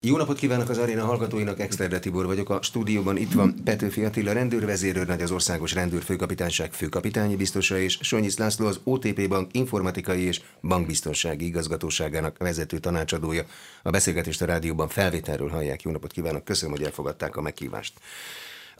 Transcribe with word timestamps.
Jó 0.00 0.16
napot 0.16 0.38
kívánok 0.38 0.68
az 0.68 0.78
aréna 0.78 1.04
hallgatóinak, 1.04 1.60
Exterde 1.60 1.98
Tibor 1.98 2.26
vagyok. 2.26 2.50
A 2.50 2.62
stúdióban 2.62 3.16
itt 3.16 3.32
van 3.32 3.54
Petőfi 3.64 4.04
Attila 4.04 4.32
rendőrvezérőrnagy, 4.32 5.22
az 5.22 5.30
Országos 5.30 5.74
Rendőrfőkapitányság 5.74 6.72
főkapitányi 6.72 7.36
biztosa 7.36 7.78
és 7.78 7.98
Sonyisz 8.02 8.38
László 8.38 8.66
az 8.66 8.80
OTP 8.84 9.28
Bank 9.28 9.54
informatikai 9.54 10.22
és 10.22 10.40
bankbiztonsági 10.62 11.46
igazgatóságának 11.46 12.38
vezető 12.38 12.78
tanácsadója. 12.78 13.44
A 13.82 13.90
beszélgetést 13.90 14.42
a 14.42 14.46
rádióban 14.46 14.88
felvételről 14.88 15.48
hallják. 15.48 15.82
Jó 15.82 15.90
napot 15.90 16.12
kívánok, 16.12 16.44
köszönöm, 16.44 16.74
hogy 16.74 16.84
elfogadták 16.84 17.36
a 17.36 17.40
meghívást. 17.40 17.92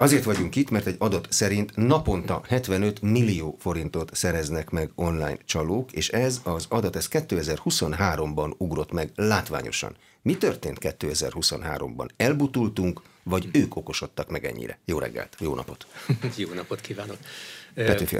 Azért 0.00 0.24
vagyunk 0.24 0.56
itt, 0.56 0.70
mert 0.70 0.86
egy 0.86 0.96
adat 0.98 1.26
szerint 1.30 1.76
naponta 1.76 2.42
75 2.48 3.02
millió 3.02 3.56
forintot 3.58 4.14
szereznek 4.14 4.70
meg 4.70 4.90
online 4.94 5.38
csalók, 5.44 5.92
és 5.92 6.08
ez 6.08 6.40
az 6.44 6.66
adat 6.68 6.96
ez 6.96 7.08
2023-ban 7.10 8.56
ugrott 8.56 8.92
meg 8.92 9.10
látványosan. 9.14 9.96
Mi 10.22 10.36
történt 10.36 10.78
2023-ban? 10.80 12.08
Elbutultunk, 12.16 13.02
vagy 13.22 13.48
ők 13.52 13.76
okosodtak 13.76 14.30
meg 14.30 14.44
ennyire? 14.44 14.78
Jó 14.84 14.98
reggelt, 14.98 15.36
jó 15.40 15.54
napot! 15.54 15.86
jó 16.36 16.52
napot 16.52 16.80
kívánok! 16.80 17.18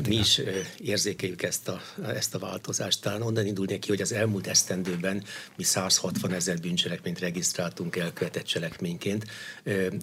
Mi 0.09 0.17
is 0.17 0.41
érzékeljük 0.79 1.43
ezt 1.43 1.69
a, 1.69 1.83
ezt 2.07 2.35
a 2.35 2.39
változást. 2.39 3.01
Talán 3.01 3.23
onnan 3.23 3.47
indul 3.47 3.67
ki, 3.67 3.89
hogy 3.89 4.01
az 4.01 4.13
elmúlt 4.13 4.47
esztendőben 4.47 5.25
mi 5.57 5.63
160 5.63 6.33
ezer 6.33 6.61
bűncselekményt 6.61 7.19
regisztráltunk 7.19 7.97
elkövetett 7.97 8.45
cselekményként. 8.45 9.25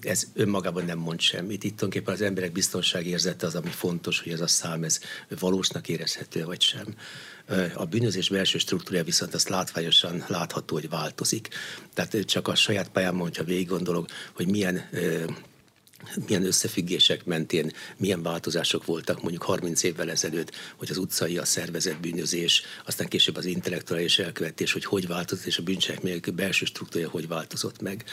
Ez 0.01 0.23
önmagában 0.33 0.85
nem 0.85 0.97
mond 0.97 1.19
semmit. 1.19 1.63
Itt 1.63 1.77
tulajdonképpen 1.77 2.13
az 2.13 2.21
emberek 2.21 2.51
biztonsági 2.51 3.09
érzete 3.09 3.45
az, 3.45 3.55
ami 3.55 3.69
fontos, 3.69 4.21
hogy 4.21 4.31
ez 4.31 4.41
a 4.41 4.47
szám 4.47 4.83
ez 4.83 4.99
valósnak 5.39 5.87
érezhető 5.89 6.45
vagy 6.45 6.61
sem. 6.61 6.95
A 7.73 7.85
bűnözés 7.85 8.29
belső 8.29 8.57
struktúrája 8.57 9.03
viszont 9.03 9.33
azt 9.33 9.49
látványosan 9.49 10.23
látható, 10.27 10.75
hogy 10.75 10.89
változik. 10.89 11.47
Tehát 11.93 12.17
csak 12.25 12.47
a 12.47 12.55
saját 12.55 12.89
pályámon, 12.89 13.21
hogyha 13.21 13.43
végig 13.43 13.67
gondolok, 13.67 14.07
hogy 14.33 14.47
milyen 14.47 14.89
milyen 16.27 16.45
összefüggések 16.45 17.25
mentén 17.25 17.71
milyen 17.97 18.23
változások 18.23 18.85
voltak 18.85 19.21
mondjuk 19.21 19.43
30 19.43 19.83
évvel 19.83 20.11
ezelőtt, 20.11 20.51
hogy 20.75 20.89
az 20.89 20.97
utcai, 20.97 21.37
a 21.37 21.45
szervezett 21.45 21.99
bűnözés, 21.99 22.61
aztán 22.85 23.07
később 23.07 23.35
az 23.35 23.45
intellektuális 23.45 24.19
elkövetés, 24.19 24.71
hogy 24.71 24.85
hogy 24.85 25.07
változott, 25.07 25.45
és 25.45 25.57
a 25.57 25.63
bűncselekmények 25.63 26.33
belső 26.33 26.65
struktúrája 26.65 27.09
hogy 27.09 27.27
változott 27.27 27.81
meg. 27.81 28.03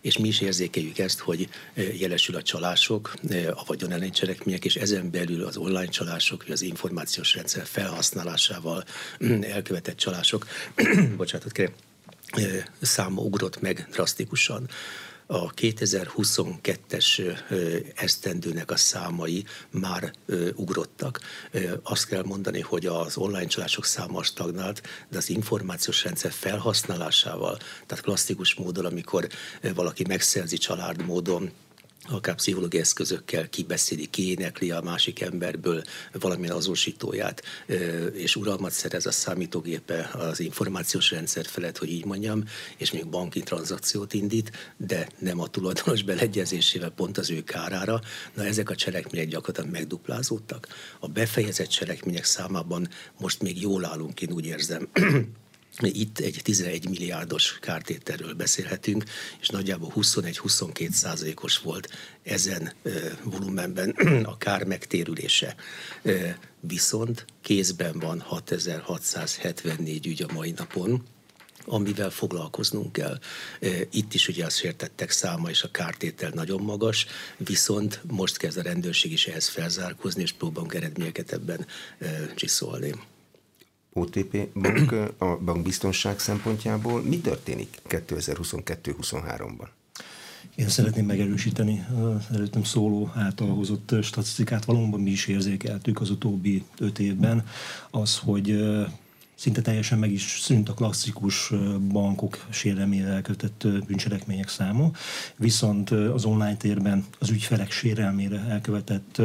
És 0.00 0.18
mi 0.18 0.28
is 0.28 0.40
érzékeljük 0.40 0.98
ezt, 0.98 1.18
hogy 1.18 1.48
e, 1.74 1.82
jelesül 1.82 2.36
a 2.36 2.42
csalások, 2.42 3.14
e, 3.30 3.50
a 3.50 3.62
vagyon 3.66 4.10
cselekmények, 4.10 4.64
és 4.64 4.76
ezen 4.76 5.10
belül 5.10 5.44
az 5.44 5.56
online 5.56 5.86
csalások, 5.86 6.42
vagy 6.42 6.52
az 6.52 6.62
információs 6.62 7.34
rendszer 7.34 7.66
felhasználásával 7.66 8.84
mm, 9.24 9.42
elkövetett 9.42 9.96
csalások, 9.96 10.46
bocsánatot 11.16 11.52
kérem, 11.52 11.72
e, 12.32 12.70
száma 12.80 13.22
ugrott 13.22 13.60
meg 13.60 13.88
drasztikusan 13.90 14.68
a 15.26 15.54
2022-es 15.54 17.36
esztendőnek 17.94 18.70
a 18.70 18.76
számai 18.76 19.44
már 19.70 20.12
ugrottak. 20.54 21.20
Azt 21.82 22.06
kell 22.06 22.22
mondani, 22.22 22.60
hogy 22.60 22.86
az 22.86 23.16
online 23.16 23.46
csalások 23.46 23.84
száma 23.84 24.22
stagnált, 24.22 24.82
de 25.08 25.18
az 25.18 25.28
információs 25.28 26.04
rendszer 26.04 26.32
felhasználásával, 26.32 27.58
tehát 27.86 28.04
klasszikus 28.04 28.54
módon, 28.54 28.84
amikor 28.84 29.28
valaki 29.74 30.04
megszerzi 30.08 30.56
család 30.56 31.04
módon 31.04 31.50
akár 32.08 32.34
pszichológiai 32.34 32.82
eszközökkel 32.82 33.48
kibeszéli, 33.48 34.06
kiénekli 34.06 34.70
a 34.70 34.80
másik 34.80 35.20
emberből 35.20 35.82
valamilyen 36.12 36.56
azonosítóját, 36.56 37.42
és 38.12 38.36
uralmat 38.36 38.72
szerez 38.72 39.06
a 39.06 39.10
számítógépe 39.10 40.10
az 40.12 40.40
információs 40.40 41.10
rendszer 41.10 41.46
felett, 41.46 41.78
hogy 41.78 41.90
így 41.90 42.04
mondjam, 42.04 42.44
és 42.76 42.92
még 42.92 43.06
banki 43.06 43.40
tranzakciót 43.40 44.12
indít, 44.12 44.74
de 44.76 45.08
nem 45.18 45.40
a 45.40 45.48
tulajdonos 45.48 46.02
beleegyezésével 46.02 46.90
pont 46.90 47.18
az 47.18 47.30
ő 47.30 47.42
kárára. 47.42 48.00
Na 48.34 48.44
ezek 48.44 48.70
a 48.70 48.74
cselekmények 48.74 49.28
gyakorlatilag 49.28 49.70
megduplázódtak. 49.70 50.68
A 51.00 51.08
befejezett 51.08 51.68
cselekmények 51.68 52.24
számában 52.24 52.88
most 53.20 53.42
még 53.42 53.60
jól 53.60 53.84
állunk, 53.84 54.22
én 54.22 54.32
úgy 54.32 54.46
érzem. 54.46 54.88
Itt 55.80 56.18
egy 56.18 56.40
11 56.42 56.88
milliárdos 56.88 57.58
kártételről 57.60 58.34
beszélhetünk, 58.34 59.04
és 59.40 59.48
nagyjából 59.48 59.92
21-22 59.94 60.90
százalékos 60.90 61.58
volt 61.58 61.90
ezen 62.22 62.72
volumenben 63.22 63.90
a 64.32 64.38
kár 64.38 64.64
megtérülése. 64.64 65.54
Viszont 66.60 67.24
kézben 67.42 67.98
van 67.98 68.20
6674 68.20 70.06
ügy 70.06 70.22
a 70.22 70.32
mai 70.32 70.50
napon, 70.50 71.02
amivel 71.64 72.10
foglalkoznunk 72.10 72.92
kell. 72.92 73.18
Itt 73.90 74.14
is 74.14 74.28
ugye 74.28 74.44
a 74.44 74.50
sértettek 74.50 75.10
száma 75.10 75.50
és 75.50 75.62
a 75.62 75.70
kártétel 75.70 76.30
nagyon 76.34 76.62
magas, 76.62 77.06
viszont 77.36 78.00
most 78.10 78.36
kezd 78.36 78.58
a 78.58 78.62
rendőrség 78.62 79.12
is 79.12 79.26
ehhez 79.26 79.48
felzárkózni, 79.48 80.22
és 80.22 80.32
próbálunk 80.32 80.74
eredményeket 80.74 81.32
ebben 81.32 81.66
csiszolni. 82.34 82.94
OTP 83.96 84.48
bank, 84.54 84.92
a 85.18 85.36
bankbiztonság 85.36 86.18
szempontjából 86.18 87.02
mi 87.02 87.18
történik 87.18 87.78
2022-23-ban? 87.88 89.68
Én 90.54 90.68
szeretném 90.68 91.06
megerősíteni 91.06 91.86
az 92.02 92.34
előttem 92.34 92.64
szóló 92.64 93.10
által 93.14 93.54
hozott 93.54 93.94
statisztikát. 94.02 94.64
Valóban 94.64 95.00
mi 95.00 95.10
is 95.10 95.26
érzékeltük 95.26 96.00
az 96.00 96.10
utóbbi 96.10 96.64
öt 96.78 96.98
évben 96.98 97.46
az, 97.90 98.18
hogy 98.18 98.58
szinte 99.34 99.62
teljesen 99.62 99.98
meg 99.98 100.12
is 100.12 100.38
szűnt 100.40 100.68
a 100.68 100.74
klasszikus 100.74 101.52
bankok 101.92 102.46
sérelmére 102.50 103.08
elkövetett 103.08 103.66
bűncselekmények 103.86 104.48
száma, 104.48 104.90
viszont 105.36 105.90
az 105.90 106.24
online 106.24 106.56
térben 106.56 107.06
az 107.18 107.30
ügyfelek 107.30 107.70
sérelmére 107.70 108.38
elkövetett 108.48 109.22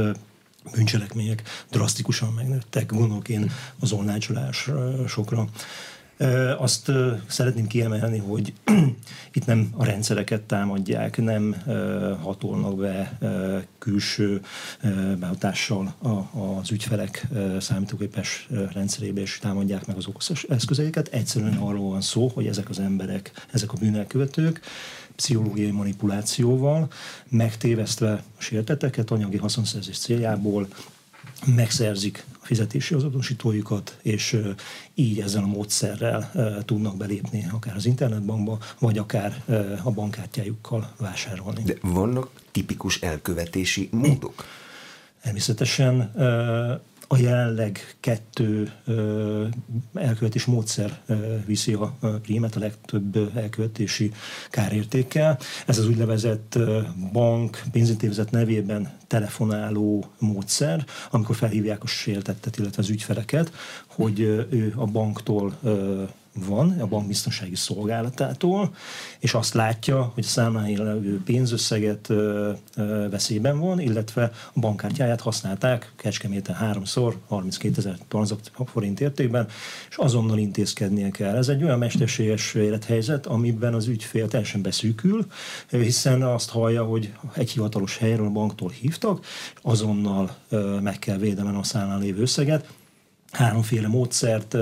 bűncselekmények 0.73 1.44
drasztikusan 1.69 2.33
megnőttek, 2.33 2.85
gondolok 2.85 3.29
én 3.29 3.51
az 3.79 3.91
online 3.91 4.17
csalásokra. 4.17 5.47
Azt 6.57 6.91
szeretném 7.27 7.67
kiemelni, 7.67 8.17
hogy 8.17 8.53
itt 9.33 9.45
nem 9.45 9.69
a 9.77 9.85
rendszereket 9.85 10.41
támadják, 10.41 11.17
nem 11.17 11.55
hatolnak 12.21 12.75
be 12.75 13.17
külső 13.79 14.41
behatással 15.19 15.95
az 16.59 16.71
ügyfelek 16.71 17.27
számítógépes 17.59 18.47
rendszerébe, 18.73 19.21
és 19.21 19.39
támadják 19.41 19.85
meg 19.85 19.97
az 19.97 20.07
okos 20.07 20.43
eszközeiket. 20.43 21.07
Egyszerűen 21.07 21.57
arról 21.57 21.89
van 21.89 22.01
szó, 22.01 22.27
hogy 22.33 22.47
ezek 22.47 22.69
az 22.69 22.79
emberek, 22.79 23.31
ezek 23.51 23.73
a 23.73 23.77
bűnelkövetők 23.79 24.61
pszichológiai 25.15 25.71
manipulációval, 25.71 26.87
megtévesztve 27.29 28.11
a 28.11 28.41
sérteteket 28.41 29.11
anyagi 29.11 29.37
haszonszerzés 29.37 29.97
céljából, 29.97 30.67
megszerzik 31.46 32.25
a 32.41 32.46
fizetési 32.46 32.94
azonosítójukat, 32.94 33.97
és 34.02 34.38
így 34.94 35.19
ezzel 35.19 35.44
a 35.44 35.47
módszerrel 35.47 36.31
tudnak 36.66 36.97
belépni 36.97 37.47
akár 37.52 37.75
az 37.75 37.85
internetbankba, 37.85 38.59
vagy 38.79 38.97
akár 38.97 39.44
a 39.84 39.91
bankkártyájukkal 39.91 40.94
vásárolni. 40.97 41.63
De 41.63 41.75
vannak 41.81 42.29
tipikus 42.52 43.02
elkövetési 43.02 43.90
módok? 43.91 44.46
Természetesen 45.22 46.12
a 47.13 47.17
jelenleg 47.17 47.95
kettő 47.99 48.72
elkövetés 49.94 50.45
módszer 50.45 51.01
viszi 51.45 51.73
a 51.73 51.95
prímet 52.22 52.55
a 52.55 52.59
legtöbb 52.59 53.38
elkövetési 53.38 54.11
kárértékkel. 54.49 55.39
Ez 55.66 55.77
az 55.77 55.88
úgynevezett 55.88 56.59
bank 57.11 57.61
pénzintézet 57.72 58.31
nevében 58.31 58.91
telefonáló 59.07 60.05
módszer, 60.19 60.85
amikor 61.09 61.35
felhívják 61.35 61.83
a 61.83 61.88
sértettet, 61.88 62.57
illetve 62.57 62.81
az 62.81 62.89
ügyfeleket, 62.89 63.51
hogy 63.88 64.19
ő 64.19 64.73
a 64.75 64.85
banktól 64.85 65.57
van 66.33 66.79
a 66.79 66.87
bankbiztonsági 66.87 67.55
szolgálatától, 67.55 68.75
és 69.19 69.33
azt 69.33 69.53
látja, 69.53 70.11
hogy 70.13 70.23
a 70.23 70.27
számláin 70.27 70.83
levő 70.83 71.22
pénzösszeget 71.23 72.09
veszélyben 73.09 73.59
van, 73.59 73.79
illetve 73.79 74.31
a 74.53 74.59
bankkártyáját 74.59 75.22
használták 75.22 75.93
Kecskeméten 75.95 76.55
háromszor, 76.55 77.17
32 77.28 77.78
ezer 77.78 77.97
forint 78.66 78.99
értékben, 78.99 79.47
és 79.89 79.95
azonnal 79.95 80.37
intézkednie 80.37 81.09
kell. 81.09 81.35
Ez 81.35 81.47
egy 81.47 81.63
olyan 81.63 81.79
mesterséges 81.79 82.53
élethelyzet, 82.53 83.25
amiben 83.25 83.73
az 83.73 83.87
ügyfél 83.87 84.27
teljesen 84.27 84.61
beszűkül, 84.61 85.25
hiszen 85.69 86.22
azt 86.22 86.49
hallja, 86.49 86.84
hogy 86.84 87.13
egy 87.34 87.51
hivatalos 87.51 87.97
helyről 87.97 88.25
a 88.25 88.29
banktól 88.29 88.69
hívtak, 88.69 89.25
azonnal 89.61 90.35
meg 90.81 90.99
kell 90.99 91.17
védelmen 91.17 91.55
a 91.55 91.63
számlán 91.63 91.99
lévő 91.99 92.22
összeget, 92.22 92.67
háromféle 93.31 93.87
módszert 93.87 94.57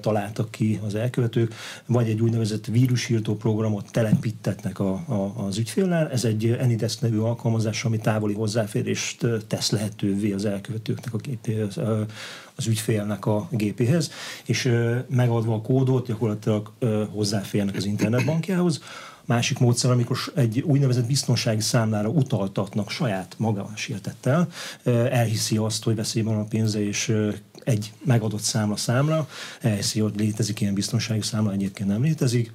találtak 0.00 0.50
ki 0.50 0.80
az 0.86 0.94
elkövetők, 0.94 1.54
vagy 1.86 2.08
egy 2.08 2.20
úgynevezett 2.20 2.66
vírusírtó 2.66 3.36
programot 3.36 3.90
telepítetnek 3.90 4.78
a, 4.78 4.92
a, 4.92 5.32
az 5.46 5.58
ügyféllel. 5.58 6.10
Ez 6.10 6.24
egy 6.24 6.50
Enidesk 6.50 7.00
nevű 7.00 7.18
alkalmazás, 7.18 7.84
ami 7.84 7.98
távoli 7.98 8.34
hozzáférést 8.34 9.26
tesz 9.46 9.70
lehetővé 9.70 10.32
az 10.32 10.44
elkövetőknek 10.44 11.14
a 11.14 11.16
gépéhez, 11.16 11.76
az 12.54 12.66
ügyfélnek 12.66 13.26
a 13.26 13.48
gépéhez, 13.50 14.10
és 14.44 14.72
megadva 15.08 15.54
a 15.54 15.60
kódot 15.60 16.06
gyakorlatilag 16.06 16.72
hozzáférnek 17.10 17.76
az 17.76 17.84
internetbankjához, 17.84 18.80
Másik 19.28 19.58
módszer, 19.58 19.90
amikor 19.90 20.18
egy 20.34 20.60
úgynevezett 20.60 21.06
biztonsági 21.06 21.60
számlára 21.60 22.08
utaltatnak 22.08 22.90
saját 22.90 23.34
maga 23.38 23.70
sértettel, 23.76 24.48
elhiszi 25.10 25.56
azt, 25.56 25.84
hogy 25.84 25.96
veszélyben 25.96 26.34
van 26.34 26.42
a 26.42 26.48
pénze, 26.48 26.86
és 26.86 27.14
egy 27.68 27.92
megadott 28.04 28.40
számla 28.40 28.76
számla, 28.76 29.28
elhiszi, 29.60 30.00
hogy 30.00 30.12
létezik 30.16 30.60
ilyen 30.60 30.74
biztonsági 30.74 31.22
számla, 31.22 31.52
egyébként 31.52 31.88
nem 31.88 32.02
létezik, 32.02 32.52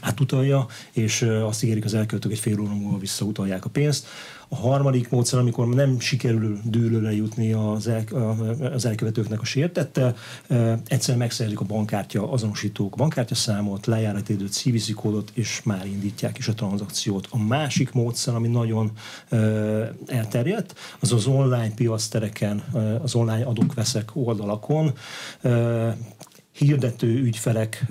átutalja, 0.00 0.66
és 0.92 1.22
azt 1.22 1.62
ígérik 1.62 1.84
az 1.84 1.94
elköltők, 1.94 2.32
egy 2.32 2.38
fél 2.38 2.60
óra 2.60 2.74
múlva 2.74 2.98
visszautalják 2.98 3.64
a 3.64 3.68
pénzt. 3.68 4.06
A 4.48 4.56
harmadik 4.56 5.10
módszer, 5.10 5.38
amikor 5.38 5.68
nem 5.68 6.00
sikerül 6.00 6.58
dőlőre 6.64 7.14
jutni 7.14 7.52
az, 7.52 7.88
el, 7.88 8.04
az 8.72 8.84
elkövetőknek 8.84 9.40
a 9.40 9.44
sértette, 9.44 10.14
egyszerűen 10.86 11.18
megszerzik 11.18 11.60
a 11.60 11.64
bankkártya 11.64 12.30
azonosítók 12.30 12.96
bankkártya 12.96 13.34
számot, 13.34 13.86
lejáratidőt, 13.86 14.52
CVC 14.52 14.94
kódot, 14.94 15.30
és 15.34 15.62
már 15.64 15.86
indítják 15.86 16.38
is 16.38 16.48
a 16.48 16.54
tranzakciót. 16.54 17.26
A 17.30 17.38
másik 17.38 17.92
módszer, 17.92 18.34
ami 18.34 18.48
nagyon 18.48 18.90
elterjedt, 20.06 20.74
az 21.00 21.12
az 21.12 21.26
online 21.26 21.74
piasztereken, 21.74 22.62
az 23.02 23.14
online 23.14 23.44
adok-veszek 23.44 24.10
oldalakon 24.12 24.92
hirdető 26.54 27.08
ügyfelek 27.08 27.84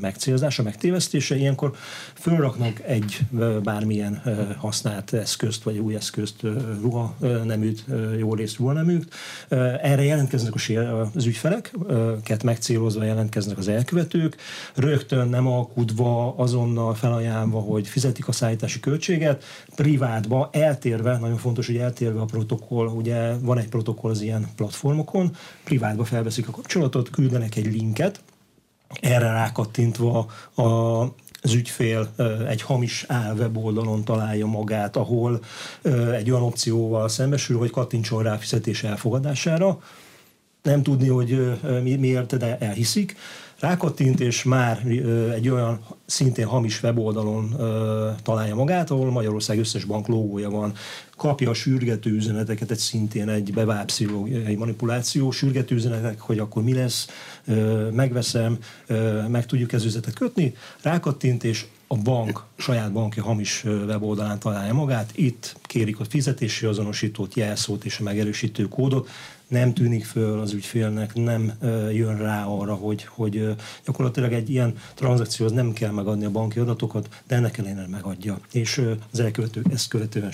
megcélzása, 0.00 0.62
megtévesztése, 0.62 1.36
ilyenkor 1.36 1.74
fölraknak 2.14 2.80
egy 2.86 3.18
bármilyen 3.62 4.22
használt 4.58 5.12
eszközt, 5.12 5.62
vagy 5.62 5.78
új 5.78 5.94
eszközt, 5.94 6.42
ruha 6.80 7.16
neműt, 7.44 7.84
jó 8.18 8.34
részt 8.34 8.56
ruha 8.56 8.72
neműt. 8.72 9.14
Erre 9.82 10.02
jelentkeznek 10.02 10.54
az 11.14 11.26
ügyfeleket, 11.26 12.42
megcélozva 12.42 13.04
jelentkeznek 13.04 13.58
az 13.58 13.68
elkövetők, 13.68 14.36
rögtön 14.74 15.28
nem 15.28 15.46
alkudva, 15.46 16.36
azonnal 16.36 16.94
felajánlva, 16.94 17.60
hogy 17.60 17.88
fizetik 17.88 18.28
a 18.28 18.32
szállítási 18.32 18.80
költséget, 18.80 19.44
privátba, 19.76 20.48
eltérve, 20.52 21.18
nagyon 21.18 21.36
fontos, 21.36 21.66
hogy 21.66 21.76
eltérve 21.76 22.20
a 22.20 22.24
protokoll, 22.24 22.86
ugye 22.86 23.34
van 23.38 23.58
egy 23.58 23.68
protokoll 23.68 24.10
az 24.10 24.20
ilyen 24.20 24.46
platformokon, 24.56 25.36
privátba 25.64 26.04
felveszik 26.04 26.48
a 26.48 26.50
kapcsolatot, 26.50 27.10
küldenek 27.10 27.56
egy 27.56 27.72
linket, 27.72 28.09
erre 29.00 29.32
rákattintva 29.32 30.26
a, 30.54 30.62
az 31.42 31.54
ügyfél 31.54 32.08
egy 32.48 32.62
hamis 32.62 33.04
áll 33.08 33.34
weboldalon 33.34 34.04
találja 34.04 34.46
magát, 34.46 34.96
ahol 34.96 35.40
egy 36.14 36.30
olyan 36.30 36.42
opcióval 36.42 37.08
szembesül, 37.08 37.58
hogy 37.58 37.70
kattintson 37.70 38.22
rá 38.22 38.36
fizetés 38.36 38.82
elfogadására. 38.82 39.78
Nem 40.62 40.82
tudni, 40.82 41.08
hogy 41.08 41.58
miért, 41.82 42.36
de 42.36 42.58
elhiszik. 42.58 43.16
Rákattint, 43.60 44.20
és 44.20 44.42
már 44.42 44.82
egy 45.34 45.48
olyan 45.48 45.80
szintén 46.06 46.46
hamis 46.46 46.82
weboldalon 46.82 47.56
találja 48.22 48.54
magát, 48.54 48.90
ahol 48.90 49.10
Magyarország 49.10 49.58
összes 49.58 49.84
bank 49.84 50.06
logója 50.06 50.50
van. 50.50 50.72
Kapja 51.16 51.50
a 51.50 51.54
sürgető 51.54 52.10
üzeneteket, 52.10 52.70
egy 52.70 52.78
szintén 52.78 53.28
egy 53.28 53.52
bevált 53.52 53.92
manipuláció, 54.56 55.30
sürgető 55.30 55.74
üzenetek, 55.74 56.20
hogy 56.20 56.38
akkor 56.38 56.62
mi 56.62 56.74
lesz, 56.74 57.06
megveszem, 57.92 58.58
meg 59.28 59.46
tudjuk 59.46 59.72
ez 59.72 59.84
üzletet 59.84 60.14
kötni, 60.14 60.54
rákattint, 60.82 61.44
és 61.44 61.66
a 61.92 61.96
bank, 61.96 62.44
saját 62.56 62.92
banki 62.92 63.20
hamis 63.20 63.64
weboldalán 63.64 64.38
találja 64.38 64.74
magát, 64.74 65.10
itt 65.14 65.56
kérik 65.62 66.00
a 66.00 66.04
fizetési 66.04 66.66
azonosítót, 66.66 67.34
jelszót 67.34 67.84
és 67.84 67.98
a 67.98 68.02
megerősítő 68.02 68.68
kódot, 68.68 69.08
nem 69.46 69.74
tűnik 69.74 70.04
föl 70.04 70.40
az 70.40 70.52
ügyfélnek, 70.52 71.14
nem 71.14 71.52
jön 71.92 72.16
rá 72.16 72.44
arra, 72.44 72.74
hogy, 72.74 73.04
hogy 73.04 73.54
gyakorlatilag 73.84 74.32
egy 74.32 74.50
ilyen 74.50 74.78
tranzakcióhoz 74.94 75.54
nem 75.54 75.72
kell 75.72 75.90
megadni 75.90 76.24
a 76.24 76.30
banki 76.30 76.58
adatokat, 76.58 77.08
de 77.26 77.34
ennek 77.36 77.58
ellenére 77.58 77.86
megadja. 77.86 78.40
És 78.52 78.82
az 79.12 79.20
elkövetők 79.20 79.72
ezt 79.72 79.88
követően 79.88 80.32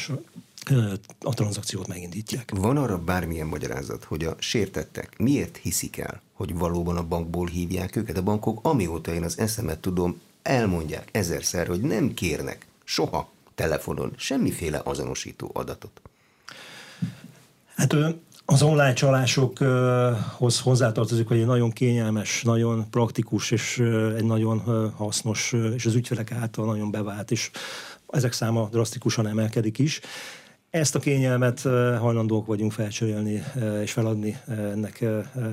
a 1.20 1.34
tranzakciót 1.34 1.86
megindítják. 1.86 2.52
Van 2.56 2.76
arra 2.76 2.98
bármilyen 2.98 3.46
magyarázat, 3.46 4.04
hogy 4.04 4.24
a 4.24 4.36
sértettek 4.38 5.18
miért 5.18 5.56
hiszik 5.56 5.96
el, 5.96 6.20
hogy 6.32 6.54
valóban 6.54 6.96
a 6.96 7.06
bankból 7.06 7.46
hívják 7.46 7.96
őket? 7.96 8.16
A 8.16 8.22
bankok, 8.22 8.58
amióta 8.62 9.12
én 9.12 9.22
az 9.22 9.38
eszemet 9.38 9.78
tudom, 9.78 10.20
elmondják 10.46 11.08
ezerszer, 11.12 11.66
hogy 11.66 11.80
nem 11.80 12.14
kérnek 12.14 12.66
soha 12.84 13.30
telefonon 13.54 14.12
semmiféle 14.16 14.80
azonosító 14.84 15.50
adatot. 15.54 16.00
Hát 17.76 17.96
az 18.44 18.62
online 18.62 18.92
csalásokhoz 18.92 20.60
hozzátartozik, 20.60 21.28
hogy 21.28 21.38
egy 21.38 21.46
nagyon 21.46 21.70
kényelmes, 21.70 22.42
nagyon 22.42 22.90
praktikus 22.90 23.50
és 23.50 23.78
egy 24.16 24.24
nagyon 24.24 24.92
hasznos, 24.96 25.54
és 25.74 25.86
az 25.86 25.94
ügyfelek 25.94 26.32
által 26.32 26.66
nagyon 26.66 26.90
bevált, 26.90 27.30
és 27.30 27.50
ezek 28.10 28.32
száma 28.32 28.68
drasztikusan 28.70 29.26
emelkedik 29.26 29.78
is. 29.78 30.00
Ezt 30.70 30.94
a 30.94 30.98
kényelmet 30.98 31.60
hajlandók 32.00 32.46
vagyunk 32.46 32.72
felcserélni 32.72 33.42
és 33.82 33.92
feladni 33.92 34.36
ennek 34.46 35.04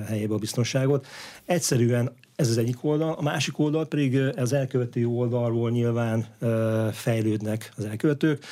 helyébe 0.06 0.34
a 0.34 0.38
biztonságot. 0.38 1.06
Egyszerűen 1.44 2.12
ez 2.36 2.48
az 2.48 2.58
egyik 2.58 2.84
oldal, 2.84 3.12
a 3.12 3.22
másik 3.22 3.58
oldal 3.58 3.86
pedig 3.86 4.18
az 4.36 4.52
elkövető 4.52 5.06
oldalról 5.06 5.70
nyilván 5.70 6.26
fejlődnek 6.92 7.72
az 7.76 7.84
elkövetők 7.84 8.44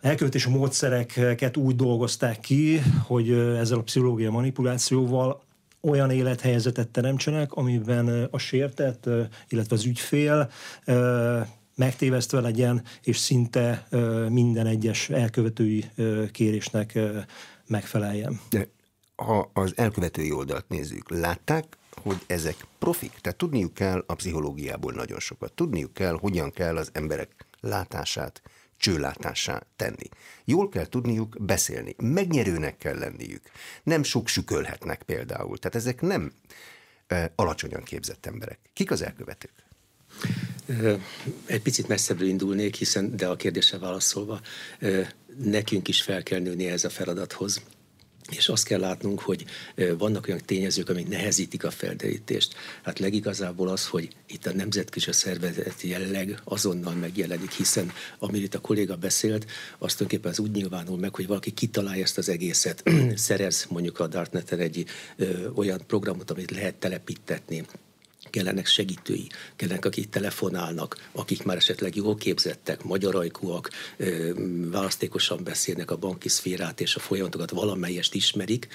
elkövetési 0.00 0.50
módszereket 0.50 1.56
úgy 1.56 1.76
dolgozták 1.76 2.40
ki, 2.40 2.80
hogy 3.06 3.30
ezzel 3.30 3.78
a 3.78 3.82
pszichológia 3.82 4.30
manipulációval 4.30 5.42
olyan 5.80 6.10
élethelyzetet 6.10 6.88
teremtsenek, 6.88 7.52
amiben 7.52 8.28
a 8.30 8.38
sértett, 8.38 9.08
illetve 9.48 9.76
az 9.76 9.84
ügyfél 9.84 10.50
megtévesztve 11.76 12.40
legyen, 12.40 12.82
és 13.02 13.16
szinte 13.16 13.86
minden 14.28 14.66
egyes 14.66 15.08
elkövetői 15.08 15.84
kérésnek 16.30 16.98
megfeleljen. 17.66 18.40
De 18.50 18.68
ha 19.16 19.50
az 19.52 19.72
elkövetői 19.76 20.32
oldalt 20.32 20.68
nézzük, 20.68 21.10
látták, 21.10 21.64
hogy 22.02 22.18
ezek 22.26 22.56
profik? 22.78 23.12
Tehát 23.20 23.38
tudniuk 23.38 23.74
kell 23.74 24.04
a 24.06 24.14
pszichológiából 24.14 24.92
nagyon 24.92 25.20
sokat. 25.20 25.52
Tudniuk 25.52 25.94
kell, 25.94 26.18
hogyan 26.20 26.50
kell 26.50 26.76
az 26.76 26.90
emberek 26.92 27.46
látását, 27.60 28.42
csőlátásá 28.76 29.62
tenni. 29.76 30.08
Jól 30.44 30.68
kell 30.68 30.86
tudniuk 30.86 31.36
beszélni, 31.40 31.94
megnyerőnek 31.98 32.76
kell 32.76 32.98
lenniük. 32.98 33.42
Nem 33.82 34.02
sok 34.02 34.28
sükölhetnek 34.28 35.02
például. 35.02 35.58
Tehát 35.58 35.76
ezek 35.76 36.00
nem 36.00 36.32
e, 37.06 37.32
alacsonyan 37.34 37.82
képzett 37.82 38.26
emberek. 38.26 38.58
Kik 38.72 38.90
az 38.90 39.02
elkövetők? 39.02 39.52
Egy 41.46 41.62
picit 41.62 41.88
messzebbről 41.88 42.28
indulnék, 42.28 42.74
hiszen, 42.74 43.16
de 43.16 43.26
a 43.26 43.36
kérdésre 43.36 43.78
válaszolva, 43.78 44.40
nekünk 45.42 45.88
is 45.88 46.02
fel 46.02 46.22
kell 46.22 46.40
nőni 46.40 46.66
ez 46.66 46.84
a 46.84 46.90
feladathoz 46.90 47.62
és 48.30 48.48
azt 48.48 48.64
kell 48.64 48.80
látnunk, 48.80 49.20
hogy 49.20 49.44
vannak 49.98 50.28
olyan 50.28 50.40
tényezők, 50.44 50.88
amik 50.88 51.08
nehezítik 51.08 51.64
a 51.64 51.70
felderítést. 51.70 52.54
Hát 52.82 52.98
legigazából 52.98 53.68
az, 53.68 53.86
hogy 53.86 54.08
itt 54.26 54.46
a 54.46 54.52
nemzetközi 54.52 55.12
szervezeti 55.12 55.88
jelleg 55.88 56.40
azonnal 56.44 56.94
megjelenik, 56.94 57.50
hiszen 57.50 57.92
amit 58.18 58.54
a 58.54 58.60
kolléga 58.60 58.96
beszélt, 58.96 59.46
azt 59.78 59.96
tulajdonképpen 59.96 60.30
az 60.30 60.38
úgy 60.38 60.50
nyilvánul 60.50 60.98
meg, 60.98 61.14
hogy 61.14 61.26
valaki 61.26 61.50
kitalálja 61.50 62.02
ezt 62.02 62.18
az 62.18 62.28
egészet, 62.28 62.82
szerez 63.14 63.66
mondjuk 63.68 64.00
a 64.00 64.06
Dartneten 64.06 64.58
egy 64.58 64.84
ö, 65.16 65.48
olyan 65.54 65.80
programot, 65.86 66.30
amit 66.30 66.50
lehet 66.50 66.74
telepítetni 66.74 67.64
kellenek 68.30 68.66
segítői, 68.66 69.26
kellenek, 69.56 69.84
akik 69.84 70.08
telefonálnak, 70.08 71.08
akik 71.12 71.42
már 71.42 71.56
esetleg 71.56 71.96
jól 71.96 72.14
képzettek, 72.16 72.82
magyarajkúak, 72.82 73.70
választékosan 74.70 75.44
beszélnek 75.44 75.90
a 75.90 75.96
banki 75.96 76.28
szférát 76.28 76.80
és 76.80 76.96
a 76.96 77.00
folyamatokat 77.00 77.50
valamelyest 77.50 78.14
ismerik, 78.14 78.68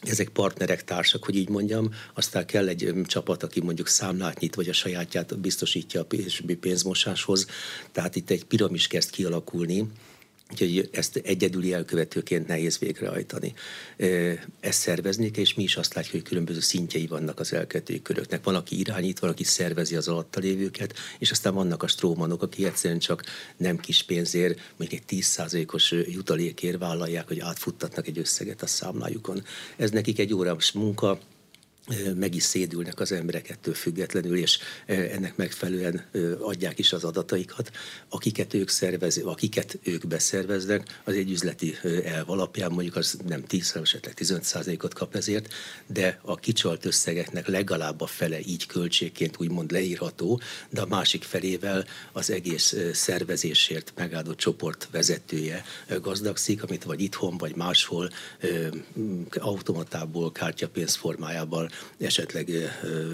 ezek 0.00 0.28
partnerek, 0.28 0.84
társak, 0.84 1.24
hogy 1.24 1.36
így 1.36 1.48
mondjam, 1.48 1.90
aztán 2.14 2.46
kell 2.46 2.68
egy 2.68 2.94
csapat, 3.04 3.42
aki 3.42 3.60
mondjuk 3.60 3.88
számlát 3.88 4.40
nyit, 4.40 4.54
vagy 4.54 4.68
a 4.68 4.72
sajátját 4.72 5.38
biztosítja 5.38 6.00
a 6.00 6.06
pénzmosáshoz. 6.60 7.46
Tehát 7.92 8.16
itt 8.16 8.30
egy 8.30 8.44
piramis 8.44 8.86
kezd 8.86 9.10
kialakulni, 9.10 9.86
Úgyhogy 10.50 10.88
ezt 10.92 11.16
egyedüli 11.16 11.72
elkövetőként 11.72 12.46
nehéz 12.46 12.78
végrehajtani. 12.78 13.54
Ezt 14.60 14.80
szervezni 14.80 15.30
és 15.34 15.54
mi 15.54 15.62
is 15.62 15.76
azt 15.76 15.94
látjuk, 15.94 16.12
hogy 16.12 16.22
különböző 16.22 16.60
szintjei 16.60 17.06
vannak 17.06 17.40
az 17.40 17.52
elkövetői 17.52 18.02
köröknek. 18.02 18.44
Van, 18.44 18.54
aki 18.54 18.78
irányít, 18.78 19.18
van, 19.18 19.30
aki 19.30 19.44
szervezi 19.44 19.96
az 19.96 20.08
alatta 20.08 20.40
lévőket, 20.40 20.94
és 21.18 21.30
aztán 21.30 21.54
vannak 21.54 21.82
a 21.82 21.86
strómanok, 21.86 22.42
akik 22.42 22.64
egyszerűen 22.64 22.98
csak 22.98 23.22
nem 23.56 23.78
kis 23.78 24.02
pénzért, 24.02 24.60
mondjuk 24.76 25.00
egy 25.00 25.20
10%-os 25.20 25.90
jutalékért 25.90 26.78
vállalják, 26.78 27.26
hogy 27.26 27.40
átfuttatnak 27.40 28.06
egy 28.06 28.18
összeget 28.18 28.62
a 28.62 28.66
számlájukon. 28.66 29.44
Ez 29.76 29.90
nekik 29.90 30.18
egy 30.18 30.34
órás 30.34 30.72
munka, 30.72 31.18
meg 32.14 32.34
is 32.34 32.42
szédülnek 32.42 33.00
az 33.00 33.12
emberek 33.12 33.50
ettől 33.50 33.74
függetlenül, 33.74 34.36
és 34.36 34.58
ennek 34.86 35.36
megfelelően 35.36 36.04
adják 36.40 36.78
is 36.78 36.92
az 36.92 37.04
adataikat. 37.04 37.70
Akiket 38.08 38.54
ők 38.54 38.68
szervező, 38.68 39.22
akiket 39.22 39.78
ők 39.82 40.06
beszerveznek, 40.06 41.00
az 41.04 41.14
egy 41.14 41.30
üzleti 41.30 41.78
elv 42.04 42.30
alapján 42.30 42.70
mondjuk 42.70 42.96
az 42.96 43.18
nem 43.26 43.44
10, 43.44 43.72
esetleg 43.82 44.14
15 44.14 44.82
ot 44.82 44.94
kap 44.94 45.14
ezért, 45.14 45.54
de 45.86 46.20
a 46.22 46.34
kicsalt 46.34 46.84
összegeknek 46.84 47.46
legalább 47.46 48.00
a 48.00 48.06
fele 48.06 48.40
így 48.40 48.66
költségként 48.66 49.36
úgymond 49.38 49.70
leírható, 49.70 50.40
de 50.70 50.80
a 50.80 50.86
másik 50.86 51.22
felével 51.22 51.84
az 52.12 52.30
egész 52.30 52.76
szervezésért 52.92 53.92
megáldott 53.96 54.36
csoport 54.36 54.88
vezetője 54.90 55.64
gazdagszik, 56.00 56.62
amit 56.62 56.84
vagy 56.84 57.00
itthon, 57.00 57.36
vagy 57.36 57.56
máshol 57.56 58.10
automatából, 59.30 60.32
kártyapénz 60.32 60.94
formájában 60.94 61.70
esetleg 61.98 62.50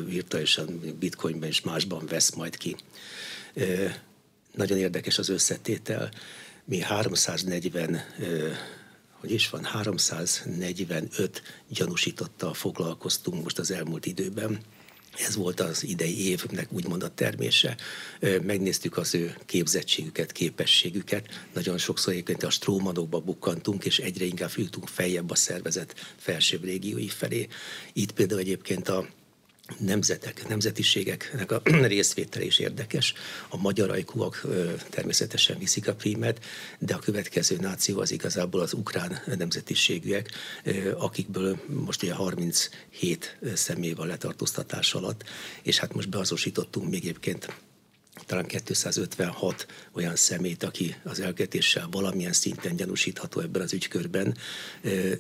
virtuálisan 0.07 0.97
bitcoinben 0.99 1.49
és 1.49 1.61
másban 1.61 2.07
vesz 2.07 2.35
majd 2.35 2.57
ki. 2.57 2.77
Nagyon 4.55 4.79
érdekes 4.79 5.19
az 5.19 5.29
összetétel. 5.29 6.11
Mi 6.65 6.81
340 6.81 8.01
hogy 9.25 9.33
is 9.33 9.51
van, 9.51 9.65
345 9.65 11.43
gyanúsítottal 11.69 12.55
foglalkoztunk 12.55 13.43
most 13.43 13.59
az 13.59 13.71
elmúlt 13.71 14.07
időben. 14.07 14.61
Ez 15.19 15.37
volt 15.37 15.61
az 15.61 15.85
idei 15.85 16.29
évnek 16.29 16.73
úgymond 16.73 17.03
a 17.03 17.15
termése. 17.15 17.77
Megnéztük 18.43 18.97
az 18.97 19.15
ő 19.15 19.37
képzettségüket, 19.47 20.33
képességüket. 20.33 21.47
Nagyon 21.53 21.79
sokszor 21.79 22.13
egyébként 22.13 22.43
a 22.43 22.51
strómanokba 22.51 23.21
bukkantunk, 23.21 23.85
és 23.85 23.99
egyre 23.99 24.25
inkább 24.25 24.51
jutunk 24.57 24.89
feljebb 24.89 25.31
a 25.31 25.35
szervezet 25.35 26.15
felsőbb 26.17 26.65
régiói 26.65 27.09
felé. 27.09 27.49
Itt 27.93 28.13
például 28.13 28.41
egyébként 28.41 28.89
a 28.89 29.09
nemzetek, 29.79 30.49
nemzetiségeknek 30.49 31.53
a 31.53 31.61
részvétele 31.95 32.45
is 32.45 32.59
érdekes. 32.59 33.15
A 33.49 33.57
magyar 33.57 33.91
ajkúak 33.91 34.47
természetesen 34.91 35.59
viszik 35.59 35.89
a 35.89 35.95
prímet, 35.95 36.45
de 36.79 36.95
a 36.95 36.99
következő 36.99 37.57
náció 37.57 38.01
az 38.01 38.11
igazából 38.11 38.61
az 38.61 38.73
ukrán 38.73 39.23
nemzetiségűek, 39.37 40.31
akikből 40.97 41.59
most 41.67 42.03
ugye 42.03 42.15
37 42.15 43.39
személy 43.55 43.93
van 43.93 44.07
letartóztatás 44.07 44.95
alatt, 44.95 45.25
és 45.63 45.79
hát 45.79 45.95
most 45.95 46.09
beazonosítottunk 46.09 46.91
még 46.91 47.03
egyébként 47.03 47.49
talán 48.27 48.47
256 48.47 49.67
olyan 49.93 50.17
szemét, 50.17 50.63
aki 50.63 50.95
az 51.05 51.21
elkötéssel 51.21 51.89
valamilyen 51.91 52.33
szinten 52.33 52.77
gyanúsítható 52.77 53.41
ebben 53.41 53.63
az 53.63 53.73
ügykörben. 53.73 54.37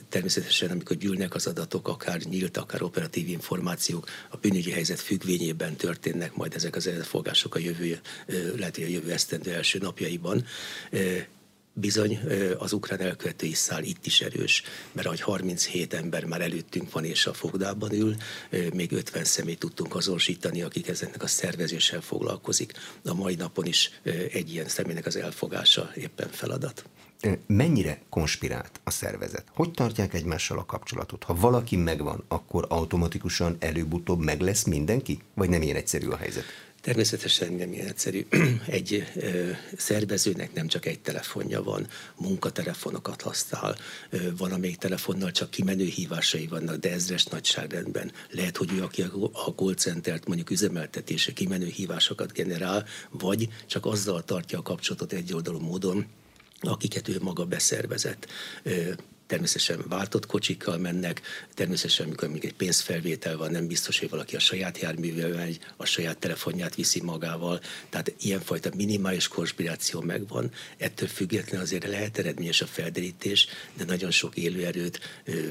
Természetesen, 0.08 0.70
amikor 0.70 0.96
gyűlnek 0.96 1.34
az 1.34 1.46
adatok, 1.46 1.88
akár 1.88 2.20
nyílt, 2.20 2.56
akár 2.56 2.82
operatív 2.82 3.28
információk, 3.28 4.08
a 4.30 4.36
bűnügyi 4.36 4.70
helyzet 4.70 5.00
függvényében 5.00 5.76
történnek 5.76 6.34
majd 6.34 6.54
ezek 6.54 6.76
az 6.76 6.86
elfogások 6.86 7.54
a 7.54 7.58
jövő, 7.58 8.00
lehet, 8.56 8.74
hogy 8.74 8.84
a 8.84 8.88
jövő 8.88 9.12
esztendő 9.12 9.52
első 9.52 9.78
napjaiban 9.78 10.44
bizony 11.74 12.20
az 12.58 12.72
ukrán 12.72 13.00
elkövetői 13.00 13.52
szál 13.52 13.82
itt 13.82 14.06
is 14.06 14.20
erős, 14.20 14.62
mert 14.92 15.06
ahogy 15.06 15.20
37 15.20 15.94
ember 15.94 16.24
már 16.24 16.40
előttünk 16.40 16.92
van 16.92 17.04
és 17.04 17.26
a 17.26 17.32
fogdában 17.32 17.92
ül, 17.92 18.16
még 18.74 18.92
50 18.92 19.24
személy 19.24 19.54
tudtunk 19.54 19.94
azonosítani, 19.94 20.62
akik 20.62 20.88
ezeknek 20.88 21.22
a 21.22 21.26
szervezéssel 21.26 22.00
foglalkozik. 22.00 22.72
A 23.04 23.14
mai 23.14 23.34
napon 23.34 23.66
is 23.66 23.90
egy 24.32 24.52
ilyen 24.52 24.68
személynek 24.68 25.06
az 25.06 25.16
elfogása 25.16 25.90
éppen 25.96 26.28
feladat. 26.30 26.84
Mennyire 27.46 28.00
konspirált 28.08 28.80
a 28.84 28.90
szervezet? 28.90 29.44
Hogy 29.54 29.70
tartják 29.70 30.14
egymással 30.14 30.58
a 30.58 30.64
kapcsolatot? 30.64 31.24
Ha 31.24 31.34
valaki 31.34 31.76
megvan, 31.76 32.24
akkor 32.28 32.66
automatikusan 32.68 33.56
előbb-utóbb 33.58 34.20
meg 34.20 34.40
lesz 34.40 34.64
mindenki? 34.64 35.18
Vagy 35.34 35.48
nem 35.48 35.62
ilyen 35.62 35.76
egyszerű 35.76 36.08
a 36.08 36.16
helyzet? 36.16 36.44
Természetesen 36.84 37.52
nem 37.52 37.72
ilyen 37.72 37.86
egyszerű. 37.86 38.26
Egy 38.66 39.06
ö, 39.16 39.50
szervezőnek 39.76 40.52
nem 40.52 40.66
csak 40.66 40.86
egy 40.86 41.00
telefonja 41.00 41.62
van, 41.62 41.86
munkatelefonokat 42.16 43.22
használ, 43.22 43.76
ö, 44.10 44.18
van, 44.36 44.52
amelyik 44.52 44.76
telefonnal 44.76 45.30
csak 45.30 45.50
kimenő 45.50 45.84
hívásai 45.84 46.46
vannak, 46.46 46.76
de 46.76 46.92
ezres 46.92 47.24
nagyságrendben. 47.24 48.12
Lehet, 48.30 48.56
hogy 48.56 48.72
ő, 48.72 48.82
aki 48.82 49.02
a 49.32 49.52
call 49.56 49.74
centert 49.74 50.26
mondjuk 50.26 50.50
üzemeltetése 50.50 51.32
kimenő 51.32 51.66
hívásokat 51.66 52.32
generál, 52.32 52.84
vagy 53.10 53.48
csak 53.66 53.86
azzal 53.86 54.24
tartja 54.24 54.58
a 54.58 54.62
kapcsolatot 54.62 55.12
egyoldalú 55.12 55.58
módon, 55.58 56.06
akiket 56.60 57.08
ő 57.08 57.16
maga 57.20 57.44
beszervezett 57.44 58.26
természetesen 59.34 59.84
váltott 59.88 60.26
kocsikkal 60.26 60.78
mennek, 60.78 61.20
természetesen, 61.54 62.06
amikor 62.06 62.28
még 62.28 62.44
egy 62.44 62.54
pénzfelvétel 62.54 63.36
van, 63.36 63.50
nem 63.50 63.66
biztos, 63.66 63.98
hogy 63.98 64.10
valaki 64.10 64.36
a 64.36 64.38
saját 64.38 64.78
járművel 64.78 65.28
megy, 65.28 65.58
a 65.76 65.84
saját 65.84 66.18
telefonját 66.18 66.74
viszi 66.74 67.00
magával, 67.02 67.60
tehát 67.90 68.14
ilyenfajta 68.20 68.70
minimális 68.76 69.28
konspiráció 69.28 70.00
megvan, 70.00 70.50
ettől 70.76 71.08
függetlenül 71.08 71.64
azért 71.64 71.86
lehet 71.86 72.18
eredményes 72.18 72.60
a 72.60 72.66
felderítés, 72.66 73.46
de 73.76 73.84
nagyon 73.84 74.10
sok 74.10 74.36
élőerőt, 74.36 75.00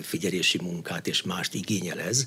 figyelési 0.01 0.57
munkát 0.61 1.07
és 1.07 1.21
mást 1.21 1.53
igényel 1.53 1.99
ez, 1.99 2.25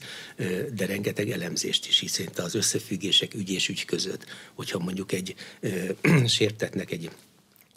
de 0.75 0.86
rengeteg 0.86 1.30
elemzést 1.30 1.86
is, 1.86 1.98
hiszen 1.98 2.28
az 2.36 2.54
összefüggések 2.54 3.34
ügy 3.34 3.50
és 3.50 3.68
ügy 3.68 3.84
között, 3.84 4.25
hogyha 4.54 4.78
mondjuk 4.78 5.12
egy 5.12 5.34
sértetnek 6.36 6.90
egy 6.90 7.10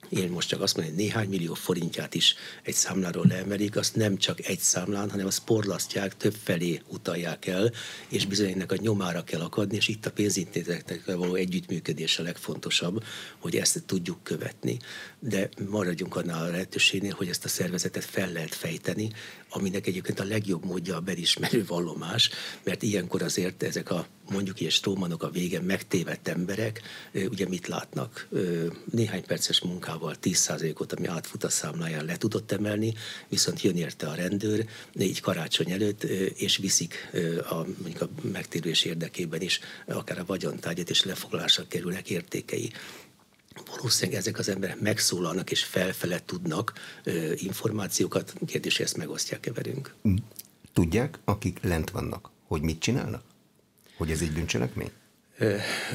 én 0.09 0.29
most 0.29 0.47
csak 0.47 0.61
azt 0.61 0.75
mondom, 0.75 0.95
hogy 0.95 1.03
néhány 1.03 1.29
millió 1.29 1.53
forintját 1.53 2.13
is 2.13 2.35
egy 2.63 2.73
számláról 2.73 3.25
leemelik, 3.27 3.75
azt 3.75 3.95
nem 3.95 4.17
csak 4.17 4.45
egy 4.45 4.59
számlán, 4.59 5.09
hanem 5.09 5.25
azt 5.25 5.43
porlasztják, 5.43 6.17
több 6.17 6.35
felé 6.43 6.81
utalják 6.87 7.45
el, 7.45 7.71
és 8.09 8.25
bizony 8.25 8.51
ennek 8.51 8.71
a 8.71 8.75
nyomára 8.79 9.23
kell 9.23 9.41
akadni, 9.41 9.75
és 9.75 9.87
itt 9.87 10.05
a 10.05 10.11
pénzintézetekkel 10.11 11.17
való 11.17 11.33
együttműködés 11.33 12.19
a 12.19 12.23
legfontosabb, 12.23 13.03
hogy 13.37 13.55
ezt 13.55 13.83
tudjuk 13.85 14.23
követni. 14.23 14.77
De 15.19 15.49
maradjunk 15.69 16.15
annál 16.15 16.45
a 16.45 16.49
lehetőségnél, 16.49 17.13
hogy 17.13 17.27
ezt 17.27 17.45
a 17.45 17.47
szervezetet 17.47 18.03
fel 18.03 18.31
lehet 18.31 18.55
fejteni, 18.55 19.11
aminek 19.49 19.87
egyébként 19.87 20.19
a 20.19 20.23
legjobb 20.23 20.65
módja 20.65 20.95
a 20.95 20.99
belismerő 20.99 21.65
vallomás, 21.65 22.29
mert 22.63 22.83
ilyenkor 22.83 23.21
azért 23.21 23.63
ezek 23.63 23.91
a 23.91 24.07
mondjuk 24.29 24.59
ilyen 24.59 24.71
strómanok 24.71 25.23
a 25.23 25.29
vége 25.29 25.61
megtévedt 25.61 26.27
emberek, 26.27 26.81
ugye 27.13 27.47
mit 27.47 27.67
látnak? 27.67 28.27
Néhány 28.91 29.25
perces 29.25 29.61
munkával 29.61 30.15
10%-ot, 30.21 30.93
ami 30.93 31.07
átfut 31.07 31.43
a 31.43 31.49
számláján 31.49 32.05
le 32.05 32.17
tudott 32.17 32.51
emelni, 32.51 32.93
viszont 33.27 33.61
jön 33.61 33.77
érte 33.77 34.07
a 34.07 34.15
rendőr, 34.15 34.65
így 34.99 35.21
karácsony 35.21 35.71
előtt, 35.71 36.03
és 36.33 36.57
viszik 36.57 37.09
a, 37.49 37.55
mondjuk 37.55 38.01
a 38.01 38.09
megtérülés 38.21 38.83
érdekében 38.83 39.41
is, 39.41 39.59
akár 39.87 40.19
a 40.19 40.25
vagyontárgyat, 40.25 40.89
és 40.89 41.03
lefoglalásra 41.03 41.63
kerülnek 41.67 42.09
értékei 42.09 42.71
valószínűleg 43.65 44.19
ezek 44.19 44.39
az 44.39 44.49
emberek 44.49 44.79
megszólalnak 44.79 45.51
és 45.51 45.63
felfele 45.63 46.21
tudnak 46.25 46.73
ö, 47.03 47.33
információkat, 47.35 48.33
kérdés, 48.45 48.79
ezt 48.79 48.97
megosztják-e 48.97 49.51
velünk. 49.51 49.95
Mm. 50.07 50.15
Tudják, 50.73 51.19
akik 51.23 51.59
lent 51.61 51.89
vannak, 51.89 52.29
hogy 52.47 52.61
mit 52.61 52.79
csinálnak? 52.79 53.23
Hogy 53.97 54.11
ez 54.11 54.21
egy 54.21 54.31
bűncselekmény? 54.31 54.91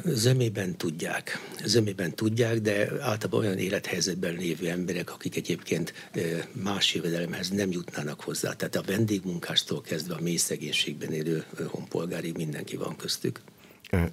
Zömében 0.05 0.77
tudják. 0.77 1.39
Zömében 1.65 2.15
tudják, 2.15 2.61
de 2.61 2.89
általában 3.01 3.41
olyan 3.41 3.59
élethelyzetben 3.59 4.35
lévő 4.35 4.69
emberek, 4.69 5.13
akik 5.13 5.37
egyébként 5.37 6.11
más 6.53 6.95
jövedelemhez 6.95 7.51
nem 7.51 7.71
jutnának 7.71 8.21
hozzá. 8.21 8.53
Tehát 8.53 8.77
a 8.77 8.83
vendégmunkástól 8.83 9.81
kezdve 9.81 10.15
a 10.15 10.21
mély 10.21 10.37
szegénységben 10.37 11.13
élő 11.13 11.45
honpolgári 11.67 12.33
mindenki 12.33 12.77
van 12.77 12.97
köztük. 12.97 13.41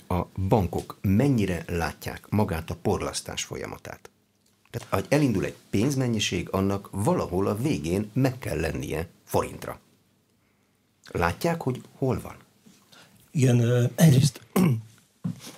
A 0.08 0.26
bankok 0.48 0.98
mennyire 1.02 1.64
látják 1.68 2.30
magát 2.30 2.70
a 2.70 2.78
porlasztás 2.82 3.44
folyamatát? 3.44 4.10
Tehát, 4.70 4.88
hogy 4.90 5.06
elindul 5.10 5.46
egy 5.46 5.56
pénzmennyiség, 5.70 6.48
annak 6.50 6.90
valahol 6.92 7.48
a 7.48 7.56
végén 7.56 8.10
meg 8.14 8.38
kell 8.38 8.60
lennie 8.60 9.08
forintra. 9.24 9.80
Látják, 11.12 11.62
hogy 11.62 11.82
hol 11.98 12.20
van? 12.22 12.36
Igen, 13.32 13.90
egyrészt 13.96 14.42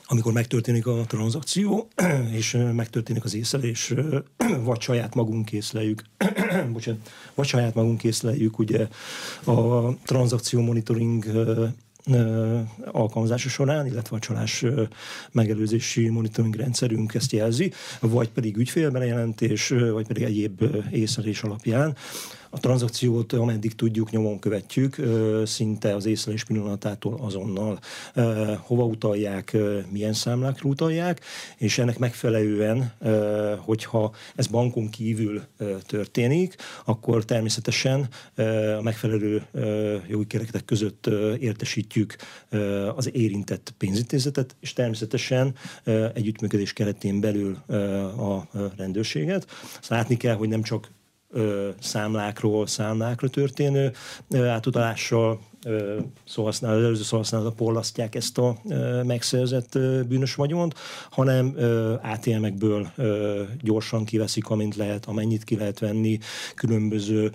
amikor 0.05 0.33
megtörténik 0.33 0.87
a 0.87 1.05
tranzakció, 1.07 1.87
és 2.39 2.57
megtörténik 2.73 3.23
az 3.23 3.33
észlelés, 3.33 3.93
vagy 4.63 4.81
saját 4.81 5.15
magunk 5.15 5.45
készleljük, 5.45 6.03
bocsánat, 6.71 7.09
vagy 7.33 7.47
saját 7.47 7.73
magunk 7.73 7.97
készleljük 7.97 8.59
ugye 8.59 8.87
a 9.43 9.89
tranzakció 9.95 10.61
monitoring 10.61 11.25
alkalmazása 12.91 13.49
során, 13.49 13.85
illetve 13.85 14.15
a 14.15 14.19
csalás 14.19 14.65
megelőzési 15.31 16.09
monitoring 16.09 16.55
rendszerünk 16.55 17.13
ezt 17.13 17.31
jelzi, 17.31 17.71
vagy 17.99 18.29
pedig 18.29 18.57
ügyfélbejelentés, 18.57 19.67
vagy 19.91 20.07
pedig 20.07 20.23
egyéb 20.23 20.63
észlelés 20.91 21.41
alapján 21.43 21.95
A 22.55 22.59
tranzakciót, 22.59 23.33
ameddig 23.33 23.75
tudjuk, 23.75 24.11
nyomon 24.11 24.39
követjük, 24.39 24.95
szinte 25.45 25.95
az 25.95 26.05
észlelés 26.05 26.43
pillanatától 26.43 27.17
azonnal. 27.21 27.79
Hova 28.57 28.83
utalják, 28.83 29.57
milyen 29.89 30.13
számlákra 30.13 30.69
utalják, 30.69 31.21
és 31.57 31.77
ennek 31.77 31.97
megfelelően, 31.97 32.93
hogyha 33.57 34.13
ez 34.35 34.47
bankon 34.47 34.89
kívül 34.89 35.41
történik, 35.85 36.55
akkor 36.85 37.25
természetesen 37.25 38.07
a 38.77 38.81
megfelelő 38.81 39.45
jogi 40.07 40.27
kereketek 40.27 40.65
között 40.65 41.09
értesítjük 41.39 42.15
az 42.95 43.09
érintett 43.13 43.73
pénzintézetet, 43.77 44.55
és 44.59 44.73
természetesen 44.73 45.55
együttműködés 46.13 46.73
keretén 46.73 47.19
belül 47.19 47.53
a 48.17 48.47
rendőrséget. 48.77 49.47
Azt 49.79 49.89
látni 49.89 50.17
kell, 50.17 50.35
hogy 50.35 50.49
nem 50.49 50.61
csak 50.61 50.91
számlákról 51.79 52.67
számlákra 52.67 53.27
történő 53.27 53.91
átutalással 54.31 55.39
szóhasználat, 56.27 56.77
az 56.77 56.83
előző 56.83 57.03
szóhasználatba 57.03 57.63
porlasztják 57.63 58.15
ezt 58.15 58.37
a 58.37 58.57
megszerzett 59.03 59.79
bűnös 60.07 60.35
vagyont, 60.35 60.75
hanem 61.09 61.55
ATM-ekből 62.01 62.91
gyorsan 63.61 64.05
kiveszik, 64.05 64.49
amint 64.49 64.75
lehet, 64.75 65.05
amennyit 65.05 65.43
ki 65.43 65.55
lehet 65.55 65.79
venni, 65.79 66.19
különböző 66.55 67.31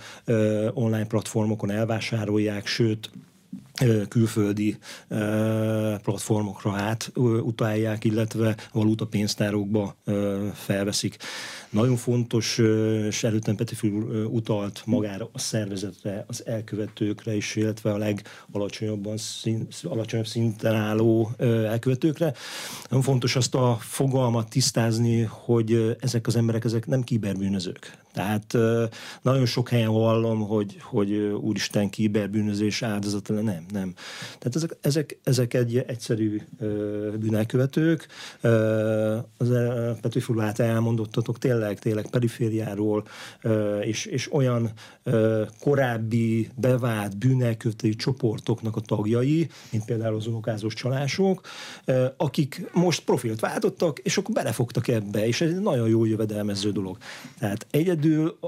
online 0.72 1.06
platformokon 1.06 1.70
elvásárolják, 1.70 2.66
sőt, 2.66 3.10
külföldi 4.08 4.78
platformokra 6.02 6.72
át 6.72 7.10
utálják, 7.42 8.04
illetve 8.04 8.56
valutapénztárokba 8.72 9.96
felveszik. 10.54 11.16
Nagyon 11.70 11.96
fontos, 11.96 12.58
és 13.08 13.24
előttem 13.24 13.56
Petifül 13.56 14.24
utalt 14.24 14.82
magára 14.84 15.28
a 15.32 15.38
szervezetre, 15.38 16.24
az 16.26 16.46
elkövetőkre 16.46 17.34
is, 17.34 17.56
illetve 17.56 17.92
a 17.92 17.96
legalacsonyabban 17.96 19.16
szín, 19.16 19.66
alacsonyabb 19.82 20.26
szinten 20.26 20.74
álló 20.74 21.30
elkövetőkre. 21.38 22.34
Nagyon 22.88 23.04
fontos 23.04 23.36
azt 23.36 23.54
a 23.54 23.76
fogalmat 23.80 24.48
tisztázni, 24.48 25.22
hogy 25.22 25.96
ezek 26.00 26.26
az 26.26 26.36
emberek 26.36 26.64
ezek 26.64 26.86
nem 26.86 27.02
kiberbűnözők. 27.02 27.96
Tehát 28.12 28.56
nagyon 29.22 29.46
sok 29.46 29.68
helyen 29.68 29.88
hallom, 29.88 30.40
hogy, 30.40 30.76
hogy 30.80 31.12
úristen 31.40 31.90
kiberbűnözés 31.90 32.82
áldozata, 32.82 33.32
nem, 33.32 33.66
nem. 33.72 33.94
Tehát 34.38 34.56
ezek, 34.56 34.76
ezek, 34.80 35.18
ezek 35.24 35.54
egy 35.54 35.78
egyszerű 35.78 36.40
bűnelkövetők. 37.18 38.06
Az 39.36 39.48
Petőfúr 40.00 40.42
által 40.42 40.66
elmondottatok 40.66 41.38
tényleg, 41.38 41.78
tényleg 41.78 42.10
perifériáról, 42.10 43.06
és, 43.80 44.04
és 44.04 44.32
olyan 44.32 44.70
korábbi 45.60 46.48
bevált 46.54 47.16
bűnelkövetői 47.16 47.94
csoportoknak 47.94 48.76
a 48.76 48.80
tagjai, 48.80 49.48
mint 49.70 49.84
például 49.84 50.16
az 50.16 50.26
unokázós 50.26 50.74
csalások, 50.74 51.40
akik 52.16 52.70
most 52.72 53.04
profilt 53.04 53.40
váltottak, 53.40 53.98
és 53.98 54.16
akkor 54.16 54.34
belefogtak 54.34 54.88
ebbe, 54.88 55.26
és 55.26 55.40
ez 55.40 55.50
egy 55.50 55.60
nagyon 55.60 55.88
jó 55.88 56.04
jövedelmező 56.04 56.72
dolog. 56.72 56.96
Tehát 57.38 57.66
egyedül, 57.70 58.38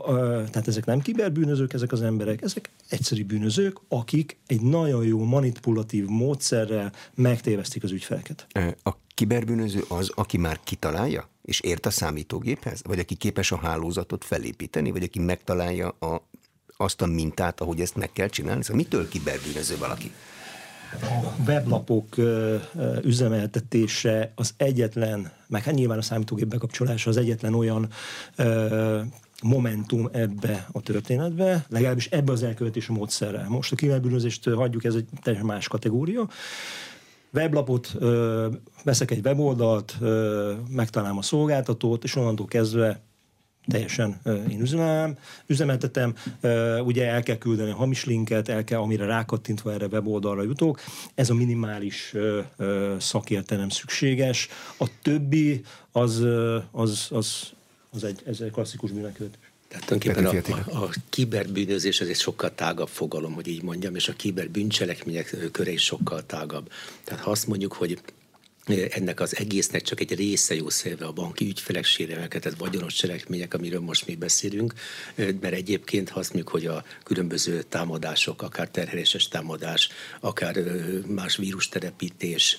tehát 0.50 0.68
ezek 0.68 0.86
nem 0.86 1.00
kiberbűnözők, 1.00 1.72
ezek 1.72 1.92
az 1.92 2.02
emberek, 2.02 2.42
ezek 2.42 2.70
egyszerű 2.88 3.24
bűnözők, 3.24 3.80
akik 3.88 4.36
egy 4.46 4.60
nagyon 4.60 5.06
jó 5.11 5.25
manipulatív 5.25 6.07
módszerrel 6.07 6.93
megtévesztik 7.14 7.83
az 7.83 7.90
ügyfeleket. 7.90 8.47
A 8.83 8.90
kiberbűnöző 9.14 9.85
az, 9.88 10.12
aki 10.14 10.37
már 10.37 10.61
kitalálja, 10.64 11.29
és 11.43 11.61
ért 11.61 11.87
a 11.87 11.90
számítógéphez? 11.90 12.83
Vagy 12.85 12.99
aki 12.99 13.14
képes 13.14 13.52
a 13.52 13.57
hálózatot 13.57 14.25
felépíteni? 14.25 14.90
Vagy 14.90 15.02
aki 15.02 15.19
megtalálja 15.19 15.88
a, 15.88 16.29
azt 16.76 17.02
a 17.02 17.07
mintát, 17.07 17.61
ahogy 17.61 17.81
ezt 17.81 17.97
meg 17.97 18.12
kell 18.12 18.29
csinálni? 18.29 18.62
Szóval 18.62 18.83
mitől 18.83 19.09
kiberbűnöző 19.09 19.76
valaki? 19.79 20.12
a 20.93 21.43
weblapok 21.47 22.17
üzemeltetése 23.02 24.33
az 24.35 24.55
egyetlen, 24.57 25.33
meg 25.47 25.62
hát 25.62 25.75
nyilván 25.75 25.99
a 25.99 26.02
számítógép 26.02 26.49
bekapcsolása 26.49 27.11
az 27.11 27.17
egyetlen 27.17 27.55
olyan 27.55 27.88
momentum 29.42 30.09
ebbe 30.12 30.66
a 30.73 30.80
történetbe, 30.80 31.64
legalábbis 31.68 32.06
ebbe 32.06 32.32
az 32.32 32.42
elkövetési 32.42 32.92
módszerrel. 32.92 33.49
Most 33.49 33.73
a 33.73 33.76
kiberbűnözést 33.76 34.44
hagyjuk, 34.44 34.85
ez 34.85 34.94
egy 34.94 35.06
teljesen 35.23 35.49
más 35.49 35.68
kategória. 35.68 36.28
Weblapot, 37.32 37.94
ö, 37.99 38.49
veszek 38.85 39.11
egy 39.11 39.26
weboldalt, 39.26 39.97
ö, 40.00 40.52
megtalálom 40.68 41.18
a 41.18 41.23
szolgáltatót, 41.23 42.04
és 42.04 42.16
onnantól 42.16 42.47
kezdve 42.47 43.00
teljesen 43.66 44.20
én 44.50 44.61
üzemelem, 44.61 45.16
üzemeltetem, 45.47 46.14
ugye 46.85 47.06
el 47.06 47.23
kell 47.23 47.37
küldeni 47.37 47.70
a 47.70 47.75
hamis 47.75 48.04
linket, 48.04 48.49
el 48.49 48.64
kell, 48.64 48.80
amire 48.80 49.04
rákattintva 49.04 49.73
erre 49.73 49.87
weboldalra 49.87 50.42
jutok. 50.42 50.80
Ez 51.14 51.30
a 51.30 51.35
minimális 51.35 52.14
szakértelem 52.99 53.68
szükséges. 53.68 54.49
A 54.78 54.87
többi 55.02 55.62
az, 55.92 56.26
az, 56.70 57.09
az 57.11 57.52
az 57.90 58.04
egy, 58.04 58.20
ez 58.25 58.40
egy 58.40 58.50
klasszikus 58.50 58.90
bűnökövetés. 58.90 59.38
Tehát 59.68 59.87
tulajdonképpen 59.87 60.62
a, 60.62 60.78
a, 60.78 60.85
a 60.85 60.90
kiberbűnözés 61.09 62.00
ez 62.00 62.09
egy 62.09 62.18
sokkal 62.18 62.55
tágabb 62.55 62.88
fogalom, 62.88 63.33
hogy 63.33 63.46
így 63.46 63.62
mondjam, 63.62 63.94
és 63.94 64.09
a 64.09 64.12
kiberbűncselekmények 64.12 65.37
köre 65.53 65.70
is 65.70 65.85
sokkal 65.85 66.26
tágabb. 66.26 66.70
Tehát 67.05 67.24
ha 67.24 67.31
azt 67.31 67.46
mondjuk, 67.46 67.72
hogy 67.72 67.98
ennek 68.90 69.20
az 69.20 69.37
egésznek 69.37 69.83
csak 69.83 70.00
egy 70.00 70.14
része 70.14 70.55
jó 70.55 70.68
szélve 70.68 71.07
a 71.07 71.12
banki 71.12 71.46
ügyfelek 71.46 71.85
sérelmeket, 71.85 72.55
vagyonos 72.59 72.94
cselekmények, 72.94 73.55
amiről 73.55 73.81
most 73.81 74.07
még 74.07 74.18
beszélünk, 74.18 74.74
mert 75.14 75.53
egyébként 75.53 76.09
ha 76.09 76.18
azt 76.18 76.33
mondjuk, 76.33 76.53
hogy 76.53 76.66
a 76.66 76.85
különböző 77.03 77.62
támadások, 77.62 78.42
akár 78.42 78.68
terheléses 78.68 79.29
támadás, 79.29 79.88
akár 80.20 80.57
más 81.07 81.37
vírusterepítés, 81.37 82.59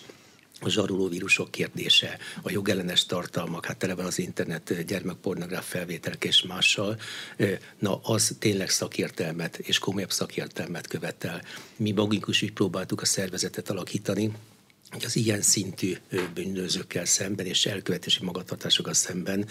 a 0.61 0.69
zsaruló 0.69 1.07
vírusok 1.07 1.51
kérdése, 1.51 2.17
a 2.41 2.51
jogellenes 2.51 3.05
tartalmak, 3.05 3.65
hát 3.65 3.77
tele 3.77 3.95
van 3.95 4.05
az 4.05 4.19
internet 4.19 4.85
gyermekpornográf 4.85 5.69
felvételek 5.69 6.23
és 6.23 6.41
mással, 6.41 6.99
na 7.79 7.99
az 8.03 8.35
tényleg 8.39 8.69
szakértelmet 8.69 9.57
és 9.57 9.79
komolyabb 9.79 10.11
szakértelmet 10.11 10.87
követel. 10.87 11.41
Mi 11.75 11.91
magunk 11.91 12.25
is 12.27 12.41
úgy 12.41 12.53
próbáltuk 12.53 13.01
a 13.01 13.05
szervezetet 13.05 13.69
alakítani, 13.69 14.31
az 14.99 15.15
ilyen 15.15 15.41
szintű 15.41 15.97
bűnözőkkel 16.33 17.05
szemben 17.05 17.45
és 17.45 17.65
elkövetési 17.65 18.23
magatartásokkal 18.23 18.93
szemben 18.93 19.47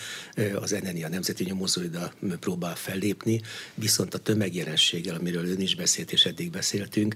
az 0.55 0.71
NNI, 0.71 1.05
a 1.05 1.09
Nemzeti 1.09 1.45
Nyomozóida 1.45 2.13
próbál 2.41 2.77
fellépni, 2.77 3.41
viszont 3.75 4.15
a 4.15 4.19
tömegjelenséggel, 4.19 5.15
amiről 5.15 5.47
ön 5.47 5.61
is 5.61 5.75
beszélt 5.75 6.13
és 6.13 6.25
eddig 6.25 6.51
beszéltünk, 6.51 7.15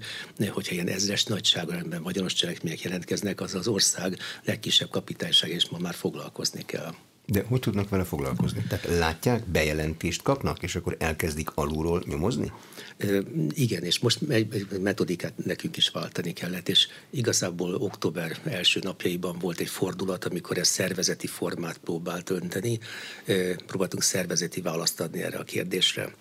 hogyha 0.48 0.74
ilyen 0.74 0.88
ezres 0.88 1.24
nagyságban 1.24 2.02
vagyonos 2.02 2.32
cselekmények 2.32 2.82
jelentkeznek, 2.82 3.40
az 3.40 3.54
az 3.54 3.68
ország 3.68 4.18
legkisebb 4.44 4.90
kapitányság, 4.90 5.50
és 5.50 5.68
ma 5.68 5.78
már 5.78 5.94
foglalkozni 5.94 6.64
kell. 6.64 6.94
De 7.26 7.44
hogy 7.48 7.60
tudnak 7.60 7.88
vele 7.88 8.04
foglalkozni? 8.04 8.64
Tehát 8.68 8.98
látják, 8.98 9.46
bejelentést 9.46 10.22
kapnak, 10.22 10.62
és 10.62 10.74
akkor 10.74 10.96
elkezdik 10.98 11.50
alulról 11.54 12.02
nyomozni? 12.06 12.52
Igen, 13.48 13.82
és 13.82 13.98
most 13.98 14.18
egy 14.28 14.66
metodikát 14.80 15.32
nekünk 15.44 15.76
is 15.76 15.88
váltani 15.88 16.32
kellett, 16.32 16.68
és 16.68 16.88
igazából 17.10 17.74
október 17.74 18.38
első 18.44 18.80
napjaiban 18.82 19.38
volt 19.38 19.60
egy 19.60 19.68
fordulat, 19.68 20.24
amikor 20.24 20.58
ez 20.58 20.68
szervezeti 20.68 21.26
formát 21.26 21.78
próbált 21.78 22.30
önteni. 22.30 22.78
Próbáltunk 23.66 24.02
szervezeti 24.02 24.60
választ 24.60 25.00
adni 25.00 25.22
erre 25.22 25.38
a 25.38 25.44
kérdésre 25.44 26.12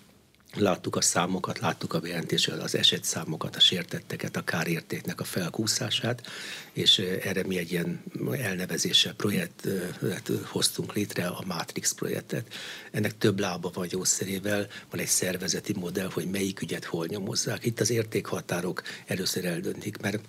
Láttuk 0.56 0.96
a 0.96 1.00
számokat, 1.00 1.58
láttuk 1.58 1.94
a 1.94 2.00
bejelentésről 2.00 2.60
az 2.60 2.74
esetszámokat, 2.74 3.56
a 3.56 3.60
sértetteket, 3.60 4.36
a 4.36 4.44
kárértéknek 4.44 5.20
a 5.20 5.24
felkúszását, 5.24 6.26
és 6.72 6.98
erre 6.98 7.42
mi 7.46 7.58
egy 7.58 7.70
ilyen 7.70 8.02
elnevezéssel 8.32 9.14
projektet 9.14 10.30
hoztunk 10.44 10.94
létre, 10.94 11.26
a 11.26 11.42
Matrix 11.46 11.92
projektet. 11.92 12.54
Ennek 12.90 13.18
több 13.18 13.38
lába 13.38 13.70
van 13.74 13.86
jószerével, 13.90 14.66
van 14.90 15.00
egy 15.00 15.06
szervezeti 15.06 15.72
modell, 15.72 16.10
hogy 16.12 16.30
melyik 16.30 16.62
ügyet 16.62 16.84
hol 16.84 17.06
nyomozzák. 17.06 17.64
Itt 17.64 17.80
az 17.80 17.90
értékhatárok 17.90 18.82
először 19.06 19.44
eldöntik, 19.44 20.00
mert 20.00 20.20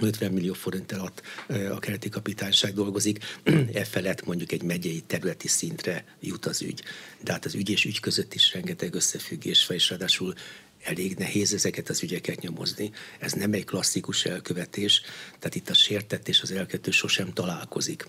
50 0.00 0.32
millió 0.32 0.52
forint 0.52 0.92
alatt 0.92 1.22
a 1.70 1.78
keleti 1.78 2.08
kapitányság 2.08 2.74
dolgozik, 2.74 3.24
e 3.72 3.84
felett 3.84 4.26
mondjuk 4.26 4.52
egy 4.52 4.62
megyei 4.62 5.00
területi 5.00 5.48
szintre 5.48 6.04
jut 6.20 6.46
az 6.46 6.62
ügy. 6.62 6.82
De 7.22 7.32
hát 7.32 7.44
az 7.44 7.54
ügy 7.54 7.70
és 7.70 7.84
ügy 7.84 8.00
között 8.00 8.34
is 8.34 8.52
rengeteg 8.52 8.94
összefüggés 8.94 9.66
van, 9.66 9.76
és 9.76 9.90
ráadásul 9.90 10.34
elég 10.82 11.14
nehéz 11.16 11.54
ezeket 11.54 11.88
az 11.88 12.02
ügyeket 12.02 12.40
nyomozni. 12.40 12.90
Ez 13.18 13.32
nem 13.32 13.52
egy 13.52 13.64
klasszikus 13.64 14.24
elkövetés, 14.24 15.02
tehát 15.38 15.54
itt 15.54 15.68
a 15.68 15.74
sértett 15.74 16.28
és 16.28 16.42
az 16.42 16.50
elkövető 16.50 16.90
sosem 16.90 17.32
találkozik. 17.32 18.08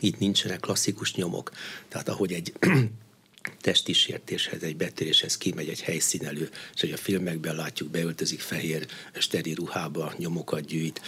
Itt 0.00 0.18
nincsenek 0.18 0.60
klasszikus 0.60 1.14
nyomok. 1.14 1.50
Tehát 1.88 2.08
ahogy 2.08 2.32
egy 2.32 2.52
testi 3.60 3.92
sértéshez, 3.92 4.62
egy 4.62 4.76
betöréshez 4.76 5.36
kimegy 5.36 5.68
egy 5.68 5.80
helyszínelő, 5.80 6.50
és 6.74 6.80
hogy 6.80 6.92
a 6.92 6.96
filmekben 6.96 7.54
látjuk, 7.54 7.90
beöltözik 7.90 8.40
fehér 8.40 8.86
steri 9.18 9.54
ruhába, 9.54 10.14
nyomokat 10.16 10.64
gyűjt, 10.64 11.00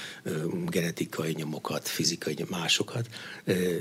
genetikai 0.67 1.33
nyomokat, 1.33 1.89
fizikai 1.89 2.37
másokat, 2.49 3.09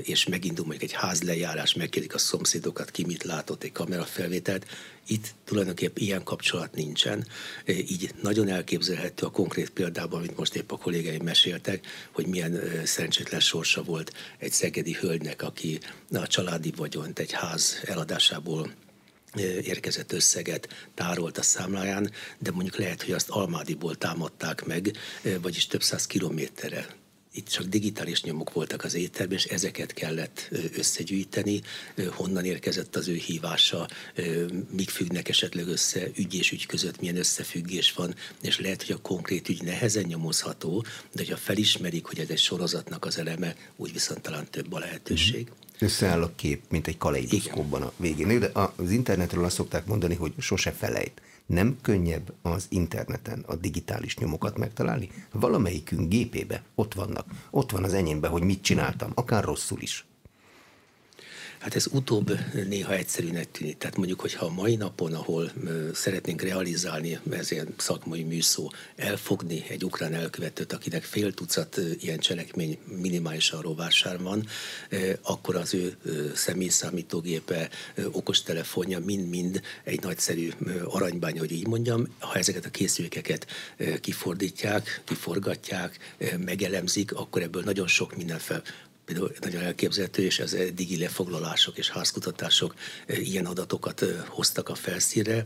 és 0.02 0.26
megindul 0.26 0.66
mondjuk 0.66 0.90
egy 0.90 0.98
házlejárás, 0.98 1.74
megkérdik 1.74 2.14
a 2.14 2.18
szomszédokat, 2.18 2.90
ki 2.90 3.04
mit 3.04 3.22
látott, 3.22 3.62
egy 3.62 3.72
kamerafelvételt, 3.72 4.66
itt 5.06 5.34
tulajdonképpen 5.44 6.02
ilyen 6.02 6.22
kapcsolat 6.22 6.74
nincsen, 6.74 7.26
így 7.66 8.14
nagyon 8.22 8.48
elképzelhető 8.48 9.26
a 9.26 9.30
konkrét 9.30 9.70
példában, 9.70 10.18
amit 10.18 10.36
most 10.36 10.54
épp 10.54 10.72
a 10.72 10.76
kollégáim 10.76 11.22
meséltek, 11.22 11.86
hogy 12.12 12.26
milyen 12.26 12.60
szerencsétlen 12.84 13.40
sorsa 13.40 13.82
volt 13.82 14.12
egy 14.38 14.52
szegedi 14.52 14.92
hölgynek, 14.92 15.42
aki 15.42 15.80
a 16.12 16.26
családi 16.26 16.72
vagyont 16.76 17.18
egy 17.18 17.32
ház 17.32 17.80
eladásából 17.84 18.72
érkezett 19.62 20.12
összeget 20.12 20.90
tárolt 20.94 21.38
a 21.38 21.42
számláján, 21.42 22.10
de 22.38 22.50
mondjuk 22.50 22.76
lehet, 22.76 23.02
hogy 23.02 23.12
azt 23.12 23.28
Almádiból 23.28 23.94
támadták 23.94 24.64
meg, 24.64 24.96
vagyis 25.40 25.66
több 25.66 25.82
száz 25.82 26.06
kilométerre 26.06 26.86
itt 27.34 27.48
csak 27.48 27.64
digitális 27.64 28.22
nyomok 28.22 28.52
voltak 28.52 28.84
az 28.84 28.94
ételben, 28.94 29.36
és 29.36 29.44
ezeket 29.44 29.92
kellett 29.92 30.48
összegyűjteni, 30.76 31.60
honnan 32.10 32.44
érkezett 32.44 32.96
az 32.96 33.08
ő 33.08 33.14
hívása, 33.14 33.88
mik 34.70 34.90
függnek 34.90 35.28
esetleg 35.28 35.66
össze, 35.66 36.08
ügy 36.16 36.34
és 36.34 36.52
ügy 36.52 36.66
között 36.66 37.00
milyen 37.00 37.16
összefüggés 37.16 37.92
van, 37.92 38.14
és 38.42 38.60
lehet, 38.60 38.82
hogy 38.82 38.94
a 38.94 39.00
konkrét 39.00 39.48
ügy 39.48 39.62
nehezen 39.62 40.04
nyomozható, 40.04 40.80
de 40.82 41.18
hogyha 41.22 41.36
felismerik, 41.36 42.04
hogy 42.04 42.18
ez 42.18 42.28
egy 42.28 42.38
sorozatnak 42.38 43.04
az 43.04 43.18
eleme, 43.18 43.56
úgy 43.76 43.92
viszont 43.92 44.20
talán 44.20 44.50
több 44.50 44.72
a 44.72 44.78
lehetőség. 44.78 45.44
Mm-hmm 45.44 45.60
összeáll 45.82 46.22
a 46.22 46.32
kép, 46.36 46.62
mint 46.68 46.86
egy 46.86 46.98
kaleidoszkópban 46.98 47.82
a 47.82 47.92
végén. 47.96 48.40
De 48.40 48.50
az 48.76 48.90
internetről 48.90 49.44
azt 49.44 49.54
szokták 49.54 49.86
mondani, 49.86 50.14
hogy 50.14 50.32
sose 50.38 50.72
felejt. 50.72 51.20
Nem 51.52 51.76
könnyebb 51.82 52.34
az 52.42 52.66
interneten 52.68 53.44
a 53.46 53.54
digitális 53.54 54.16
nyomokat 54.16 54.58
megtalálni? 54.58 55.10
Valamelyikünk 55.32 56.08
gépébe 56.08 56.62
ott 56.74 56.94
vannak. 56.94 57.26
Ott 57.50 57.70
van 57.70 57.84
az 57.84 57.92
enyémbe, 57.92 58.28
hogy 58.28 58.42
mit 58.42 58.62
csináltam, 58.62 59.10
akár 59.14 59.44
rosszul 59.44 59.80
is. 59.80 60.06
Hát 61.62 61.74
ez 61.74 61.86
utóbb 61.90 62.38
néha 62.68 62.94
egyszerűnek 62.94 63.50
tűnik. 63.50 63.78
Tehát 63.78 63.96
mondjuk, 63.96 64.20
hogyha 64.20 64.46
a 64.46 64.50
mai 64.52 64.76
napon, 64.76 65.14
ahol 65.14 65.52
szeretnénk 65.94 66.42
realizálni, 66.42 67.18
ez 67.30 67.50
ilyen 67.50 67.74
szakmai 67.76 68.22
műszó, 68.22 68.72
elfogni 68.96 69.64
egy 69.68 69.84
ukrán 69.84 70.14
elkövetőt, 70.14 70.72
akinek 70.72 71.02
fél 71.02 71.34
tucat 71.34 71.80
ilyen 72.00 72.18
cselekmény 72.18 72.78
minimálisan 73.00 73.60
rovásár 73.60 74.18
van, 74.18 74.46
akkor 75.22 75.56
az 75.56 75.74
ő 75.74 75.96
személyszámítógépe, 76.34 77.68
okostelefonja 78.12 78.98
mind-mind 78.98 79.60
egy 79.84 80.02
nagyszerű 80.02 80.50
aranybánya, 80.84 81.40
hogy 81.40 81.52
így 81.52 81.66
mondjam. 81.66 82.06
Ha 82.18 82.34
ezeket 82.34 82.64
a 82.64 82.70
készülékeket 82.70 83.46
kifordítják, 84.00 85.02
kiforgatják, 85.04 86.16
megelemzik, 86.44 87.14
akkor 87.14 87.42
ebből 87.42 87.62
nagyon 87.62 87.86
sok 87.86 88.16
minden 88.16 88.38
fel 88.38 88.62
például 89.12 89.32
nagyon 89.40 89.62
elképzelhető, 89.62 90.22
és 90.22 90.38
az 90.38 90.54
eddigi 90.54 90.98
lefoglalások 90.98 91.78
és 91.78 91.90
házkutatások 91.90 92.74
eh, 93.06 93.28
ilyen 93.28 93.46
adatokat 93.46 94.02
eh, 94.02 94.08
hoztak 94.26 94.68
a 94.68 94.74
felszínre, 94.74 95.44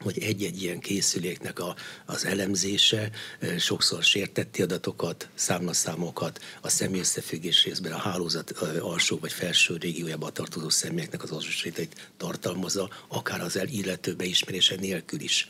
hogy 0.00 0.18
egy-egy 0.18 0.62
ilyen 0.62 0.78
készüléknek 0.78 1.58
a, 1.58 1.76
az 2.06 2.24
elemzése 2.24 3.10
eh, 3.38 3.58
sokszor 3.58 4.02
sértetti 4.02 4.62
adatokat, 4.62 5.28
számlaszámokat, 5.34 6.40
a 6.60 6.68
személy 6.68 7.00
összefüggés 7.00 7.64
részben 7.64 7.92
a 7.92 7.98
hálózat 7.98 8.50
alsó 8.80 9.18
vagy 9.18 9.32
felső 9.32 9.76
régiójában 9.76 10.32
tartozó 10.32 10.68
személyeknek 10.68 11.22
az 11.22 11.30
azonosítait 11.30 12.10
tartalmazza, 12.16 12.90
akár 13.08 13.40
az 13.40 13.60
illető 13.70 14.14
beismerése 14.14 14.76
nélkül 14.76 15.20
is 15.20 15.48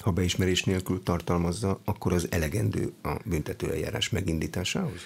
ha 0.00 0.10
beismerés 0.10 0.64
nélkül 0.64 1.02
tartalmazza, 1.02 1.80
akkor 1.84 2.12
az 2.12 2.26
elegendő 2.30 2.92
a 3.02 3.16
büntetőeljárás 3.24 4.08
megindításához? 4.08 5.00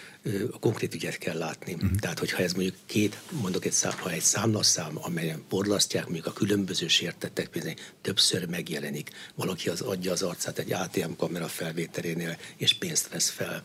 A 0.53 0.59
konkrét 0.59 0.95
ügyet 0.95 1.19
kell 1.19 1.39
látni. 1.39 1.75
Uh-huh. 1.75 1.91
Tehát, 1.91 2.19
hogyha 2.19 2.43
ez 2.43 2.53
mondjuk 2.53 2.77
két, 2.87 3.23
mondok 3.41 3.65
egy 3.65 3.73
szám, 3.73 3.93
ha 3.99 4.11
egy 4.11 4.21
számlaszám, 4.21 4.99
amelyen 5.01 5.43
porlasztják 5.49 6.05
mondjuk 6.05 6.27
a 6.27 6.33
különböző 6.33 6.89
sértettek, 6.89 7.49
például 7.49 7.75
többször 8.01 8.49
megjelenik, 8.49 9.11
valaki 9.35 9.69
az 9.69 9.81
adja 9.81 10.13
az 10.13 10.23
arcát 10.23 10.59
egy 10.59 10.73
ATM 10.73 11.13
kamera 11.17 11.49
felvételénél, 11.49 12.37
és 12.57 12.73
pénzt 12.73 13.09
vesz 13.09 13.31
fel, 13.31 13.63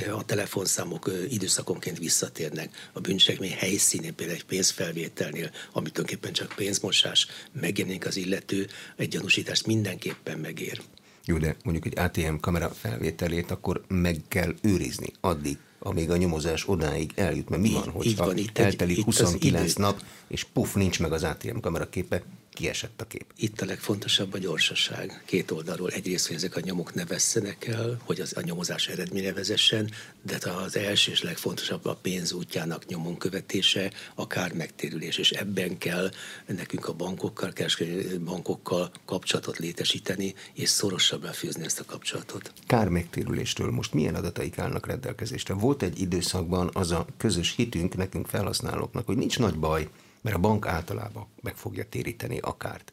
a 0.00 0.24
telefonszámok 0.24 1.10
időszakonként 1.28 1.98
visszatérnek. 1.98 2.90
A 2.92 3.00
bűncselekmény 3.00 3.52
helyszínén 3.52 4.14
például 4.14 4.38
egy 4.38 4.44
pénzfelvételnél, 4.44 5.50
ami 5.72 5.90
tulajdonképpen 5.90 6.32
csak 6.32 6.52
pénzmosás, 6.56 7.26
megjelenik 7.52 8.06
az 8.06 8.16
illető, 8.16 8.66
egy 8.96 9.08
gyanúsítást 9.08 9.66
mindenképpen 9.66 10.38
megér. 10.38 10.82
Jó, 11.24 11.38
de 11.38 11.56
mondjuk 11.64 11.86
egy 11.86 11.98
ATM 11.98 12.34
kamera 12.40 12.70
felvételét 12.70 13.50
akkor 13.50 13.82
meg 13.88 14.20
kell 14.28 14.54
őrizni 14.62 15.12
addig, 15.20 15.58
amíg 15.78 16.10
a 16.10 16.16
nyomozás 16.16 16.68
odáig 16.68 17.12
eljut. 17.14 17.48
Mert 17.48 17.62
mi 17.62 17.72
van, 17.72 17.88
hogyha 17.90 18.24
van, 18.24 18.36
itt 18.36 18.58
eltelik 18.58 18.96
egy, 18.96 19.04
29 19.04 19.70
idő... 19.70 19.82
nap, 19.82 20.02
és 20.28 20.44
puf, 20.44 20.74
nincs 20.74 21.00
meg 21.00 21.12
az 21.12 21.22
ATM 21.22 21.58
kamera 21.58 21.88
képe, 21.88 22.22
kiesett 22.52 23.00
a 23.00 23.06
kép. 23.06 23.24
Itt 23.36 23.60
a 23.60 23.64
legfontosabb 23.64 24.34
a 24.34 24.38
gyorsaság. 24.38 25.22
Két 25.26 25.50
oldalról 25.50 25.90
egyrészt, 25.90 26.26
hogy 26.26 26.36
ezek 26.36 26.56
a 26.56 26.60
nyomok 26.60 26.94
ne 26.94 27.04
vesszenek 27.04 27.66
el, 27.66 28.00
hogy 28.04 28.20
az, 28.20 28.32
a 28.36 28.40
nyomozás 28.40 28.88
eredménye 28.88 29.32
vezessen, 29.32 29.90
de 30.22 30.38
az 30.64 30.76
első 30.76 31.10
és 31.10 31.22
legfontosabb 31.22 31.84
a 31.84 31.94
pénz 31.94 32.32
útjának 32.32 32.86
nyomon 32.86 33.18
követése, 33.18 33.92
a 34.14 34.26
kár 34.26 34.52
megtérülés, 34.52 35.18
és 35.18 35.30
ebben 35.30 35.78
kell 35.78 36.10
nekünk 36.46 36.88
a 36.88 36.92
bankokkal, 36.92 37.52
kereskedelmi 37.52 38.24
bankokkal 38.24 38.90
kapcsolatot 39.04 39.58
létesíteni, 39.58 40.34
és 40.52 40.68
szorosabbra 40.68 41.32
fűzni 41.32 41.64
ezt 41.64 41.80
a 41.80 41.84
kapcsolatot. 41.84 42.52
Kár 42.66 42.88
megtérülésről 42.88 43.70
most 43.70 43.92
milyen 43.92 44.14
adataik 44.14 44.58
állnak 44.58 44.86
rendelkezésre? 44.86 45.54
Volt 45.54 45.82
egy 45.82 46.00
időszakban 46.00 46.70
az 46.72 46.90
a 46.90 47.06
közös 47.16 47.54
hitünk 47.56 47.96
nekünk 47.96 48.26
felhasználóknak, 48.26 49.06
hogy 49.06 49.16
nincs 49.16 49.38
nagy 49.38 49.58
baj, 49.58 49.88
mert 50.22 50.36
a 50.36 50.40
bank 50.40 50.66
általában 50.66 51.26
meg 51.40 51.56
fogja 51.56 51.84
téríteni 51.84 52.38
a 52.38 52.56
kárt. 52.56 52.92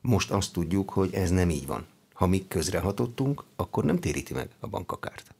Most 0.00 0.30
azt 0.30 0.52
tudjuk, 0.52 0.90
hogy 0.90 1.14
ez 1.14 1.30
nem 1.30 1.50
így 1.50 1.66
van. 1.66 1.86
Ha 2.12 2.26
mi 2.26 2.44
közrehatottunk, 2.48 3.44
akkor 3.56 3.84
nem 3.84 3.98
téríti 3.98 4.32
meg 4.32 4.48
a 4.60 4.66
bank 4.66 4.92
a 4.92 4.98
kárt. 4.98 5.34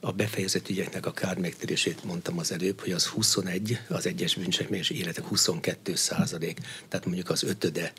A 0.00 0.12
befejezett 0.12 0.68
ügyeknek 0.68 1.06
a 1.06 1.12
kár 1.12 1.38
megtérését 1.38 2.04
mondtam 2.04 2.38
az 2.38 2.52
előbb, 2.52 2.80
hogy 2.80 2.92
az 2.92 3.06
21, 3.06 3.78
az 3.88 4.06
egyes 4.06 4.34
bűncselekményes 4.34 4.90
életek 4.90 5.24
22 5.24 5.94
százalék, 5.94 6.60
tehát 6.88 7.06
mondjuk 7.06 7.30
az 7.30 7.42
ötöde 7.42 7.92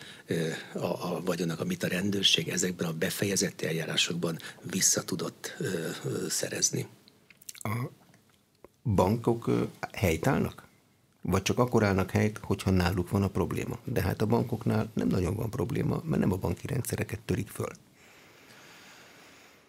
a, 0.74 0.86
a 0.86 1.22
vagyonak, 1.26 1.60
amit 1.60 1.84
a 1.84 1.88
rendőrség 1.88 2.50
ezekben 2.50 2.88
a 2.88 2.94
befejezett 2.94 3.62
eljárásokban 3.62 4.40
vissza 4.62 5.04
tudott 5.04 5.58
szerezni. 6.30 6.88
A 7.52 7.90
bankok 8.84 9.50
helytállnak? 9.92 10.63
Vagy 11.26 11.42
csak 11.42 11.60
akkor 11.60 11.84
állnak 11.84 12.12
helyt, 12.12 12.40
hogyha 12.42 12.72
náluk 12.72 13.10
van 13.10 13.24
a 13.24 13.28
probléma. 13.28 13.78
De 13.84 14.02
hát 14.02 14.22
a 14.22 14.26
bankoknál 14.26 14.92
nem 14.94 15.08
nagyon 15.08 15.36
van 15.36 15.50
probléma, 15.50 16.02
mert 16.06 16.22
nem 16.22 16.32
a 16.32 16.36
banki 16.36 16.68
rendszereket 16.68 17.20
törik 17.20 17.48
föl. 17.48 17.70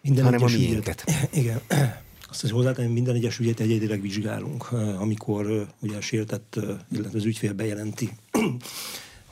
Minden 0.01 0.23
hanem 0.23 0.43
a 0.43 0.47
miénket. 0.47 1.03
Ügyet, 1.07 1.33
igen. 1.41 1.61
Azt 2.29 2.41
hiszem 2.41 2.55
hozzátenni, 2.55 2.93
minden 2.93 3.15
egyes 3.15 3.39
ügyet 3.39 3.59
egyedileg 3.59 4.01
vizsgálunk, 4.01 4.71
amikor 4.71 5.67
ugye 5.79 5.97
a 5.97 6.01
sértett, 6.01 6.59
illetve 6.91 7.17
az 7.17 7.25
ügyfél 7.25 7.53
bejelenti 7.53 8.09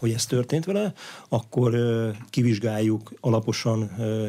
hogy 0.04 0.12
ez 0.12 0.26
történt 0.26 0.66
vele, 0.66 0.94
akkor 1.30 1.76
kivizsgáljuk 2.30 3.14
alaposan, 3.20 3.80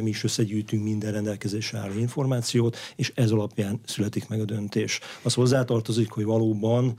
mi 0.03 0.09
is 0.09 0.25
összegyűjtünk 0.25 0.83
minden 0.83 1.13
rendelkezésre 1.13 1.79
álló 1.79 1.99
információt, 1.99 2.77
és 2.97 3.13
ez 3.15 3.31
alapján 3.31 3.81
születik 3.85 4.29
meg 4.29 4.41
a 4.41 4.45
döntés. 4.45 5.01
Az 5.23 5.35
hozzátartozik, 5.35 6.11
hogy 6.11 6.25
valóban, 6.25 6.95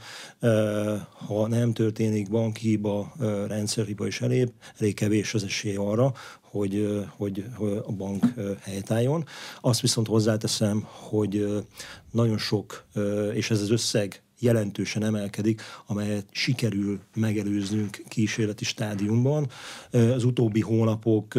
ha 1.28 1.48
nem 1.48 1.74
történik 1.74 2.30
bankhiba, 2.30 3.14
rendszerhiba 3.48 4.08
is 4.08 4.22
elég, 4.22 4.48
elég 4.80 4.94
kevés 4.94 5.34
az 5.34 5.44
esély 5.44 5.76
arra, 5.76 6.14
hogy, 6.42 7.06
hogy, 7.18 7.46
a 7.86 7.92
bank 7.92 8.26
helytálljon. 8.62 9.26
Azt 9.62 9.82
viszont 9.82 10.08
hozzáteszem, 10.08 10.88
hogy 10.88 11.64
nagyon 12.12 12.38
sok, 12.38 12.86
és 13.34 13.52
ez 13.52 13.62
az 13.62 13.70
összeg 13.70 14.25
jelentősen 14.39 15.04
emelkedik, 15.04 15.62
amelyet 15.86 16.26
sikerül 16.32 17.00
megelőznünk 17.15 18.04
kísérleti 18.08 18.65
stádiumban. 18.65 19.50
Az 19.91 20.24
utóbbi 20.24 20.62
hónapok 20.62 21.36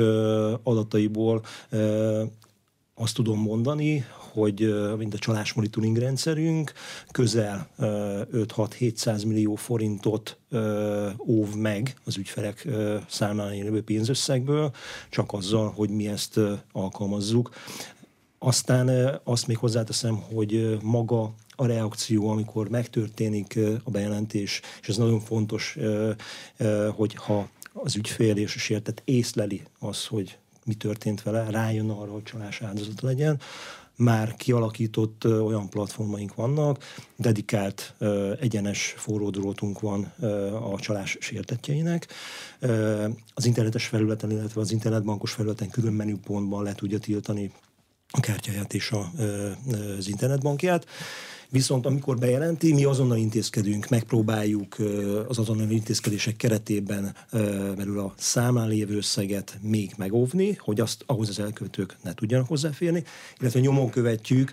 adataiból 0.62 1.44
azt 2.94 3.14
tudom 3.14 3.40
mondani, 3.40 4.04
hogy 4.32 4.74
mint 4.98 5.14
a 5.14 5.18
csalás 5.18 5.52
monitoring 5.52 5.96
rendszerünk 5.96 6.72
közel 7.10 7.68
5-6-700 7.78 9.26
millió 9.26 9.54
forintot 9.54 10.38
óv 11.26 11.54
meg 11.54 11.94
az 12.04 12.16
ügyfelek 12.16 12.68
számára 13.08 13.50
lévő 13.50 13.82
pénzösszegből, 13.82 14.72
csak 15.10 15.32
azzal, 15.32 15.70
hogy 15.70 15.90
mi 15.90 16.08
ezt 16.08 16.40
alkalmazzuk. 16.72 17.50
Aztán 18.46 19.18
azt 19.24 19.46
még 19.46 19.56
hozzáteszem, 19.56 20.16
hogy 20.16 20.78
maga 20.82 21.34
a 21.56 21.66
reakció, 21.66 22.28
amikor 22.28 22.68
megtörténik 22.68 23.58
a 23.84 23.90
bejelentés, 23.90 24.60
és 24.82 24.88
ez 24.88 24.96
nagyon 24.96 25.20
fontos, 25.20 25.78
hogy 26.90 27.14
ha 27.14 27.48
az 27.72 27.96
ügyfél 27.96 28.36
és 28.36 28.54
a 28.54 28.58
sértett 28.58 29.02
észleli 29.04 29.62
az, 29.78 30.06
hogy 30.06 30.38
mi 30.64 30.74
történt 30.74 31.22
vele, 31.22 31.50
rájön 31.50 31.90
arra, 31.90 32.10
hogy 32.10 32.22
csalás 32.22 32.62
áldozat 32.62 33.00
legyen, 33.00 33.40
már 33.96 34.34
kialakított 34.36 35.24
olyan 35.24 35.68
platformaink 35.68 36.34
vannak, 36.34 36.84
dedikált 37.16 37.94
egyenes 38.40 38.94
forródrótunk 38.96 39.80
van 39.80 40.02
a 40.72 40.78
csalás 40.80 41.16
sértetjeinek. 41.20 42.08
Az 43.34 43.46
internetes 43.46 43.86
felületen, 43.86 44.30
illetve 44.30 44.60
az 44.60 44.72
internetbankos 44.72 45.32
felületen 45.32 45.70
külön 45.70 45.92
menüpontban 45.92 46.62
le 46.62 46.74
tudja 46.74 46.98
tiltani 46.98 47.52
a 48.16 48.20
kártyáját 48.20 48.74
és 48.74 48.90
a, 48.90 49.10
az 49.98 50.08
internetbankját. 50.08 50.86
Viszont 51.48 51.86
amikor 51.86 52.18
bejelenti, 52.18 52.72
mi 52.72 52.84
azonnal 52.84 53.16
intézkedünk, 53.16 53.88
megpróbáljuk 53.88 54.76
az 55.28 55.38
azonnal 55.38 55.70
intézkedések 55.70 56.36
keretében 56.36 57.16
belül 57.76 57.98
a 57.98 58.14
számán 58.16 58.68
lévő 58.68 58.96
összeget 58.96 59.58
még 59.62 59.92
megóvni, 59.96 60.54
hogy 60.58 60.80
azt 60.80 61.02
ahhoz 61.06 61.28
az 61.28 61.38
elkövetők 61.38 61.96
ne 62.02 62.14
tudjanak 62.14 62.48
hozzáférni, 62.48 63.04
illetve 63.40 63.60
nyomon 63.60 63.90
követjük 63.90 64.52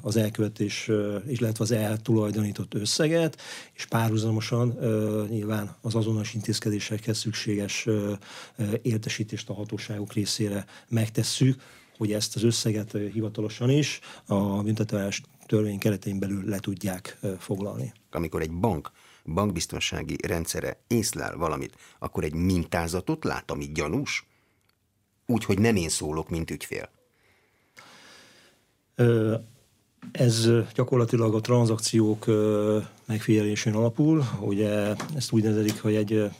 az 0.00 0.16
elkövetés, 0.16 0.90
illetve 1.26 1.64
az 1.64 1.70
eltulajdonított 1.70 2.74
összeget, 2.74 3.40
és 3.74 3.86
párhuzamosan 3.86 4.78
nyilván 5.30 5.76
az 5.80 5.94
azonos 5.94 6.34
intézkedésekhez 6.34 7.18
szükséges 7.18 7.86
értesítést 8.82 9.48
a 9.48 9.54
hatóságok 9.54 10.12
részére 10.12 10.64
megtesszük, 10.88 11.60
hogy 12.02 12.12
ezt 12.12 12.36
az 12.36 12.42
összeget 12.42 12.92
hivatalosan 13.12 13.70
is 13.70 14.00
a 14.26 14.62
büntetőállás 14.62 15.22
törvény 15.46 15.78
keretein 15.78 16.18
belül 16.18 16.44
le 16.44 16.58
tudják 16.58 17.18
foglalni. 17.38 17.92
Amikor 18.10 18.40
egy 18.40 18.52
bank 18.52 18.90
bankbiztonsági 19.24 20.16
rendszere 20.26 20.78
észlel 20.86 21.36
valamit, 21.36 21.76
akkor 21.98 22.24
egy 22.24 22.34
mintázatot 22.34 23.24
lát, 23.24 23.50
ami 23.50 23.72
gyanús? 23.72 24.26
Úgy, 25.26 25.44
hogy 25.44 25.58
nem 25.58 25.76
én 25.76 25.88
szólok, 25.88 26.30
mint 26.30 26.50
ügyfél. 26.50 26.88
Ez 30.12 30.48
gyakorlatilag 30.74 31.34
a 31.34 31.40
tranzakciók 31.40 32.26
megfigyelésén 33.04 33.74
alapul. 33.74 34.24
Ugye 34.40 34.94
ezt 35.14 35.32
úgy 35.32 35.42
nevezik, 35.42 35.82
hogy 35.82 35.94
egy 35.94 36.30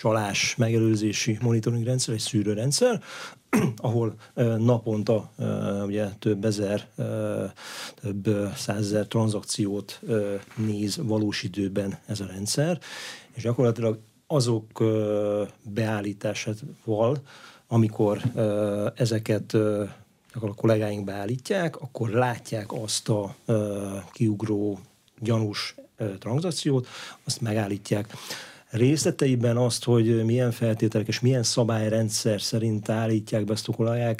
csalás 0.00 0.56
megelőzési 0.56 1.38
monitoring 1.40 1.84
rendszer, 1.84 2.14
egy 2.14 2.20
szűrőrendszer, 2.20 3.02
ahol 3.76 4.14
naponta 4.58 5.30
ugye 5.86 6.08
több 6.18 6.44
ezer, 6.44 6.88
több 8.00 8.50
százezer 8.56 9.06
tranzakciót 9.06 10.00
néz 10.56 10.96
valós 11.02 11.42
időben 11.42 11.98
ez 12.06 12.20
a 12.20 12.26
rendszer, 12.26 12.78
és 13.34 13.42
gyakorlatilag 13.42 13.98
azok 14.26 14.84
beállításával, 15.62 17.16
amikor 17.68 18.22
ezeket 18.94 19.54
akkor 20.32 20.48
a 20.48 20.54
kollégáink 20.54 21.04
beállítják, 21.04 21.80
akkor 21.80 22.10
látják 22.10 22.72
azt 22.72 23.08
a 23.08 23.36
kiugró 24.12 24.80
gyanús 25.18 25.74
tranzakciót, 26.18 26.86
azt 27.24 27.40
megállítják 27.40 28.16
részleteiben 28.70 29.56
azt, 29.56 29.84
hogy 29.84 30.24
milyen 30.24 30.50
feltételek 30.50 31.08
és 31.08 31.20
milyen 31.20 31.42
szabályrendszer 31.42 32.40
szerint 32.40 32.88
állítják 32.88 33.44
be, 33.44 33.52
ezt 33.52 33.64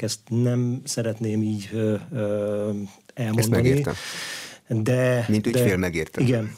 ezt 0.01 0.19
nem 0.27 0.81
szeretném 0.83 1.41
így 1.41 1.69
ö, 1.73 1.95
ö, 2.13 2.69
elmondani. 3.13 3.39
Ezt 3.39 3.49
megértem. 3.49 3.93
De, 4.67 5.25
Mint 5.27 5.47
ügyfél 5.47 5.65
de, 5.65 5.77
megértem. 5.77 6.25
Igen, 6.25 6.55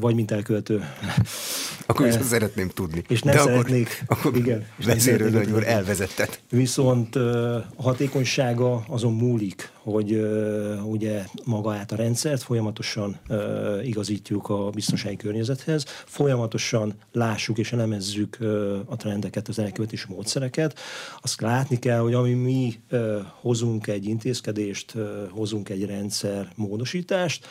vagy 0.00 0.14
mint 0.14 0.30
elköltő. 0.30 0.84
Akkor 1.86 2.06
is 2.06 2.14
szeretném 2.14 2.68
tudni. 2.68 3.02
És 3.08 3.22
nem 3.22 3.34
De 3.34 3.40
szeretnék. 3.40 4.02
Akkor, 4.06 4.26
akkor 4.26 4.36
igen. 4.36 4.66
Beszélről, 4.86 5.52
hogy 5.52 5.62
elvezettet. 5.62 6.40
Viszont 6.50 7.16
a 7.16 7.66
hatékonysága 7.76 8.84
azon 8.88 9.12
múlik, 9.12 9.70
hogy 9.82 10.26
ugye 10.84 11.24
magát 11.44 11.92
a 11.92 11.96
rendszert 11.96 12.42
folyamatosan 12.42 13.20
igazítjuk 13.82 14.48
a 14.48 14.70
biztonsági 14.70 15.16
környezethez, 15.16 15.84
folyamatosan 16.06 16.94
lássuk 17.12 17.58
és 17.58 17.72
elemezzük 17.72 18.38
a 18.86 18.96
trendeket, 18.96 19.48
az 19.48 19.58
elkövetési 19.58 20.06
módszereket. 20.08 20.78
Azt 21.22 21.40
látni 21.40 21.78
kell, 21.78 21.98
hogy 21.98 22.14
ami 22.14 22.32
mi 22.32 22.80
hozunk 23.40 23.86
egy 23.86 24.06
intézkedést, 24.06 24.94
hozunk 25.30 25.68
egy 25.68 25.86
rendszer 25.86 26.52
módosítást, 26.54 27.46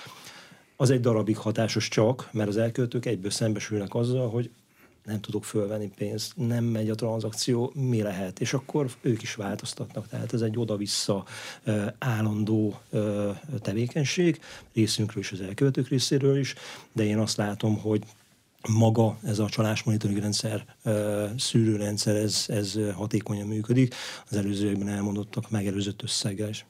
az 0.75 0.89
egy 0.89 0.99
darabig 0.99 1.38
hatásos 1.38 1.88
csak, 1.88 2.29
mert 2.31 2.49
az 2.49 2.57
elköltők 2.57 3.05
egyből 3.05 3.31
szembesülnek 3.31 3.95
azzal, 3.95 4.29
hogy 4.29 4.49
nem 5.03 5.21
tudok 5.21 5.43
fölvenni 5.43 5.91
pénzt, 5.95 6.33
nem 6.36 6.63
megy 6.63 6.89
a 6.89 6.95
tranzakció, 6.95 7.71
mi 7.75 8.01
lehet? 8.01 8.39
És 8.39 8.53
akkor 8.53 8.91
ők 9.01 9.21
is 9.21 9.36
változtatnak. 9.36 10.07
Tehát 10.07 10.33
ez 10.33 10.41
egy 10.41 10.57
oda-vissza 10.57 11.25
állandó 11.97 12.79
tevékenység, 13.62 14.39
részünkről 14.73 15.23
is, 15.23 15.31
az 15.31 15.41
elköltők 15.41 15.88
részéről 15.88 16.38
is, 16.38 16.55
de 16.91 17.03
én 17.03 17.17
azt 17.17 17.38
látom, 17.38 17.79
hogy 17.79 18.03
maga 18.69 19.17
ez 19.23 19.39
a 19.39 19.49
csalás 19.49 19.83
monitoring 19.83 20.19
rendszer, 20.19 20.65
szűrőrendszer, 21.38 22.15
ez, 22.15 22.45
ez 22.47 22.79
hatékonyan 22.93 23.47
működik. 23.47 23.95
Az 24.29 24.38
előzőekben 24.38 24.88
elmondottak 24.88 25.49
megelőzött 25.49 26.03
összeggel 26.03 26.49
is. 26.49 26.65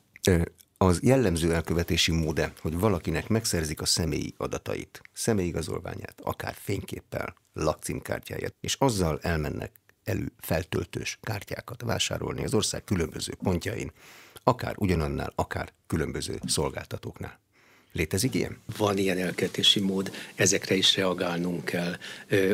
Az 0.84 1.00
jellemző 1.02 1.54
elkövetési 1.54 2.12
móde, 2.12 2.54
hogy 2.62 2.80
valakinek 2.80 3.28
megszerzik 3.28 3.82
a 3.82 3.86
személyi 3.86 4.34
adatait, 4.38 5.02
személyigazolványát, 5.14 6.22
akár 6.24 6.56
fényképpel, 6.60 7.36
lakcímkártyáját, 7.54 8.54
és 8.62 8.76
azzal 8.80 9.20
elmennek 9.22 9.72
elő 10.04 10.32
feltöltős 10.40 11.20
kártyákat 11.22 11.82
vásárolni 11.82 12.44
az 12.44 12.54
ország 12.54 12.84
különböző 12.84 13.34
pontjain, 13.44 13.92
akár 14.44 14.74
ugyanannál, 14.78 15.34
akár 15.36 15.74
különböző 15.88 16.40
szolgáltatóknál. 16.46 17.40
Létezik 17.92 18.34
ilyen? 18.34 18.58
Van 18.78 18.98
ilyen 18.98 19.18
elkövetési 19.18 19.80
mód, 19.80 20.12
ezekre 20.36 20.76
is 20.76 20.96
reagálnunk 20.96 21.66
kell. 21.66 21.98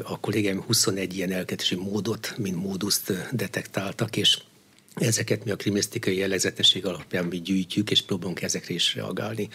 A 0.03 0.19
kollégáim 0.19 0.61
21 0.61 1.15
ilyen 1.15 1.31
elkövetési 1.31 1.75
módot, 1.75 2.33
mint 2.37 2.55
móduszt 2.55 3.35
detektáltak, 3.35 4.17
és 4.17 4.39
Ezeket 4.99 5.45
mi 5.45 5.51
a 5.51 5.55
krimisztikai 5.55 6.17
jellegzetesség 6.17 6.85
alapján 6.85 7.25
mi 7.25 7.41
gyűjtjük, 7.41 7.91
és 7.91 8.01
próbálunk 8.01 8.41
ezekre 8.41 8.73
is 8.73 8.95
reagálni. 8.95 9.49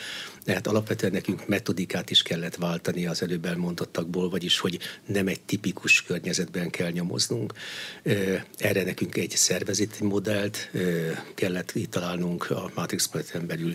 Tehát 0.45 0.67
alapvetően 0.67 1.13
nekünk 1.13 1.49
metodikát 1.49 2.11
is 2.11 2.23
kellett 2.23 2.55
váltani 2.55 3.07
az 3.07 3.23
előbb 3.23 3.45
elmondottakból, 3.45 4.31
vagyis 4.31 4.59
hogy 4.59 4.79
nem 5.07 5.27
egy 5.27 5.41
tipikus 5.41 6.03
környezetben 6.03 6.71
kell 6.71 6.91
nyomoznunk. 6.91 7.53
Erre 8.57 8.85
nekünk 8.85 9.17
egy 9.17 9.31
szervezeti 9.31 10.05
modellt 10.05 10.71
kellett 11.35 11.73
találnunk 11.91 12.51
a 12.51 12.71
Matrix 12.75 13.07
projekten 13.07 13.47
belül, 13.47 13.75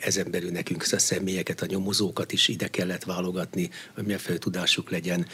ezen 0.00 0.30
belül 0.30 0.50
nekünk 0.50 0.84
a 0.90 0.98
személyeket, 0.98 1.62
a 1.62 1.66
nyomozókat 1.66 2.32
is 2.32 2.48
ide 2.48 2.68
kellett 2.68 3.04
válogatni, 3.04 3.70
hogy 3.94 4.04
milyen 4.04 4.20
tudásuk 4.38 4.90
legyen, 4.90 5.26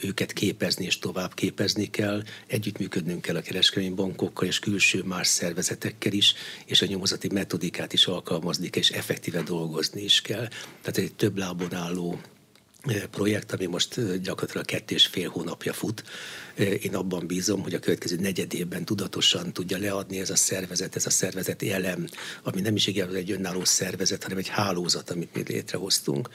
őket 0.00 0.32
képezni 0.32 0.84
és 0.84 0.98
tovább 0.98 1.34
képezni 1.34 1.90
kell, 1.90 2.22
együttműködnünk 2.46 3.22
kell 3.22 3.36
a 3.36 3.40
kereskedelmi 3.40 3.94
bankokkal 3.94 4.46
és 4.46 4.58
külső 4.58 5.02
más 5.16 5.26
szervezetekkel 5.28 6.12
is, 6.12 6.34
és 6.66 6.82
a 6.82 6.86
nyomozati 6.86 7.28
metodikát 7.32 7.92
is 7.92 8.06
alkalmazni 8.06 8.70
kell, 8.70 8.82
és 8.82 8.90
effektíve 8.90 9.42
dolgozni 9.42 10.02
is 10.02 10.20
kell. 10.20 10.48
Tehát 10.82 10.96
egy 10.96 11.14
több 11.14 11.38
lábon 11.38 11.74
álló 11.74 12.20
eh, 12.82 13.02
projekt, 13.10 13.52
ami 13.52 13.66
most 13.66 13.98
eh, 13.98 14.16
gyakorlatilag 14.16 14.66
kettő 14.66 14.94
és 14.94 15.06
fél 15.06 15.28
hónapja 15.28 15.72
fut. 15.72 16.04
Eh, 16.54 16.84
én 16.84 16.94
abban 16.94 17.26
bízom, 17.26 17.62
hogy 17.62 17.74
a 17.74 17.78
következő 17.78 18.16
negyed 18.16 18.54
évben 18.54 18.84
tudatosan 18.84 19.52
tudja 19.52 19.78
leadni 19.78 20.20
ez 20.20 20.30
a 20.30 20.36
szervezet, 20.36 20.96
ez 20.96 21.06
a 21.06 21.10
szervezeti 21.10 21.72
elem, 21.72 22.06
ami 22.42 22.60
nem 22.60 22.76
is 22.76 22.86
igen 22.86 23.14
egy 23.14 23.30
önálló 23.30 23.64
szervezet, 23.64 24.22
hanem 24.22 24.38
egy 24.38 24.48
hálózat, 24.48 25.10
amit 25.10 25.34
mi 25.34 25.42
létrehoztunk 25.46 26.28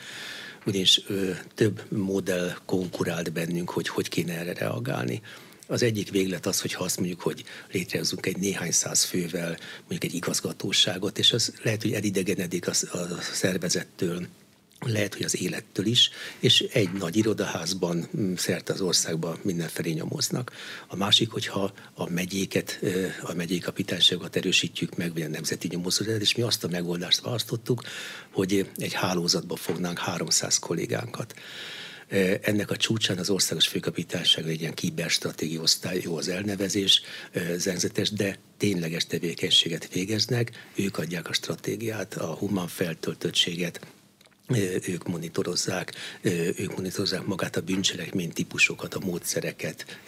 ugyanis 0.65 1.02
ö, 1.08 1.32
több 1.56 1.91
modell 1.91 2.54
konkurált 2.65 3.32
bennünk, 3.34 3.70
hogy 3.70 3.88
hogy 3.88 4.10
kéne 4.10 4.34
erre 4.34 4.54
reagálni. 4.54 5.22
Az 5.71 5.84
egyik 5.84 6.10
véglet 6.10 6.45
az, 6.45 6.62
hogy 6.62 6.73
ha 6.73 6.84
azt 6.84 6.97
mondjuk, 6.97 7.21
hogy 7.21 7.43
létrehozunk 7.71 8.25
egy 8.25 8.38
néhány 8.38 8.71
száz 8.71 9.03
fővel 9.03 9.57
mondjuk 9.79 10.03
egy 10.03 10.13
igazgatóságot, 10.13 11.17
és 11.17 11.34
az 11.34 11.53
lehet, 11.63 11.81
hogy 11.81 11.93
elidegenedik 11.93 12.67
a, 12.67 12.71
a 12.91 13.21
szervezettől, 13.34 14.27
lehet, 14.79 15.13
hogy 15.13 15.23
az 15.23 15.41
élettől 15.41 15.86
is, 15.86 16.10
és 16.39 16.60
egy 16.60 16.91
nagy 16.91 17.17
irodaházban 17.17 18.07
mm, 18.17 18.34
szerte 18.34 18.73
az 18.73 18.81
országban 18.81 19.39
mindenfelé 19.41 19.91
nyomoznak. 19.91 20.51
A 20.88 20.95
másik, 20.95 21.31
hogyha 21.31 21.73
a 21.93 22.10
megyéket, 22.10 22.79
a 23.21 23.34
megyék 23.34 23.63
kapitányságokat 23.63 24.36
erősítjük 24.36 24.95
meg, 24.95 25.13
vagy 25.13 25.21
a 25.21 25.27
nemzeti 25.27 25.67
nyomozódat, 25.71 26.21
és 26.21 26.36
mi 26.36 26.43
azt 26.43 26.63
a 26.63 26.67
megoldást 26.67 27.21
választottuk, 27.21 27.81
hogy 28.31 28.69
egy 28.75 28.93
hálózatba 28.93 29.55
fognánk 29.55 29.99
300 29.99 30.60
kollégánkat. 30.60 31.34
Ennek 32.41 32.71
a 32.71 32.76
csúcsán 32.76 33.17
az 33.17 33.30
országos 33.30 33.67
főkapitányság 33.67 34.47
egy 34.47 34.62
ilyen 34.62 34.74
kiberstratégia 34.74 35.62
osztály, 35.62 36.00
jó 36.04 36.17
az 36.17 36.28
elnevezés, 36.28 37.02
zenzetes, 37.56 38.12
de 38.12 38.38
tényleges 38.58 39.06
tevékenységet 39.06 39.93
végeznek, 39.93 40.52
ők 40.76 40.97
adják 40.97 41.30
a 41.30 41.34
stratégiát, 41.34 42.13
a 42.13 42.26
human 42.26 42.67
feltöltöttséget, 42.67 43.80
ők 44.88 45.08
monitorozzák, 45.08 45.94
ők 46.56 46.76
monitorozzák 46.76 47.26
magát 47.26 47.56
a 47.56 47.62
bűncselekmény 47.62 48.32
típusokat, 48.32 48.94
a 48.94 49.00
módszereket, 49.00 50.02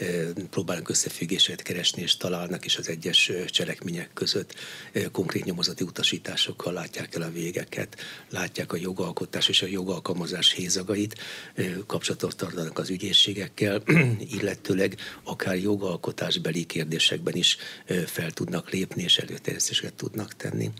próbálnak 0.49 0.89
összefüggéseket 0.89 1.61
keresni, 1.61 2.01
és 2.01 2.17
találnak 2.17 2.65
is 2.65 2.77
az 2.77 2.89
egyes 2.89 3.31
cselekmények 3.45 4.09
között 4.13 4.55
konkrét 5.11 5.45
nyomozati 5.45 5.83
utasításokkal 5.83 6.73
látják 6.73 7.15
el 7.15 7.21
a 7.21 7.29
végeket, 7.29 7.97
látják 8.29 8.73
a 8.73 8.77
jogalkotás 8.77 9.47
és 9.47 9.61
a 9.61 9.67
jogalkalmazás 9.67 10.51
hézagait, 10.51 11.15
kapcsolatot 11.87 12.35
tartanak 12.35 12.79
az 12.79 12.89
ügyészségekkel, 12.89 13.83
illetőleg 14.39 14.95
akár 15.23 15.57
jogalkotásbeli 15.57 16.65
kérdésekben 16.65 17.35
is 17.35 17.57
fel 18.05 18.31
tudnak 18.31 18.69
lépni, 18.69 19.03
és 19.03 19.17
előterjesztéseket 19.17 19.93
tudnak 19.93 20.35
tenni 20.35 20.71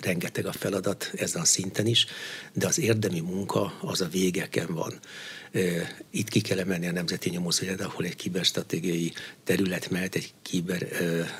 rengeteg 0.00 0.46
a 0.46 0.52
feladat 0.52 1.10
ezen 1.16 1.40
a 1.40 1.44
szinten 1.44 1.86
is, 1.86 2.06
de 2.52 2.66
az 2.66 2.78
érdemi 2.78 3.20
munka 3.20 3.72
az 3.80 4.00
a 4.00 4.08
végeken 4.08 4.74
van. 4.74 5.00
Itt 6.10 6.28
ki 6.28 6.40
kell 6.40 6.58
emelni 6.58 6.86
a 6.86 6.92
Nemzeti 6.92 7.30
Nyomozóját, 7.30 7.80
ahol 7.80 8.04
egy 8.04 8.16
kiberstratégiai 8.16 9.12
terület 9.44 9.90
mellett 9.90 10.14
egy 10.14 10.34
kiber 10.42 10.86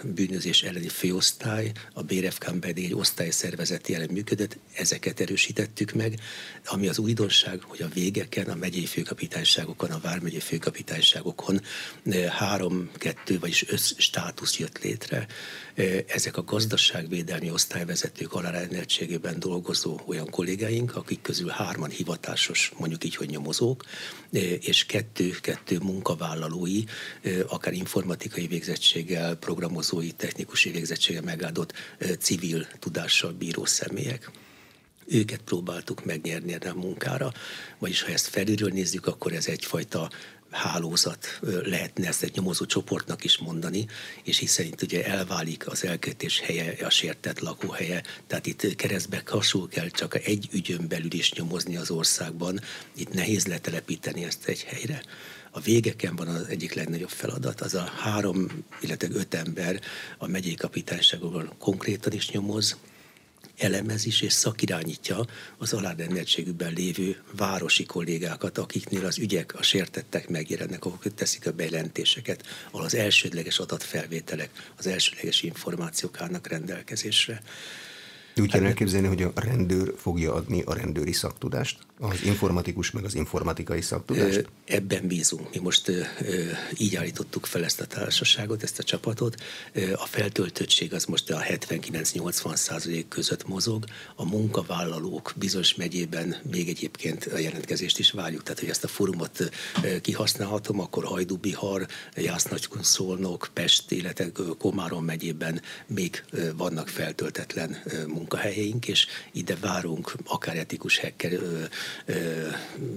bűnözés 0.04 0.62
elleni 0.62 0.88
főosztály, 0.88 1.72
a 1.92 2.02
BRFK 2.02 2.60
pedig 2.60 2.84
egy 2.84 2.94
osztályszervezeti 2.94 3.92
jelen 3.92 4.08
működött, 4.12 4.58
ezeket 4.74 5.20
erősítettük 5.20 5.92
meg, 5.92 6.18
ami 6.64 6.88
az 6.88 6.98
újdonság, 6.98 7.60
hogy 7.62 7.82
a 7.82 7.88
végeken, 7.94 8.46
a 8.46 8.54
megyei 8.54 8.86
főkapitányságokon, 8.86 9.90
a 9.90 10.00
vármegyei 10.00 10.40
főkapitányságokon 10.40 11.60
három-kettő, 12.28 13.38
vagyis 13.38 13.68
össz 13.68 13.92
státusz 13.96 14.58
jött 14.58 14.82
létre. 14.82 15.26
Ezek 16.06 16.36
a 16.36 16.44
gazdaságvédelmi 16.44 17.50
osztályvezetők 17.50 18.32
alárendeltségében 18.32 19.38
dolgozó 19.38 20.00
olyan 20.06 20.30
kollégáink, 20.30 20.96
akik 20.96 21.22
közül 21.22 21.48
hárman 21.48 21.90
hivatásos, 21.90 22.72
mondjuk 22.78 23.04
így, 23.04 23.16
hogy 23.16 23.28
nyomozók, 23.28 23.84
és 24.60 24.86
kettő-kettő 24.86 25.78
munkavállalói, 25.78 26.84
akár 27.46 27.72
informatikai 27.72 28.46
végzettséggel, 28.46 29.34
programozói, 29.34 30.12
technikusi 30.12 30.70
végzettséggel 30.70 31.22
megáldott 31.22 31.72
civil 32.18 32.66
tudással 32.78 33.32
bíró 33.32 33.64
személyek 33.64 34.30
őket 35.06 35.40
próbáltuk 35.40 36.04
megnyerni 36.04 36.52
erre 36.52 36.70
a 36.70 36.74
munkára. 36.74 37.32
Vagyis 37.78 38.02
ha 38.02 38.12
ezt 38.12 38.26
felülről 38.26 38.70
nézzük, 38.70 39.06
akkor 39.06 39.32
ez 39.32 39.46
egyfajta 39.46 40.10
hálózat 40.56 41.38
lehetne 41.62 42.06
ezt 42.06 42.22
egy 42.22 42.34
nyomozó 42.34 42.66
csoportnak 42.66 43.24
is 43.24 43.38
mondani, 43.38 43.86
és 44.22 44.38
hiszen 44.38 44.66
itt 44.66 44.82
ugye 44.82 45.04
elválik 45.04 45.66
az 45.66 45.84
elkötés 45.84 46.40
helye, 46.40 46.86
a 46.86 46.90
sértett 46.90 47.40
lakóhelye, 47.40 48.02
tehát 48.26 48.46
itt 48.46 48.76
keresztbe 48.76 49.22
kasul 49.22 49.68
kell 49.68 49.88
csak 49.88 50.26
egy 50.26 50.48
ügyön 50.52 50.88
belül 50.88 51.12
is 51.12 51.32
nyomozni 51.32 51.76
az 51.76 51.90
országban, 51.90 52.60
itt 52.96 53.12
nehéz 53.12 53.46
letelepíteni 53.46 54.24
ezt 54.24 54.48
egy 54.48 54.62
helyre. 54.62 55.02
A 55.50 55.60
végeken 55.60 56.16
van 56.16 56.28
az 56.28 56.46
egyik 56.48 56.74
legnagyobb 56.74 57.08
feladat, 57.08 57.60
az 57.60 57.74
a 57.74 57.90
három, 57.96 58.64
illetve 58.80 59.08
öt 59.12 59.34
ember 59.34 59.80
a 60.18 60.26
megyei 60.26 60.54
kapitányságokon 60.54 61.52
konkrétan 61.58 62.12
is 62.12 62.30
nyomoz, 62.30 62.76
elemez 63.58 64.06
is 64.06 64.20
és 64.20 64.32
szakirányítja 64.32 65.24
az 65.58 65.72
alárendeltségükben 65.72 66.72
lévő 66.72 67.22
városi 67.36 67.84
kollégákat, 67.84 68.58
akiknél 68.58 69.04
az 69.04 69.18
ügyek, 69.18 69.54
a 69.54 69.62
sértettek 69.62 70.28
megjelennek, 70.28 70.84
ahol 70.84 70.98
teszik 71.14 71.46
a 71.46 71.52
bejelentéseket, 71.52 72.46
ahol 72.70 72.84
az 72.84 72.94
elsődleges 72.94 73.58
adatfelvételek, 73.58 74.50
az 74.76 74.86
elsődleges 74.86 75.42
információk 75.42 76.20
állnak 76.20 76.46
rendelkezésre. 76.46 77.42
Úgy 78.40 78.50
kell 78.50 78.64
elképzelni, 78.64 79.06
hogy 79.06 79.22
a 79.22 79.32
rendőr 79.34 79.94
fogja 79.96 80.34
adni 80.34 80.62
a 80.62 80.74
rendőri 80.74 81.12
szaktudást, 81.12 81.78
az 81.98 82.22
informatikus 82.24 82.90
meg 82.90 83.04
az 83.04 83.14
informatikai 83.14 83.80
szaktudást? 83.80 84.48
Ebben 84.64 85.06
bízunk. 85.06 85.54
Mi 85.54 85.58
most 85.60 85.92
így 86.76 86.96
állítottuk 86.96 87.46
fel 87.46 87.64
ezt 87.64 87.80
a 87.80 87.86
társaságot, 87.86 88.62
ezt 88.62 88.78
a 88.78 88.82
csapatot. 88.82 89.36
A 89.94 90.06
feltöltöttség 90.06 90.94
az 90.94 91.04
most 91.04 91.30
a 91.30 91.40
79-80 91.40 92.54
százalék 92.54 93.08
között 93.08 93.46
mozog. 93.46 93.84
A 94.14 94.24
munkavállalók 94.24 95.32
bizonyos 95.36 95.74
megyében 95.74 96.36
még 96.50 96.68
egyébként 96.68 97.24
a 97.24 97.38
jelentkezést 97.38 97.98
is 97.98 98.10
várjuk, 98.10 98.42
tehát 98.42 98.60
hogy 98.60 98.68
ezt 98.68 98.84
a 98.84 98.88
fórumot 98.88 99.50
kihasználhatom, 100.00 100.80
akkor 100.80 101.04
Hajdú-Bihar, 101.04 101.86
Jász-Nagykun, 102.14 102.82
Szolnok, 102.82 103.48
Pest, 103.52 103.90
illetve 103.90 104.30
Komárom 104.58 105.04
megyében 105.04 105.62
még 105.86 106.24
vannak 106.56 106.88
feltöltetlen 106.88 107.82
munkahelyeink, 108.06 108.88
és 108.88 109.06
ide 109.32 109.56
várunk 109.60 110.14
akár 110.24 110.56
etikus 110.56 110.98
hacker 110.98 111.38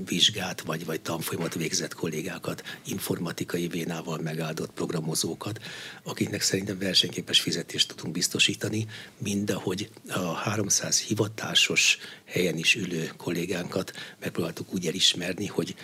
vizsgát, 0.05 0.61
vagy, 0.61 0.85
vagy 0.85 1.01
tanfolyamot 1.01 1.53
végzett 1.53 1.93
kollégákat, 1.93 2.63
informatikai 2.85 3.67
vénával 3.67 4.17
megáldott 4.17 4.71
programozókat, 4.71 5.59
akiknek 6.03 6.41
szerintem 6.41 6.79
versenyképes 6.79 7.39
fizetést 7.39 7.93
tudunk 7.95 8.13
biztosítani, 8.13 8.87
mindahogy 9.17 9.89
a 10.09 10.33
300 10.33 10.99
hivatásos 10.99 11.97
helyen 12.25 12.57
is 12.57 12.75
ülő 12.75 13.11
kollégánkat 13.17 13.93
megpróbáltuk 14.19 14.73
úgy 14.73 14.87
elismerni, 14.87 15.45
hogy 15.45 15.75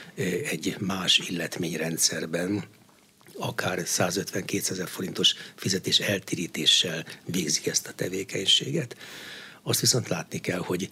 egy 0.50 0.76
más 0.80 1.18
illetményrendszerben 1.18 2.64
akár 3.38 3.82
150-200 3.86 4.70
ezer 4.70 4.88
forintos 4.88 5.36
fizetés 5.56 6.00
eltérítéssel 6.00 7.06
végzik 7.26 7.68
ezt 7.68 7.88
a 7.88 7.94
tevékenységet. 7.94 8.96
Azt 9.68 9.80
viszont 9.80 10.08
látni 10.08 10.40
kell, 10.40 10.60
hogy 10.60 10.90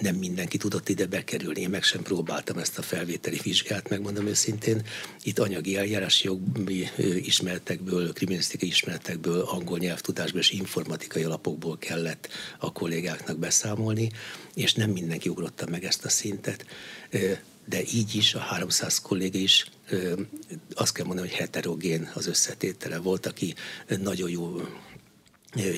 nem 0.00 0.14
mindenki 0.14 0.56
tudott 0.56 0.88
ide 0.88 1.06
bekerülni. 1.06 1.60
Én 1.60 1.70
meg 1.70 1.82
sem 1.82 2.02
próbáltam 2.02 2.58
ezt 2.58 2.78
a 2.78 2.82
felvételi 2.82 3.40
vizsgát, 3.42 3.88
megmondom 3.88 4.26
őszintén. 4.26 4.82
Itt 5.22 5.38
anyagi 5.38 5.76
eljárási 5.76 6.26
jogi 6.26 6.88
ismeretekből, 7.16 8.12
kriminalisztikai 8.12 8.68
ismeretekből, 8.68 9.40
angol 9.40 9.78
nyelvtudásból 9.78 10.40
és 10.40 10.50
informatikai 10.50 11.22
alapokból 11.22 11.78
kellett 11.78 12.28
a 12.58 12.72
kollégáknak 12.72 13.38
beszámolni, 13.38 14.10
és 14.54 14.74
nem 14.74 14.90
mindenki 14.90 15.28
ugrotta 15.28 15.66
meg 15.70 15.84
ezt 15.84 16.04
a 16.04 16.08
szintet 16.08 16.66
de 17.66 17.82
így 17.92 18.14
is 18.14 18.34
a 18.34 18.38
300 18.38 19.00
kolléga 19.00 19.38
is 19.38 19.70
azt 20.74 20.92
kell 20.92 21.06
mondani, 21.06 21.28
hogy 21.28 21.36
heterogén 21.36 22.10
az 22.14 22.26
összetétele 22.26 22.98
volt, 22.98 23.26
aki 23.26 23.54
nagyon 23.98 24.30
jó 24.30 24.60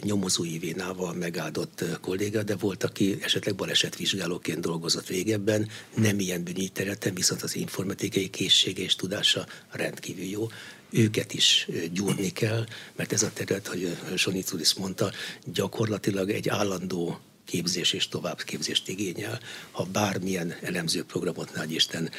nyomozói 0.01 0.59
vénával 0.59 1.15
megáldott 1.15 1.85
kolléga, 2.01 2.43
de 2.43 2.57
volt, 2.57 2.85
aki 2.85 3.19
esetleg 3.21 3.55
balesetvizsgálóként 3.55 4.61
dolgozott 4.61 5.07
régebben, 5.07 5.69
nem 5.95 6.21
ilyen 6.21 6.43
bűnyi 6.43 6.69
területen, 6.69 7.15
viszont 7.15 7.43
az 7.43 7.57
informatikai 7.57 8.31
készsége 8.31 8.83
és 8.83 8.95
tudása 8.95 9.47
rendkívül 9.71 10.25
jó. 10.25 10.49
Őket 10.91 11.35
is 11.35 11.69
gyúrni 11.93 12.33
kell, 12.33 12.67
mert 12.97 13.13
ez 13.13 13.23
a 13.23 13.33
terület, 13.33 13.67
hogy 13.67 13.97
Soniculis 14.15 14.75
mondta, 14.75 15.13
gyakorlatilag 15.45 16.31
egy 16.31 16.49
állandó 16.49 17.21
képzés 17.47 17.93
és 17.93 18.09
továbbképzést 18.09 18.89
igényel. 18.89 19.41
Ha 19.71 19.85
bármilyen 19.85 20.55
elemző 20.63 21.05
programot 21.05 21.55
nagy 21.55 21.73
Isten 21.73 22.11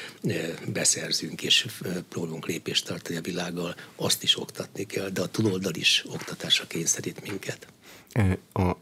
beszerzünk 0.68 1.44
és 1.44 1.68
próbálunk 2.10 2.46
lépést 2.46 2.86
tartani 2.86 3.18
a 3.18 3.22
világgal, 3.22 3.76
azt 3.96 4.24
is 4.24 4.40
oktatni 4.40 4.86
kell, 4.86 5.10
de 5.10 5.22
a 5.22 5.28
túloldal 5.28 5.74
is 5.74 6.06
oktatásra 6.08 6.68
kényszerít 6.68 7.22
minket. 7.22 7.68
A 8.54 8.76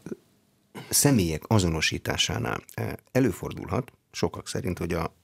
személyek 0.88 1.42
azonosításánál 1.46 2.64
előfordulhat, 3.12 3.92
sokak 4.12 4.48
szerint, 4.48 4.78
hogy 4.78 4.92
a, 4.92 5.14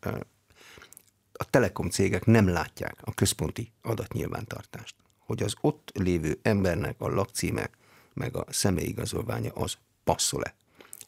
a 1.32 1.50
telekom 1.50 1.88
cégek 1.88 2.24
nem 2.24 2.48
látják 2.48 2.96
a 3.00 3.14
központi 3.14 3.72
adatnyilvántartást, 3.82 4.94
hogy 5.18 5.42
az 5.42 5.54
ott 5.60 5.90
lévő 5.94 6.38
embernek 6.42 6.94
a 6.98 7.08
lakcíme 7.08 7.70
meg 8.14 8.36
a 8.36 8.44
személyigazolványa 8.48 9.52
az 9.52 9.76
passzol-e 10.04 10.54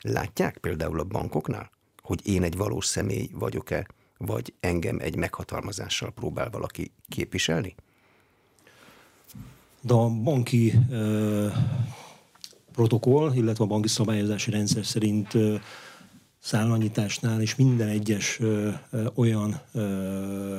Látják 0.07 0.57
például 0.57 1.01
a 1.01 1.05
bankoknál, 1.05 1.71
hogy 2.03 2.27
én 2.27 2.43
egy 2.43 2.57
valós 2.57 2.87
személy 2.87 3.31
vagyok-e, 3.33 3.87
vagy 4.19 4.55
engem 4.61 4.99
egy 5.01 5.17
meghatalmazással 5.17 6.12
próbál 6.12 6.51
valaki 6.51 6.90
képviselni? 7.09 7.75
De 9.81 9.95
a 9.95 10.09
banki 10.09 10.73
ö, 10.90 11.49
protokoll, 12.73 13.35
illetve 13.35 13.64
a 13.64 13.67
banki 13.67 13.88
szabályozási 13.88 14.51
rendszer 14.51 14.85
szerint 14.85 15.35
ö, 15.35 15.57
szállanyításnál 16.38 17.40
és 17.40 17.55
minden 17.55 17.88
egyes 17.88 18.40
ö, 18.40 18.71
ö, 18.90 19.07
olyan 19.14 19.61
ö, 19.73 20.59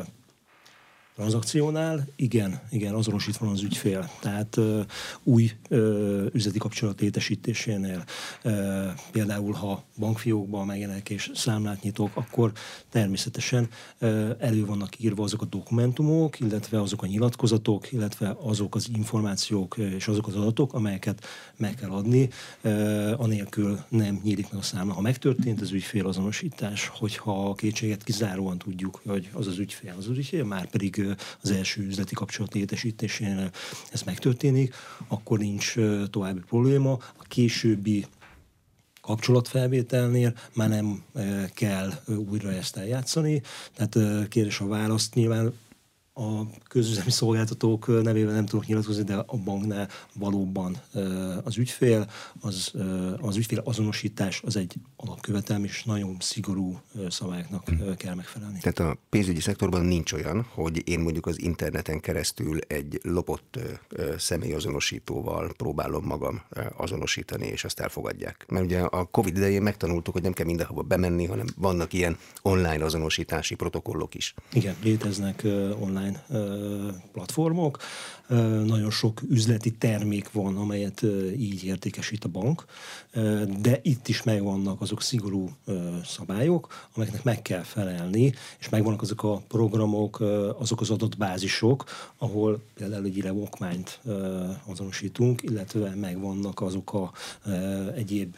tranzakciónál 1.16 2.08
igen, 2.16 2.62
igen, 2.70 2.94
azonosítva 2.94 3.46
van 3.46 3.54
az 3.54 3.64
ügyfél. 3.64 4.10
Tehát 4.20 4.58
uh, 4.58 4.86
új 5.24 5.52
uh, 5.70 6.26
üzleti 6.34 6.58
kapcsolat 6.58 7.02
létesítésénél, 7.02 8.04
uh, 8.44 8.54
például 9.12 9.54
ha 9.54 9.84
bankfiókban 9.98 10.66
megjelenik 10.66 11.10
és 11.10 11.32
számlát 11.34 11.82
nyitok, 11.82 12.12
akkor 12.14 12.52
természetesen 12.90 13.70
uh, 14.02 14.30
elő 14.40 14.66
vannak 14.66 15.00
írva 15.00 15.24
azok 15.24 15.42
a 15.42 15.46
dokumentumok, 15.46 16.40
illetve 16.40 16.82
azok 16.82 17.04
a 17.04 17.08
nyilatkozatok, 17.08 17.92
illetve 17.92 18.36
azok 18.42 18.76
az 18.76 18.90
információk 18.96 19.78
és 19.78 20.08
azok 20.08 20.28
az 20.28 20.36
adatok, 20.36 20.74
amelyeket 20.74 21.26
meg 21.58 21.76
kell 21.76 21.90
adni, 21.90 22.30
uh, 22.64 23.14
anélkül 23.18 23.80
nem 23.90 24.20
nyílik 24.24 24.52
meg 24.52 24.60
a 24.60 24.64
számla. 24.64 24.94
Ha 24.94 25.02
megtörtént 25.02 25.62
az 25.62 25.72
ügyfél 25.72 26.08
azonosítás, 26.08 26.88
hogyha 26.88 27.50
a 27.50 27.54
kétséget 27.54 28.04
kizáróan 28.04 28.58
tudjuk, 28.58 29.02
hogy 29.06 29.30
az 29.34 29.48
az 29.48 29.58
ügyfél, 29.58 29.94
az 29.98 30.08
az 30.08 30.18
ügyfél, 30.18 30.44
már 30.44 30.70
pedig 30.70 31.05
az 31.42 31.52
első 31.52 31.82
üzleti 31.82 32.14
kapcsolat 32.14 32.54
létesítésénél 32.54 33.52
ez 33.92 34.02
megtörténik, 34.02 34.74
akkor 35.08 35.40
nincs 35.40 35.74
további 36.10 36.40
probléma. 36.40 36.92
A 36.92 37.24
későbbi 37.28 38.06
kapcsolatfelvételnél 39.02 40.34
már 40.54 40.70
nem 40.70 41.04
kell 41.54 41.92
újra 42.30 42.52
ezt 42.52 42.78
eljátszani. 42.78 43.42
Tehát 43.76 44.28
kérdés 44.28 44.60
a 44.60 44.68
választ 44.68 45.14
nyilván 45.14 45.54
a 46.18 46.48
közüzemi 46.68 47.12
szolgáltatók 47.12 48.04
nevében 48.04 48.34
nem 48.34 48.46
tudok 48.46 48.66
nyilatkozni, 48.66 49.04
de 49.04 49.16
a 49.16 49.38
banknál 49.44 49.90
valóban 50.14 50.78
az 51.44 51.58
ügyfél, 51.58 52.10
az, 52.42 52.72
az 53.18 53.36
ügyfél 53.38 53.62
azonosítás 53.64 54.42
az 54.46 54.56
egy 54.56 54.74
alapkövetelm, 54.96 55.64
és 55.64 55.84
nagyon 55.84 56.18
szigorú 56.20 56.80
szabályoknak 57.10 57.70
kell 57.98 58.16
megfelelni. 58.16 58.60
Tehát 58.60 58.80
a 58.80 58.98
pénzügyi 59.10 59.40
szektorban 59.40 59.86
nincs 59.86 60.14
olyan, 60.14 60.46
hogy 60.54 60.88
én 60.88 61.00
mondjuk 61.00 61.26
az 61.26 61.42
interneten 61.42 62.00
keresztül 62.00 62.60
egy 62.68 63.00
lopott 63.04 63.60
személyazonosítóval 64.18 65.54
próbálom 65.58 66.06
magam 66.06 66.42
azonosítani, 66.78 67.48
és 67.48 67.64
azt 67.64 67.80
elfogadják. 67.80 68.46
Mert 68.50 68.66
ugye 68.66 68.80
a 68.80 69.06
Covid 69.06 69.38
idején 69.38 69.62
megtanultuk, 69.62 70.14
hogy 70.14 70.24
nem 70.24 70.34
kell 70.34 70.46
mindenhova 70.46 70.82
bemenni, 70.82 71.26
hanem 71.26 71.46
vannak 71.58 71.94
ilyen 71.94 72.18
online 72.42 72.84
azonosítási 72.86 73.56
protokollok 73.56 74.16
is. 74.16 74.34
Igen, 74.54 74.76
léteznek 74.84 75.44
online 75.80 76.05
online 76.06 76.24
platformok. 77.12 77.78
Nagyon 78.66 78.92
sok 78.92 79.22
üzleti 79.30 79.72
termék 79.72 80.32
van, 80.32 80.58
amelyet 80.58 81.06
így 81.38 81.64
értékesít 81.64 82.24
a 82.24 82.30
bank, 82.30 82.66
de 83.62 83.80
itt 83.82 84.08
is 84.08 84.24
megvannak 84.24 84.82
azok 84.82 85.02
szigorú 85.02 85.50
szabályok, 86.06 86.90
amelyeknek 86.94 87.24
meg 87.24 87.42
kell 87.42 87.62
felelni, 87.62 88.34
és 88.60 88.70
megvannak 88.70 89.02
azok 89.02 89.24
a 89.24 89.42
programok, 89.48 90.20
azok 90.60 90.82
az 90.82 90.90
adott 90.90 91.18
bázisok, 91.18 91.84
ahol 92.18 92.62
például 92.74 93.06
egy 93.06 93.30
okmányt 93.30 94.00
azonosítunk, 94.66 95.44
illetve 95.44 95.96
megvannak 95.96 96.62
azok 96.62 96.94
a 96.94 97.12
egyéb 97.96 98.36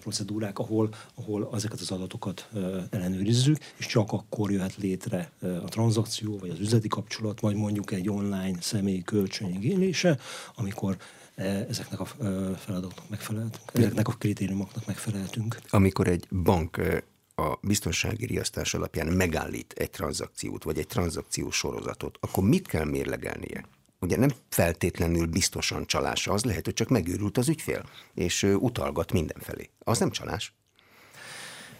procedúrák, 0.00 0.58
ahol, 0.58 0.88
ahol 1.14 1.50
ezeket 1.54 1.80
az 1.80 1.90
adatokat 1.90 2.48
ellenőrizzük, 2.90 3.56
és 3.76 3.86
csak 3.86 4.12
akkor 4.12 4.50
jöhet 4.50 4.76
létre 4.76 5.30
a 5.40 5.68
tranzakció, 5.68 6.38
vagy 6.38 6.50
az 6.50 6.60
üzleti 6.82 6.88
kapcsolat, 6.88 7.40
vagy 7.40 7.54
mondjuk 7.54 7.92
egy 7.92 8.08
online 8.08 8.60
személyi 8.60 9.02
kölcsönigénylése, 9.02 10.18
amikor 10.54 10.96
e, 11.34 11.44
ezeknek 11.44 12.00
a 12.00 12.06
e, 12.20 12.54
feladatoknak 12.56 13.08
megfeleltünk, 13.08 13.70
ezeknek 13.72 14.08
a 14.08 14.12
kritériumoknak 14.12 14.86
megfeleltünk. 14.86 15.58
Amikor 15.70 16.08
egy 16.08 16.26
bank 16.30 16.76
e, 16.76 17.02
a 17.34 17.58
biztonsági 17.60 18.26
riasztás 18.26 18.74
alapján 18.74 19.06
megállít 19.06 19.72
egy 19.72 19.90
tranzakciót, 19.90 20.64
vagy 20.64 20.78
egy 20.78 20.86
tranzakciós 20.86 21.56
sorozatot, 21.56 22.18
akkor 22.20 22.44
mit 22.44 22.66
kell 22.66 22.84
mérlegelnie? 22.84 23.64
Ugye 24.00 24.16
nem 24.16 24.30
feltétlenül 24.48 25.26
biztosan 25.26 25.86
csalás, 25.86 26.26
az 26.26 26.44
lehet, 26.44 26.64
hogy 26.64 26.74
csak 26.74 26.88
megőrült 26.88 27.38
az 27.38 27.48
ügyfél, 27.48 27.84
és 28.14 28.42
utalgat 28.42 29.12
mindenfelé. 29.12 29.70
Az 29.78 29.98
nem 29.98 30.10
csalás? 30.10 30.54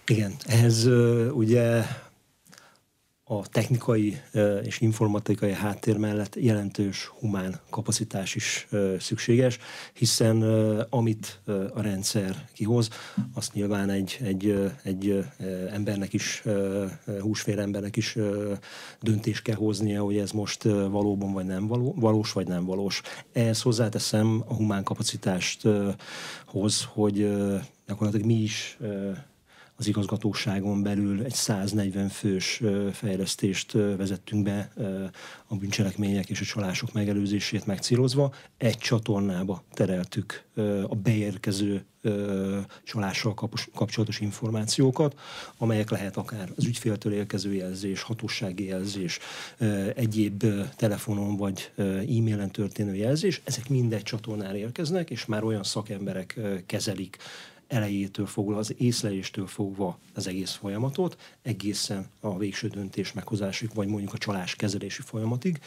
Igen, 0.06 0.34
ehhez 0.46 0.86
ugye 1.32 1.84
a 3.38 3.46
technikai 3.46 4.20
és 4.62 4.80
informatikai 4.80 5.52
háttér 5.52 5.96
mellett 5.96 6.36
jelentős 6.36 7.06
humán 7.06 7.60
kapacitás 7.70 8.34
is 8.34 8.68
szükséges, 8.98 9.58
hiszen 9.92 10.42
amit 10.90 11.40
a 11.74 11.80
rendszer 11.80 12.48
kihoz, 12.52 12.88
azt 13.34 13.52
nyilván 13.52 13.90
egy, 13.90 14.18
egy, 14.22 14.70
egy 14.82 15.24
embernek 15.70 16.12
is, 16.12 16.42
húsfél 17.20 17.60
embernek 17.60 17.96
is 17.96 18.16
döntés 19.00 19.42
kell 19.42 19.56
hoznia, 19.56 20.02
hogy 20.02 20.16
ez 20.16 20.30
most 20.30 20.62
valóban 20.62 21.32
vagy 21.32 21.46
nem 21.46 21.66
való, 21.66 21.94
valós, 21.96 22.32
vagy 22.32 22.46
nem 22.46 22.64
valós. 22.64 23.02
Ehhez 23.32 23.62
hozzáteszem 23.62 24.44
a 24.48 24.54
humán 24.54 24.82
kapacitást 24.82 25.68
hoz, 26.46 26.88
hogy 26.92 27.32
gyakorlatilag 27.86 28.26
mi 28.26 28.42
is 28.42 28.78
az 29.82 29.88
igazgatóságon 29.88 30.82
belül 30.82 31.22
egy 31.22 31.34
140 31.34 32.08
fős 32.08 32.62
fejlesztést 32.92 33.72
vezettünk 33.72 34.42
be 34.42 34.72
a 35.46 35.54
bűncselekmények 35.54 36.30
és 36.30 36.40
a 36.40 36.44
csalások 36.44 36.92
megelőzését 36.92 37.66
megcélozva. 37.66 38.34
Egy 38.56 38.78
csatornába 38.78 39.62
tereltük 39.72 40.44
a 40.88 40.94
beérkező 40.94 41.84
csalással 42.84 43.34
kapcsolatos 43.74 44.20
információkat, 44.20 45.18
amelyek 45.58 45.90
lehet 45.90 46.16
akár 46.16 46.48
az 46.56 46.64
ügyféltől 46.64 47.12
érkező 47.12 47.54
jelzés, 47.54 48.02
hatósági 48.02 48.64
jelzés, 48.64 49.18
egyéb 49.94 50.44
telefonon 50.76 51.36
vagy 51.36 51.72
e-mailen 51.76 52.50
történő 52.50 52.94
jelzés, 52.94 53.40
ezek 53.44 53.68
mindegy 53.68 54.02
csatornára 54.02 54.56
érkeznek, 54.56 55.10
és 55.10 55.26
már 55.26 55.44
olyan 55.44 55.62
szakemberek 55.62 56.40
kezelik 56.66 57.16
elejétől 57.72 58.26
fogva, 58.26 58.56
az 58.56 58.74
észleléstől 58.78 59.46
fogva 59.46 59.98
az 60.14 60.26
egész 60.26 60.50
folyamatot, 60.50 61.36
egészen 61.42 62.06
a 62.20 62.38
végső 62.38 62.68
döntés 62.68 63.12
meghozásig, 63.12 63.70
vagy 63.74 63.88
mondjuk 63.88 64.12
a 64.12 64.18
csalás 64.18 64.56
kezelési 64.56 65.02
folyamatig, 65.02 65.60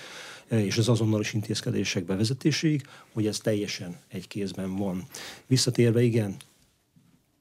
és 0.47 0.77
az 0.77 0.89
azonnalos 0.89 1.33
intézkedések 1.33 2.03
bevezetéséig, 2.03 2.87
hogy 3.13 3.27
ez 3.27 3.37
teljesen 3.37 3.99
egy 4.07 4.27
kézben 4.27 4.75
van. 4.75 5.07
Visszatérve, 5.47 6.01
igen, 6.01 6.35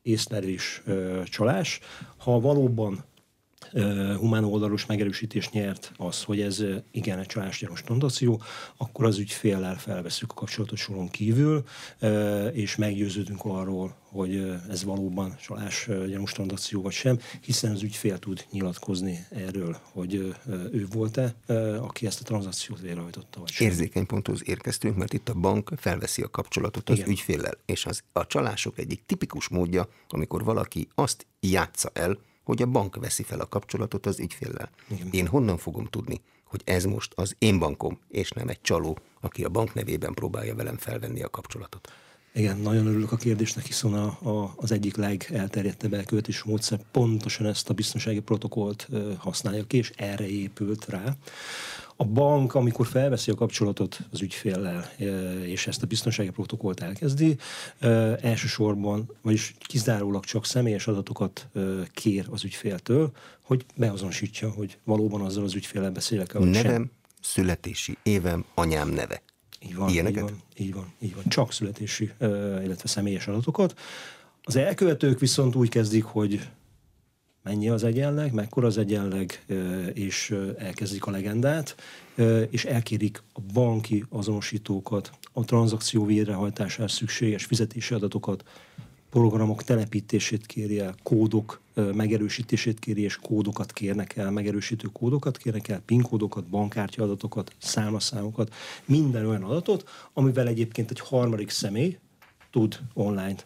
észlelés, 0.03 0.83
csalás. 1.25 1.81
Ha 2.17 2.41
valóban 2.41 3.05
humán 4.19 4.45
oldalus 4.45 4.87
megerősítést 4.87 5.53
nyert 5.53 5.93
az, 5.97 6.23
hogy 6.23 6.41
ez 6.41 6.65
igen 6.91 7.19
egy 7.19 7.27
csalásgyanús 7.27 7.83
tranzakció, 7.83 8.43
akkor 8.77 9.05
az 9.05 9.19
ügyféllel 9.19 9.77
felveszünk 9.77 10.31
a 10.31 10.35
kapcsolatot 10.35 10.79
soron 10.79 11.09
kívül, 11.09 11.65
és 12.53 12.77
meggyőződünk 12.77 13.41
arról, 13.45 13.97
hogy 14.03 14.55
ez 14.69 14.85
valóban 14.85 15.37
csalás 15.37 15.89
gyanús 16.09 16.33
tranzakció 16.33 16.83
vagy 16.83 16.93
sem, 16.93 17.19
hiszen 17.41 17.73
az 17.73 17.83
ügyfél 17.83 18.19
tud 18.19 18.47
nyilatkozni 18.51 19.27
erről, 19.31 19.77
hogy 19.93 20.15
ő 20.73 20.87
volt-e, 20.93 21.35
aki 21.81 22.07
ezt 22.07 22.21
a 22.21 22.25
tranzakciót 22.25 22.81
végrehajtotta. 22.81 23.41
Vagy 23.41 23.51
sem. 23.51 23.67
Érzékeny 23.67 24.07
ponthoz 24.07 24.43
érkeztünk, 24.45 24.97
mert 24.97 25.13
itt 25.13 25.29
a 25.29 25.35
bank 25.35 25.73
felveszi 25.77 26.23
a 26.23 26.31
kapcsolatot 26.31 26.91
az 26.91 26.97
Igen. 26.97 27.11
ügyféllel, 27.11 27.59
és 27.67 27.87
az 27.87 28.03
a 28.13 28.27
csalások 28.27 28.79
egyik 28.79 29.03
tipikus 29.07 29.49
módja, 29.49 29.89
amikor 30.09 30.45
valaki 30.45 30.89
azt 30.95 31.27
játsza 31.41 31.91
el, 31.93 32.19
hogy 32.45 32.63
a 32.63 32.67
bank 32.67 32.97
veszi 32.97 33.23
fel 33.23 33.41
a 33.41 33.49
kapcsolatot 33.49 34.07
az 34.07 34.19
ügyféllel. 34.19 34.71
Igen. 34.89 35.09
Én 35.11 35.27
honnan 35.27 35.57
fogom 35.57 35.87
tudni, 35.87 36.21
hogy 36.45 36.63
ez 36.65 36.85
most 36.85 37.13
az 37.15 37.35
én 37.39 37.59
bankom, 37.59 37.99
és 38.09 38.31
nem 38.31 38.49
egy 38.49 38.61
csaló, 38.61 38.99
aki 39.21 39.45
a 39.45 39.49
bank 39.49 39.75
nevében 39.75 40.15
próbálja 40.15 40.55
velem 40.55 40.77
felvenni 40.77 41.23
a 41.23 41.29
kapcsolatot? 41.29 41.93
Igen, 42.35 42.59
nagyon 42.59 42.87
örülök 42.87 43.13
a 43.13 43.17
kérdésnek, 43.17 43.65
hiszen 43.65 43.93
a, 43.95 44.07
a, 44.31 44.55
az 44.57 44.73
egyik 44.73 44.97
legelterjedtebb 44.97 45.95
elköltés 45.95 46.43
módszer 46.43 46.81
pontosan 46.91 47.47
ezt 47.47 47.69
a 47.69 47.75
biztonsági 47.75 48.21
protokollt 48.21 48.89
használja 49.19 49.67
ki, 49.67 49.77
és 49.77 49.93
erre 49.97 50.29
épült 50.29 50.89
rá. 50.89 51.17
A 51.97 52.05
bank, 52.05 52.55
amikor 52.55 52.87
felveszi 52.87 53.31
a 53.31 53.35
kapcsolatot 53.35 53.99
az 54.11 54.23
ügyféllel, 54.23 54.91
és 55.45 55.67
ezt 55.67 55.83
a 55.83 55.87
biztonsági 55.87 56.31
protokollt 56.31 56.81
elkezdi, 56.81 57.37
elsősorban, 58.21 59.11
vagyis 59.23 59.55
kizárólag 59.59 60.25
csak 60.25 60.47
személyes 60.47 60.87
adatokat 60.87 61.49
kér 61.93 62.27
az 62.31 62.45
ügyféltől, 62.45 63.13
hogy 63.43 63.65
beazonosítja, 63.77 64.51
hogy 64.51 64.79
valóban 64.85 65.21
azzal 65.21 65.45
az 65.45 65.55
ügyféllel 65.55 65.91
beszélek. 65.91 66.33
Nevem, 66.33 66.53
sem. 66.53 66.91
születési 67.21 67.97
évem, 68.03 68.45
anyám 68.55 68.89
neve. 68.89 69.23
Így 69.61 69.75
van, 69.75 69.89
Ilyeneket? 69.89 70.23
így 70.23 70.31
van, 70.31 70.43
így 70.57 70.75
van, 70.75 70.93
így 70.99 71.15
van. 71.15 71.25
Csak 71.29 71.53
születési, 71.53 72.11
illetve 72.65 72.89
személyes 72.89 73.27
adatokat. 73.27 73.79
Az 74.43 74.57
elkövetők 74.57 75.19
viszont 75.19 75.55
úgy 75.55 75.69
kezdik, 75.69 76.05
hogy 76.05 76.49
mennyi 77.45 77.69
az 77.69 77.85
egyenleg, 77.85 78.33
mekkora 78.33 78.67
az 78.67 78.79
egyenleg, 78.79 79.45
és 79.93 80.35
elkezdik 80.59 81.07
a 81.07 81.11
legendát, 81.11 81.77
és 82.51 82.65
elkérik 82.65 83.23
a 83.33 83.41
banki 83.53 84.05
azonosítókat, 84.09 85.11
a 85.33 85.45
tranzakció 85.45 86.05
végrehajtására 86.05 86.89
szükséges 86.89 87.45
fizetési 87.45 87.95
adatokat, 87.95 88.45
programok 89.11 89.63
telepítését 89.63 90.47
kéri 90.47 90.79
el, 90.81 90.95
kódok 91.03 91.61
megerősítését 91.75 92.79
kéri, 92.79 93.03
és 93.03 93.17
kódokat 93.17 93.73
kérnek 93.73 94.17
el, 94.17 94.31
megerősítő 94.31 94.89
kódokat 94.93 95.37
kérnek 95.37 95.69
el, 95.69 95.81
PIN 95.81 96.03
kódokat, 96.03 96.45
bankkártya 96.45 97.03
adatokat, 97.03 97.53
számlaszámokat, 97.59 98.55
minden 98.85 99.27
olyan 99.27 99.43
adatot, 99.43 99.89
amivel 100.13 100.49
egyébként 100.49 100.91
egy 100.91 101.01
harmadik 101.01 101.51
személy 101.51 101.99
tud 102.51 102.79
online 102.93 103.37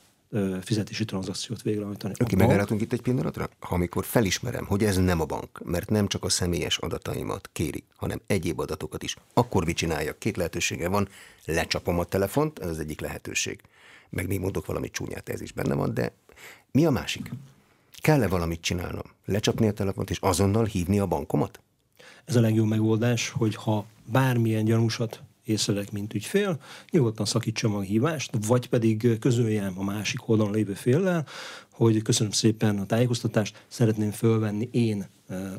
fizetési 0.63 1.05
tranzakciót 1.05 1.63
végrehajtani. 1.63 2.13
Oké, 2.21 2.35
okay, 2.35 2.47
megállhatunk 2.47 2.81
itt 2.81 2.93
egy 2.93 3.01
pillanatra? 3.01 3.49
Ha 3.59 3.75
amikor 3.75 4.05
felismerem, 4.05 4.65
hogy 4.65 4.85
ez 4.85 4.97
nem 4.97 5.21
a 5.21 5.25
bank, 5.25 5.61
mert 5.65 5.91
nem 5.91 6.07
csak 6.07 6.25
a 6.25 6.29
személyes 6.29 6.79
adataimat 6.79 7.49
kéri, 7.53 7.85
hanem 7.97 8.21
egyéb 8.27 8.61
adatokat 8.61 9.03
is, 9.03 9.17
akkor 9.35 9.65
mit 9.65 9.77
csináljak? 9.77 10.19
Két 10.19 10.37
lehetősége 10.37 10.89
van, 10.89 11.09
lecsapom 11.45 11.99
a 11.99 12.05
telefont, 12.05 12.59
ez 12.59 12.69
az 12.69 12.79
egyik 12.79 13.01
lehetőség. 13.01 13.61
Meg 14.11 14.27
még 14.27 14.41
mondok 14.41 14.67
valami 14.67 14.91
csúnyát, 14.91 15.29
ez 15.29 15.41
is 15.41 15.53
benne 15.53 15.75
van, 15.75 15.95
de 15.95 16.13
mi 16.71 16.87
a 16.87 16.91
másik? 16.91 17.31
Kell-e 18.01 18.29
valamit 18.29 18.61
csinálnom? 18.61 19.05
Lecsapni 19.25 19.69
a 19.69 19.73
telefont 19.73 20.11
és 20.11 20.19
azonnal 20.21 20.65
hívni 20.65 20.99
a 20.99 21.07
bankomat? 21.07 21.61
Ez 22.25 22.37
a 22.37 22.41
legjobb 22.41 22.69
megoldás, 22.69 23.29
hogy 23.29 23.55
ha 23.55 23.87
bármilyen 24.05 24.65
gyanúsat 24.65 25.23
észrevek, 25.49 25.93
mint 25.93 26.15
ügyfél, 26.15 26.61
nyugodtan 26.91 27.27
szakítsam 27.27 27.75
a 27.75 27.81
hívást, 27.81 28.33
vagy 28.47 28.69
pedig 28.69 29.19
közöljem 29.19 29.73
a 29.77 29.85
másik 29.85 30.29
oldalon 30.29 30.53
lévő 30.53 30.75
féllel, 30.75 31.27
hogy 31.73 32.03
köszönöm 32.03 32.33
szépen 32.33 32.79
a 32.79 32.87
tájékoztatást, 32.87 33.65
szeretném 33.69 34.11
fölvenni 34.11 34.69
én 34.73 35.07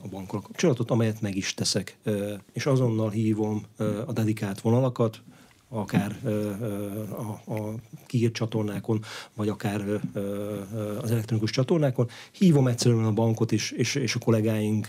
a 0.03 0.07
bankkal 0.09 0.41
kapcsolatot, 0.41 0.91
amelyet 0.91 1.21
meg 1.21 1.35
is 1.35 1.53
teszek. 1.53 1.97
És 2.53 2.65
azonnal 2.65 3.09
hívom 3.09 3.65
a 4.05 4.13
dedikált 4.13 4.61
vonalakat, 4.61 5.21
akár 5.69 6.19
a, 7.09 7.51
a 7.53 7.73
kiírt 8.05 8.33
csatornákon, 8.33 9.01
vagy 9.35 9.49
akár 9.49 10.01
az 11.01 11.11
elektronikus 11.11 11.51
csatornákon. 11.51 12.07
Hívom 12.31 12.67
egyszerűen 12.67 13.05
a 13.05 13.11
bankot, 13.11 13.51
és, 13.51 13.71
és, 13.71 13.95
és 13.95 14.15
a 14.15 14.19
kollégáink 14.19 14.87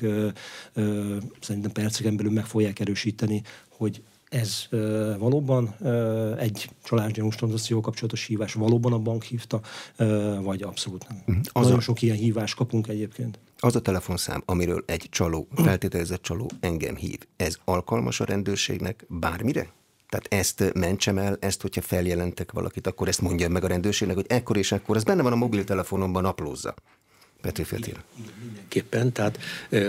szerintem 1.40 1.72
perceken 1.72 2.16
belül 2.16 2.32
meg 2.32 2.46
fogják 2.46 2.80
erősíteni, 2.80 3.42
hogy 3.68 4.02
ez 4.30 4.66
uh, 4.70 5.18
valóban 5.18 5.74
uh, 5.80 6.42
egy 6.42 6.70
családgyanús 6.84 7.34
tranzakció 7.34 7.80
kapcsolatos 7.80 8.24
hívás, 8.24 8.52
valóban 8.52 8.92
a 8.92 8.98
bank 8.98 9.22
hívta, 9.22 9.60
uh, 9.98 10.42
vagy 10.42 10.62
abszolút 10.62 11.08
nem. 11.08 11.18
Uh-huh. 11.26 11.36
Az 11.52 11.62
Nagyon 11.62 11.78
a, 11.78 11.80
sok 11.80 12.02
ilyen 12.02 12.16
hívást 12.16 12.56
kapunk 12.56 12.88
egyébként. 12.88 13.38
Az 13.58 13.76
a 13.76 13.80
telefonszám, 13.80 14.42
amiről 14.44 14.82
egy 14.86 15.06
csaló, 15.10 15.48
feltételezett 15.54 16.22
csaló 16.22 16.50
engem 16.60 16.96
hív, 16.96 17.18
ez 17.36 17.58
alkalmas 17.64 18.20
a 18.20 18.24
rendőrségnek 18.24 19.04
bármire? 19.08 19.72
Tehát 20.08 20.26
ezt 20.28 20.72
mentsem 20.74 21.18
el, 21.18 21.36
ezt, 21.40 21.62
hogyha 21.62 21.80
feljelentek 21.80 22.52
valakit, 22.52 22.86
akkor 22.86 23.08
ezt 23.08 23.20
mondjam 23.20 23.52
meg 23.52 23.64
a 23.64 23.66
rendőrségnek, 23.66 24.16
hogy 24.16 24.26
ekkor 24.28 24.56
és 24.56 24.72
ekkor, 24.72 24.96
ez 24.96 25.04
benne 25.04 25.22
van 25.22 25.32
a 25.32 25.36
mobiltelefonomban, 25.36 26.22
naplózza. 26.22 26.74
Petőfi 27.40 27.74
Attila. 27.74 27.98
Mindenképpen, 28.44 29.12
tehát 29.12 29.38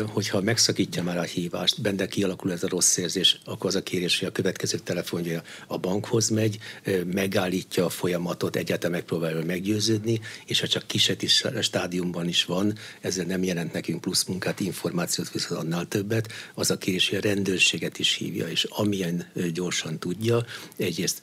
hogyha 0.06 0.42
megszakítja 0.42 1.04
már 1.04 1.18
a 1.18 1.22
hívást, 1.22 1.82
benne 1.82 2.08
kialakul 2.08 2.52
ez 2.52 2.64
a 2.64 2.68
rossz 2.68 2.98
érzés, 2.98 3.40
akkor 3.46 3.66
az 3.70 3.76
a 3.76 3.84
kérés, 3.84 4.20
hogy 4.20 4.28
a 4.28 4.32
következő 4.32 4.78
telefonja 4.78 5.42
a 5.68 5.78
bankhoz 5.78 6.30
megy, 6.30 6.58
megállítja 7.06 7.86
a 7.86 7.90
folyamatot, 7.90 8.56
egyáltalán 8.56 8.92
megpróbálja 8.92 9.46
meggyőződni, 9.46 10.20
és 10.46 10.60
ha 10.60 10.68
csak 10.68 10.88
kiset 10.88 11.22
is 11.22 11.44
stádiumban 11.62 12.28
is 12.28 12.46
van, 12.46 12.78
ezzel 13.02 13.26
nem 13.26 13.44
jelent 13.44 13.74
nekünk 13.74 14.02
plusz 14.02 14.24
munkát, 14.24 14.60
információt, 14.60 15.32
viszont 15.32 15.62
annál 15.62 15.88
többet, 15.88 16.32
az 16.54 16.72
a 16.72 16.78
kérés, 16.78 17.10
hogy 17.10 17.18
a 17.18 17.22
rendőrséget 17.22 18.00
is 18.00 18.14
hívja, 18.14 18.48
és 18.48 18.64
amilyen 18.64 19.32
gyorsan 19.54 20.00
tudja, 20.00 20.46
egyrészt 20.78 21.22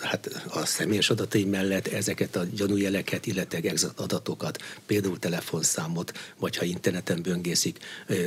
hát 0.00 0.44
a 0.48 0.66
személyes 0.66 1.10
adatai 1.10 1.44
mellett 1.44 1.86
ezeket 1.86 2.36
a 2.36 2.44
gyanújeleket, 2.54 3.26
illetve 3.26 3.72
adatokat, 3.96 4.62
például 4.86 5.18
telefon 5.18 5.62
számot, 5.68 6.12
vagy 6.38 6.56
ha 6.56 6.64
interneten 6.64 7.22
böngészik 7.22 7.78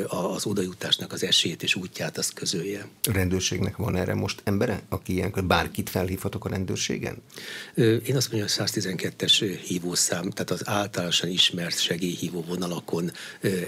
az 0.07 0.45
odajutásnak 0.45 1.13
az 1.13 1.23
esélyét 1.23 1.63
és 1.63 1.75
útját, 1.75 2.17
azt 2.17 2.33
közölje. 2.33 2.87
A 3.03 3.11
rendőrségnek 3.11 3.77
van 3.77 3.95
erre 3.95 4.13
most 4.13 4.41
embere, 4.43 4.81
aki 4.89 5.13
ilyenkor 5.13 5.43
bárkit 5.43 5.89
felhívhatok 5.89 6.45
a 6.45 6.49
rendőrségen? 6.49 7.21
Én 7.75 8.15
azt 8.15 8.31
mondom, 8.31 8.49
hogy 8.55 8.67
112-es 8.67 9.59
hívószám, 9.65 10.29
tehát 10.29 10.51
az 10.51 10.67
általánosan 10.67 11.29
ismert 11.29 11.79
segélyhívó 11.79 12.43
vonalakon 12.47 13.11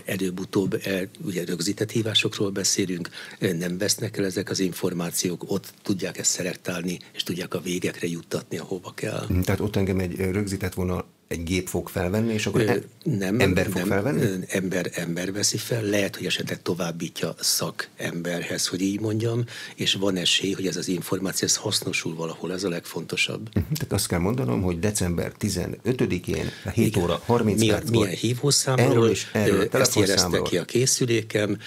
előbb-utóbb, 0.06 0.82
ugye 1.26 1.46
rögzített 1.46 1.92
hívásokról 1.92 2.50
beszélünk, 2.50 3.10
nem 3.40 3.78
vesznek 3.78 4.18
el 4.18 4.26
ezek 4.26 4.50
az 4.50 4.60
információk, 4.60 5.52
ott 5.52 5.74
tudják 5.82 6.18
ezt 6.18 6.32
szelektálni, 6.32 7.00
és 7.14 7.24
tudják 7.24 7.54
a 7.54 7.62
végekre 7.62 8.08
juttatni, 8.08 8.58
ahova 8.58 8.94
kell. 8.94 9.28
Tehát 9.44 9.60
ott 9.60 9.76
engem 9.76 10.00
egy 10.00 10.16
rögzített 10.16 10.74
vonal 10.74 11.06
egy 11.28 11.44
gép 11.44 11.68
fog 11.68 11.90
felvenni, 11.90 12.34
és 12.34 12.46
akkor 12.46 12.62
Ö, 12.62 12.76
nem, 13.04 13.40
ember 13.40 13.66
fog 13.66 13.76
nem, 13.76 13.88
felvenni? 13.88 14.46
Ember, 14.48 14.90
ember 14.94 15.32
veszi 15.32 15.58
fel, 15.58 15.84
lehet, 15.84 16.16
hogy 16.16 16.26
esetleg 16.26 16.62
továbbítja 16.62 17.36
szakemberhez, 17.40 18.68
hogy 18.68 18.82
így 18.82 19.00
mondjam, 19.00 19.44
és 19.76 19.94
van 19.94 20.16
esély, 20.16 20.52
hogy 20.52 20.68
ez 20.68 20.78
az 20.78 20.88
információ 20.88 21.48
ez 21.48 21.56
hasznosul 21.56 22.16
valahol, 22.16 22.54
ez 22.54 22.64
a 22.64 22.70
legfontosabb. 22.70 23.48
Uh-huh. 23.48 23.64
Tehát 23.78 23.94
azt 23.94 24.08
kell 24.08 24.20
mondanom, 24.20 24.62
hogy 24.62 24.80
december 24.80 25.32
15-én, 25.40 26.52
7 26.74 26.88
Igen. 26.88 27.04
óra 27.04 27.22
30 27.26 27.60
Mi, 27.60 27.68
perckor. 27.68 27.92
Milyen 27.92 28.16
hívószámról, 28.16 28.88
erről 28.88 29.10
is, 29.10 29.30
erről, 29.34 29.68
ezt 29.72 29.98
érezte 29.98 30.42
ki 30.42 30.58
a 30.58 30.66
készülékem, 30.66 31.58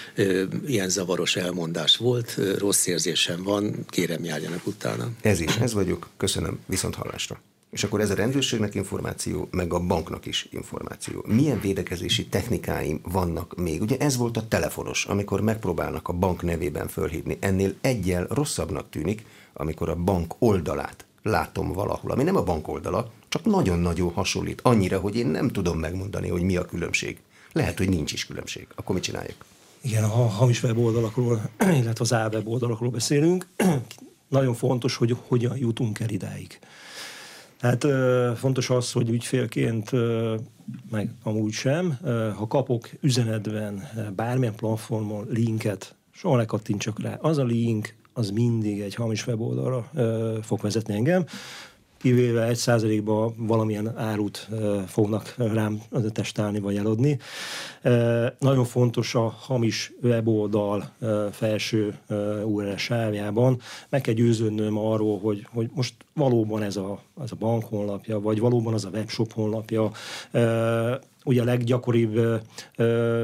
ilyen 0.66 0.88
zavaros 0.88 1.36
elmondás 1.36 1.96
volt, 1.96 2.40
rossz 2.58 2.86
érzésem 2.86 3.42
van, 3.42 3.84
kérem 3.88 4.24
járjanak 4.24 4.66
utána. 4.66 5.10
Ez 5.20 5.40
is, 5.40 5.56
ez 5.56 5.72
vagyok, 5.72 6.08
köszönöm, 6.16 6.58
viszont 6.66 6.94
hallásra. 6.94 7.40
És 7.70 7.84
akkor 7.84 8.00
ez 8.00 8.10
a 8.10 8.14
rendőrségnek 8.14 8.74
információ, 8.74 9.48
meg 9.50 9.72
a 9.72 9.80
banknak 9.80 10.26
is 10.26 10.48
információ. 10.50 11.24
Milyen 11.26 11.60
védekezési 11.60 12.26
technikáim 12.26 13.00
vannak 13.02 13.56
még? 13.56 13.82
Ugye 13.82 13.96
ez 13.98 14.16
volt 14.16 14.36
a 14.36 14.48
telefonos, 14.48 15.04
amikor 15.04 15.40
megpróbálnak 15.40 16.08
a 16.08 16.12
bank 16.12 16.42
nevében 16.42 16.88
fölhívni. 16.88 17.36
Ennél 17.40 17.74
egyel 17.80 18.26
rosszabbnak 18.30 18.90
tűnik, 18.90 19.24
amikor 19.52 19.88
a 19.88 19.96
bank 19.96 20.34
oldalát 20.38 21.04
látom 21.22 21.72
valahol, 21.72 22.10
ami 22.10 22.22
nem 22.22 22.36
a 22.36 22.42
bank 22.42 22.68
oldala, 22.68 23.10
csak 23.28 23.44
nagyon-nagyon 23.44 24.12
hasonlít. 24.12 24.60
Annyira, 24.62 24.98
hogy 24.98 25.16
én 25.16 25.26
nem 25.26 25.48
tudom 25.48 25.78
megmondani, 25.78 26.28
hogy 26.28 26.42
mi 26.42 26.56
a 26.56 26.64
különbség. 26.64 27.20
Lehet, 27.52 27.78
hogy 27.78 27.88
nincs 27.88 28.12
is 28.12 28.26
különbség. 28.26 28.66
Akkor 28.74 28.94
mit 28.94 29.04
csináljuk? 29.04 29.44
Igen, 29.80 30.08
ha 30.08 30.26
hamis 30.26 30.62
weboldalakról, 30.62 31.50
illetve 31.80 31.96
az 31.98 32.10
weboldalakról 32.10 32.90
beszélünk, 32.90 33.46
nagyon 34.28 34.54
fontos, 34.54 34.96
hogy 34.96 35.16
hogyan 35.26 35.56
jutunk 35.56 36.00
el 36.00 36.08
idáig. 36.08 36.58
Hát 37.60 37.86
fontos 38.36 38.70
az, 38.70 38.92
hogy 38.92 39.08
ügyfélként, 39.08 39.90
meg 40.90 41.10
amúgy 41.22 41.52
sem, 41.52 41.98
ha 42.36 42.46
kapok 42.46 42.88
üzenetben 43.00 43.88
bármilyen 44.16 44.54
platformon 44.54 45.26
linket, 45.30 45.94
soha 46.12 46.36
ne 46.36 46.44
kattintsak 46.44 47.00
rá. 47.00 47.18
Az 47.20 47.38
a 47.38 47.44
link, 47.44 47.94
az 48.12 48.30
mindig 48.30 48.80
egy 48.80 48.94
hamis 48.94 49.26
weboldalra 49.26 49.90
fog 50.42 50.60
vezetni 50.60 50.94
engem 50.94 51.24
kivéve 52.06 52.44
egy 52.44 52.56
százalékban 52.56 53.34
valamilyen 53.36 53.98
árut 53.98 54.48
fognak 54.86 55.34
rám 55.36 55.80
testálni 56.12 56.60
vagy 56.60 56.76
eladni. 56.76 57.18
Nagyon 58.38 58.64
fontos 58.64 59.14
a 59.14 59.34
hamis 59.38 59.92
weboldal 60.02 60.92
felső 61.30 61.98
URL 62.44 62.76
sávjában. 62.76 63.60
Meg 63.88 64.00
kell 64.00 64.14
győződnöm 64.14 64.78
arról, 64.78 65.18
hogy, 65.18 65.46
hogy 65.52 65.70
most 65.74 65.94
valóban 66.14 66.62
ez 66.62 66.76
a, 66.76 67.00
ez 67.22 67.32
a 67.32 67.36
bank 67.38 67.64
honlapja, 67.64 68.20
vagy 68.20 68.40
valóban 68.40 68.74
az 68.74 68.84
a 68.84 68.90
webshop 68.92 69.32
honlapja, 69.32 69.90
ugye 71.26 71.40
a 71.40 71.44
leggyakoribb 71.44 72.16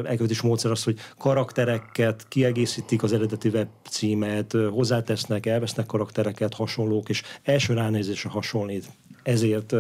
elkövetés 0.05 0.41
módszer 0.41 0.71
az, 0.71 0.85
hogy 0.85 0.99
karaktereket 1.19 2.27
kiegészítik 2.29 3.03
az 3.03 3.13
eredeti 3.13 3.49
webcímet, 3.49 4.57
hozzátesznek, 4.71 5.47
elvesznek 5.47 5.87
karaktereket, 5.87 6.55
hasonlók, 6.55 7.09
és 7.09 7.23
első 7.43 7.75
ránézésre 7.75 8.31
hasonlít. 8.31 8.91
Ezért 9.23 9.75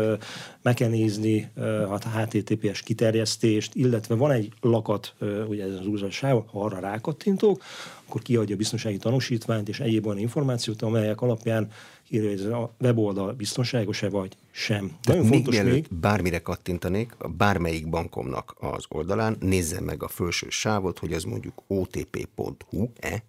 meg 0.62 0.75
kell 0.75 0.89
nézni 0.89 1.51
a 1.89 2.18
HTTPS 2.18 2.83
kiterjesztést, 2.83 3.75
illetve 3.75 4.14
van 4.14 4.31
egy 4.31 4.53
lakat, 4.61 5.14
ugye 5.49 5.64
ez 5.64 5.75
az 5.75 5.87
újság, 5.87 6.33
ha 6.33 6.64
arra 6.64 6.79
rákattintok, 6.79 7.62
akkor 8.07 8.23
kiadja 8.23 8.55
a 8.55 8.59
biztonsági 8.59 8.97
tanúsítványt 8.97 9.68
és 9.68 9.81
egyéb 9.81 10.07
olyan 10.07 10.18
információt, 10.18 10.83
amelyek 10.83 11.20
alapján 11.20 11.70
írja, 12.13 12.29
hogy 12.29 12.41
ez 12.41 12.45
a 12.47 12.75
weboldal 12.81 13.33
biztonságos-e 13.33 14.09
vagy 14.09 14.37
sem. 14.51 14.87
De 14.87 15.13
Nagyon 15.13 15.27
még 15.27 15.33
fontos 15.33 15.63
még, 15.63 15.87
bármire 15.91 16.39
kattintanék, 16.39 17.17
bármelyik 17.37 17.89
bankomnak 17.89 18.55
az 18.61 18.85
oldalán, 18.89 19.37
nézze 19.41 19.81
meg 19.81 20.03
a 20.03 20.09
felső 20.09 20.47
sávot, 20.51 20.99
hogy 20.99 21.13
az 21.13 21.25
mondjuk 21.25 21.63
otp.hu-e, 21.67 23.25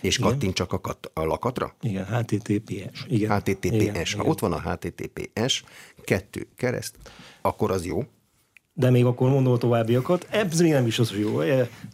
és 0.00 0.18
igen. 0.18 0.30
kattint 0.30 0.54
csak 0.54 0.72
a, 0.72 0.80
kat, 0.80 1.10
a 1.14 1.24
lakatra? 1.24 1.74
Igen, 1.80 2.06
HTTPS. 2.06 3.04
Igen. 3.08 3.36
HTTPS. 3.36 3.64
Igen, 3.64 3.94
ha 3.94 4.00
igen. 4.00 4.26
ott 4.26 4.38
van 4.38 4.52
a 4.52 4.70
HTTPS, 4.70 5.64
kettő 6.04 6.46
kereszt, 6.56 6.96
akkor 7.40 7.70
az 7.70 7.86
jó. 7.86 8.04
De 8.74 8.90
még 8.90 9.04
akkor 9.04 9.30
mondom 9.30 9.52
a 9.52 9.58
továbbiakat. 9.58 10.26
Ez 10.30 10.60
még 10.60 10.72
nem 10.72 10.86
is 10.86 10.98
az, 10.98 11.10
hogy 11.10 11.20
jó. 11.20 11.40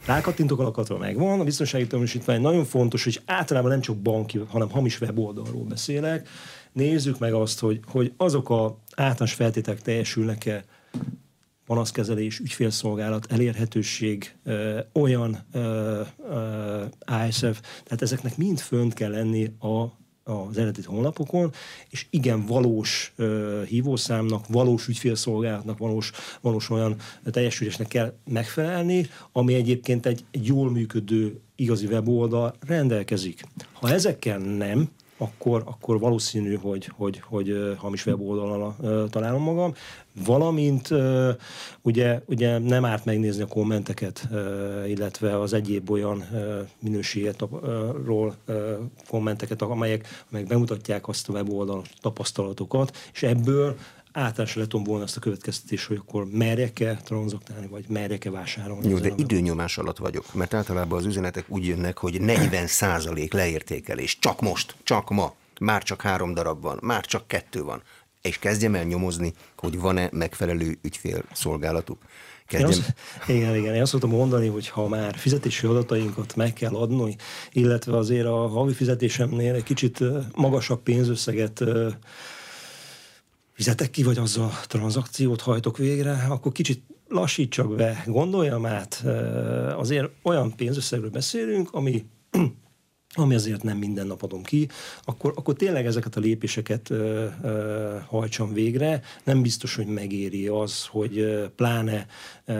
Rákattintok 0.06 0.58
a 0.58 0.62
lakatra, 0.62 0.98
megvan. 0.98 1.40
A 1.40 1.44
biztonsági 1.44 1.86
tanúsítvány 1.86 2.40
nagyon 2.40 2.64
fontos, 2.64 3.04
hogy 3.04 3.20
általában 3.26 3.70
nem 3.70 3.80
csak 3.80 3.96
banki, 3.96 4.40
hanem 4.48 4.70
hamis 4.70 5.00
weboldalról 5.00 5.64
beszélek. 5.64 6.28
Nézzük 6.72 7.18
meg 7.18 7.32
azt, 7.32 7.60
hogy, 7.60 7.80
hogy 7.86 8.12
azok 8.16 8.50
a 8.50 8.78
általános 8.94 9.34
feltételek 9.34 9.82
teljesülnek-e, 9.82 10.64
panaszkezelés, 11.66 12.38
ügyfélszolgálat, 12.38 13.32
elérhetőség, 13.32 14.34
olyan 14.92 15.46
ASF, 16.98 17.60
tehát 17.84 18.02
ezeknek 18.02 18.36
mind 18.36 18.58
fönt 18.58 18.94
kell 18.94 19.10
lenni 19.10 19.44
a 19.60 19.84
az 20.28 20.56
eredeti 20.58 20.82
honlapokon, 20.86 21.52
és 21.90 22.06
igen, 22.10 22.46
valós 22.46 23.12
uh, 23.18 23.62
hívószámnak, 23.62 24.44
valós 24.48 24.88
ügyfélszolgálatnak, 24.88 25.78
valós, 25.78 26.10
valós 26.40 26.70
olyan 26.70 26.96
teljesülésnek 27.30 27.88
kell 27.88 28.12
megfelelni, 28.30 29.08
ami 29.32 29.54
egyébként 29.54 30.06
egy, 30.06 30.24
egy 30.30 30.46
jól 30.46 30.70
működő 30.70 31.40
igazi 31.56 31.86
weboldal 31.86 32.54
rendelkezik. 32.66 33.42
Ha 33.72 33.90
ezekkel 33.90 34.38
nem, 34.38 34.88
akkor, 35.18 35.62
akkor 35.66 35.98
valószínű, 35.98 36.54
hogy, 36.54 36.90
hogy, 36.96 37.20
hogy 37.20 37.74
hamis 37.76 38.06
weboldalon 38.06 38.74
találom 39.10 39.42
magam. 39.42 39.74
Valamint 40.24 40.88
ugye, 41.82 42.20
ugye 42.26 42.58
nem 42.58 42.84
árt 42.84 43.04
megnézni 43.04 43.42
a 43.42 43.46
kommenteket, 43.46 44.28
illetve 44.86 45.40
az 45.40 45.52
egyéb 45.52 45.90
olyan 45.90 46.24
minőségetről 46.82 48.34
kommenteket, 49.08 49.62
amelyek, 49.62 50.24
amelyek 50.30 50.48
bemutatják 50.48 51.08
azt 51.08 51.28
a 51.28 51.32
weboldal 51.32 51.82
tapasztalatokat, 52.00 52.96
és 53.12 53.22
ebből 53.22 53.76
általánosan 54.12 54.62
le 54.62 54.68
tudom 54.68 54.84
volna 54.84 55.04
azt 55.04 55.16
a 55.16 55.20
következtetés, 55.20 55.86
hogy 55.86 55.96
akkor 55.96 56.26
merjek-e 56.30 57.00
tranzaktálni, 57.04 57.66
vagy 57.66 57.84
merjek-e 57.88 58.30
vásárolni. 58.30 58.88
Jó, 58.88 58.98
de 58.98 59.12
időnyomás 59.16 59.78
alatt 59.78 59.98
vagyok, 59.98 60.34
mert 60.34 60.54
általában 60.54 60.98
az 60.98 61.04
üzenetek 61.04 61.44
úgy 61.48 61.66
jönnek, 61.66 61.98
hogy 61.98 62.20
40 62.20 62.66
százalék 62.66 63.32
leértékelés, 63.32 64.18
csak 64.18 64.40
most, 64.40 64.74
csak 64.82 65.10
ma, 65.10 65.34
már 65.60 65.82
csak 65.82 66.02
három 66.02 66.34
darab 66.34 66.62
van, 66.62 66.78
már 66.82 67.04
csak 67.04 67.26
kettő 67.26 67.62
van, 67.62 67.82
és 68.22 68.38
kezdjem 68.38 68.74
el 68.74 68.84
nyomozni, 68.84 69.32
hogy 69.56 69.80
van-e 69.80 70.08
megfelelő 70.12 70.78
ügyfélszolgálatuk. 70.82 71.98
Kezdjem. 72.46 72.70
Én 72.70 72.78
azt, 72.78 72.94
igen, 73.28 73.56
igen. 73.56 73.74
Én 73.74 73.82
azt 73.82 73.90
szoktam 73.90 74.10
mondani, 74.10 74.46
hogy 74.48 74.68
ha 74.68 74.88
már 74.88 75.16
fizetési 75.16 75.66
adatainkat 75.66 76.36
meg 76.36 76.52
kell 76.52 76.74
adni, 76.74 77.16
illetve 77.52 77.96
azért 77.96 78.26
a 78.26 78.48
havi 78.48 78.72
fizetésemnél 78.72 79.54
egy 79.54 79.62
kicsit 79.62 80.00
magasabb 80.34 80.82
pénzösszeget 80.82 81.64
fizetek 83.58 83.90
ki, 83.90 84.02
vagy 84.02 84.18
azzal 84.18 84.50
tranzakciót 84.66 85.40
hajtok 85.40 85.76
végre, 85.76 86.26
akkor 86.28 86.52
kicsit 86.52 86.82
lassítsak 87.08 87.74
be, 87.74 88.02
gondoljam 88.06 88.66
át, 88.66 89.04
azért 89.76 90.10
olyan 90.22 90.56
pénzösszegről 90.56 91.10
beszélünk, 91.10 91.72
ami 91.72 92.04
ami 93.14 93.34
azért 93.34 93.62
nem 93.62 93.76
minden 93.76 94.06
nap 94.06 94.22
adom 94.22 94.42
ki, 94.42 94.68
akkor, 95.04 95.32
akkor 95.36 95.54
tényleg 95.54 95.86
ezeket 95.86 96.16
a 96.16 96.20
lépéseket 96.20 96.90
ö, 96.90 97.26
ö, 97.42 97.96
hajtsam 98.06 98.52
végre. 98.52 99.00
Nem 99.24 99.42
biztos, 99.42 99.74
hogy 99.74 99.86
megéri 99.86 100.46
az, 100.46 100.86
hogy 100.86 101.18
ö, 101.18 101.46
pláne 101.56 102.06
ö, 102.44 102.54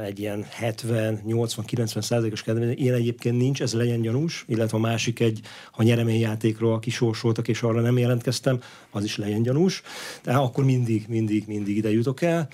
egy 0.00 0.18
ilyen 0.18 0.46
70-80-90 0.60 2.00
százalékos 2.00 2.42
kedvezmény, 2.42 2.78
ilyen 2.78 2.94
egyébként 2.94 3.36
nincs, 3.36 3.62
ez 3.62 3.74
legyen 3.74 4.00
gyanús, 4.00 4.44
illetve 4.48 4.76
a 4.76 4.80
másik 4.80 5.20
egy, 5.20 5.40
ha 5.72 5.82
nyereményjátékról 5.82 6.78
kisorsoltak, 6.78 7.48
és 7.48 7.62
arra 7.62 7.80
nem 7.80 7.98
jelentkeztem, 7.98 8.60
az 8.90 9.04
is 9.04 9.16
legyen 9.16 9.42
gyanús. 9.42 9.82
Tehát 10.22 10.40
akkor 10.40 10.64
mindig, 10.64 11.04
mindig, 11.08 11.44
mindig 11.46 11.76
ide 11.76 11.90
jutok 11.90 12.22
el. 12.22 12.48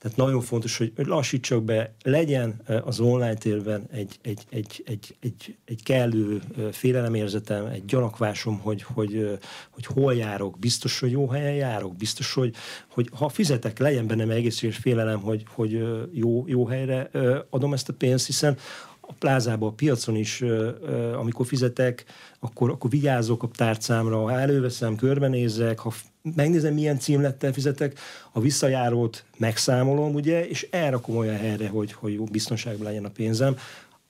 Tehát 0.00 0.16
nagyon 0.16 0.40
fontos, 0.40 0.76
hogy 0.76 0.92
lassítsak 0.96 1.62
be, 1.64 1.94
legyen 2.02 2.60
az 2.84 3.00
online 3.00 3.34
térben 3.34 3.86
egy, 3.90 4.18
egy, 4.22 4.46
egy, 4.50 4.82
egy, 4.86 5.16
egy, 5.20 5.56
egy 5.64 5.82
kellő 5.82 6.42
félelemérzetem, 6.72 7.66
egy 7.66 7.84
gyanakvásom, 7.84 8.58
hogy, 8.58 8.82
hogy, 8.82 9.38
hogy 9.70 9.86
hol 9.86 10.14
járok, 10.14 10.58
biztos, 10.58 11.00
hogy 11.00 11.10
jó 11.10 11.28
helyen 11.28 11.54
járok, 11.54 11.96
biztos, 11.96 12.32
hogy, 12.34 12.54
hogy 12.88 13.10
ha 13.12 13.28
fizetek, 13.28 13.78
legyen 13.78 14.06
bennem 14.06 14.30
egészséges 14.30 14.76
félelem, 14.76 15.20
hogy, 15.20 15.44
hogy 15.48 15.82
jó, 16.12 16.44
jó 16.46 16.66
helyre 16.66 17.10
adom 17.50 17.72
ezt 17.72 17.88
a 17.88 17.92
pénzt, 17.92 18.26
hiszen 18.26 18.56
a 19.10 19.14
plázába, 19.18 19.66
a 19.66 19.70
piacon 19.70 20.16
is, 20.16 20.44
amikor 21.14 21.46
fizetek, 21.46 22.04
akkor, 22.40 22.70
akkor 22.70 22.90
vigyázok 22.90 23.42
a 23.42 23.48
tárcámra, 23.48 24.22
ha 24.22 24.40
előveszem, 24.40 24.96
körbenézek, 24.96 25.78
ha 25.78 25.92
megnézem, 26.34 26.74
milyen 26.74 26.98
címlettel 26.98 27.52
fizetek, 27.52 27.98
a 28.32 28.40
visszajárót 28.40 29.24
megszámolom, 29.38 30.14
ugye, 30.14 30.48
és 30.48 30.68
elrakom 30.70 31.16
olyan 31.16 31.36
helyre, 31.36 31.68
hogy, 31.68 31.92
hogy 31.92 32.30
biztonságban 32.30 32.86
legyen 32.86 33.04
a 33.04 33.10
pénzem. 33.10 33.56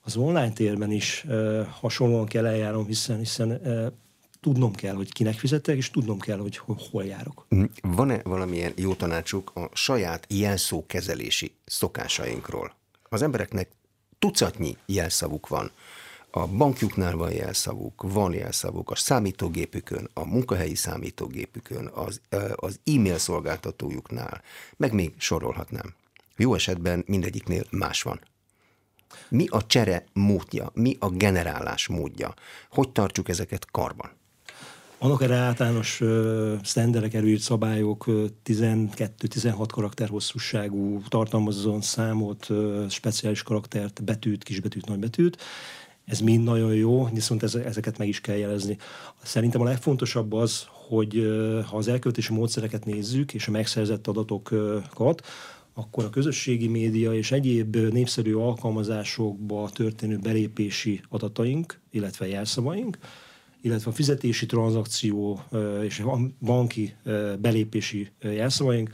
Az 0.03 0.15
online 0.15 0.51
térben 0.51 0.91
is 0.91 1.25
hasonlóan 1.79 2.25
kell 2.25 2.45
eljárnom, 2.45 2.85
hiszen, 2.85 3.17
hiszen 3.17 3.61
tudnom 4.41 4.73
kell, 4.73 4.95
hogy 4.95 5.13
kinek 5.13 5.33
fizetek, 5.33 5.77
és 5.77 5.91
tudnom 5.91 6.19
kell, 6.19 6.37
hogy 6.37 6.59
hol 6.91 7.03
járok. 7.03 7.45
Mm, 7.55 7.63
van-e 7.81 8.21
valamilyen 8.23 8.73
jó 8.75 8.93
tanácsuk 8.93 9.51
a 9.53 9.69
saját 9.73 10.25
jelszókezelési 10.29 11.55
szokásainkról? 11.65 12.75
Az 13.09 13.21
embereknek 13.21 13.69
tucatnyi 14.21 14.77
jelszavuk 14.85 15.47
van. 15.47 15.71
A 16.31 16.47
bankjuknál 16.47 17.15
van 17.15 17.31
jelszavuk, 17.31 18.01
van 18.01 18.33
jelszavuk 18.33 18.89
a 18.91 18.95
számítógépükön, 18.95 20.09
a 20.13 20.25
munkahelyi 20.25 20.75
számítógépükön, 20.75 21.87
az, 21.93 22.21
az 22.55 22.79
e-mail 22.85 23.17
szolgáltatójuknál, 23.17 24.41
meg 24.77 24.93
még 24.93 25.13
sorolhatnám. 25.17 25.93
Jó 26.37 26.53
esetben 26.53 27.03
mindegyiknél 27.07 27.63
más 27.71 28.01
van. 28.01 28.21
Mi 29.29 29.47
a 29.47 29.65
csere 29.65 30.03
módja, 30.13 30.71
mi 30.73 30.95
a 30.99 31.09
generálás 31.09 31.87
módja? 31.87 32.33
Hogy 32.69 32.89
tartsuk 32.89 33.29
ezeket 33.29 33.71
karban? 33.71 34.11
Vannak 35.01 35.21
erre 35.21 35.35
általános 35.35 36.01
sztenderek, 36.63 37.13
előírt 37.13 37.41
szabályok, 37.41 38.07
uh, 38.07 38.25
12-16 38.43 39.67
karakter 39.71 40.09
hosszúságú, 40.09 41.01
tartalmazon 41.07 41.81
számot, 41.81 42.47
speciális 42.89 43.43
karaktert, 43.43 44.03
betűt, 44.03 44.43
kisbetűt, 44.43 44.85
nagybetűt. 44.85 45.37
Ez 46.05 46.19
mind 46.19 46.43
nagyon 46.43 46.73
jó, 46.73 47.05
viszont 47.13 47.43
ezeket 47.43 47.97
meg 47.97 48.07
is 48.07 48.21
kell 48.21 48.35
jelezni. 48.35 48.77
Szerintem 49.23 49.61
a 49.61 49.65
legfontosabb 49.65 50.33
az, 50.33 50.65
hogy 50.87 51.13
ha 51.69 51.77
az 51.77 51.87
elköltési 51.87 52.33
módszereket 52.33 52.85
nézzük, 52.85 53.33
és 53.33 53.47
a 53.47 53.51
megszerzett 53.51 54.07
adatokat, 54.07 55.25
akkor 55.73 56.03
a 56.03 56.09
közösségi 56.09 56.67
média 56.67 57.13
és 57.13 57.31
egyéb 57.31 57.75
népszerű 57.75 58.33
alkalmazásokba 58.33 59.69
történő 59.73 60.17
belépési 60.17 61.01
adataink, 61.09 61.79
illetve 61.91 62.27
jelszavaink, 62.27 62.97
illetve 63.61 63.91
a 63.91 63.93
fizetési 63.93 64.45
tranzakció 64.45 65.43
és 65.83 65.99
a 65.99 66.19
banki 66.39 66.95
belépési 67.39 68.09
jelszavaink 68.21 68.89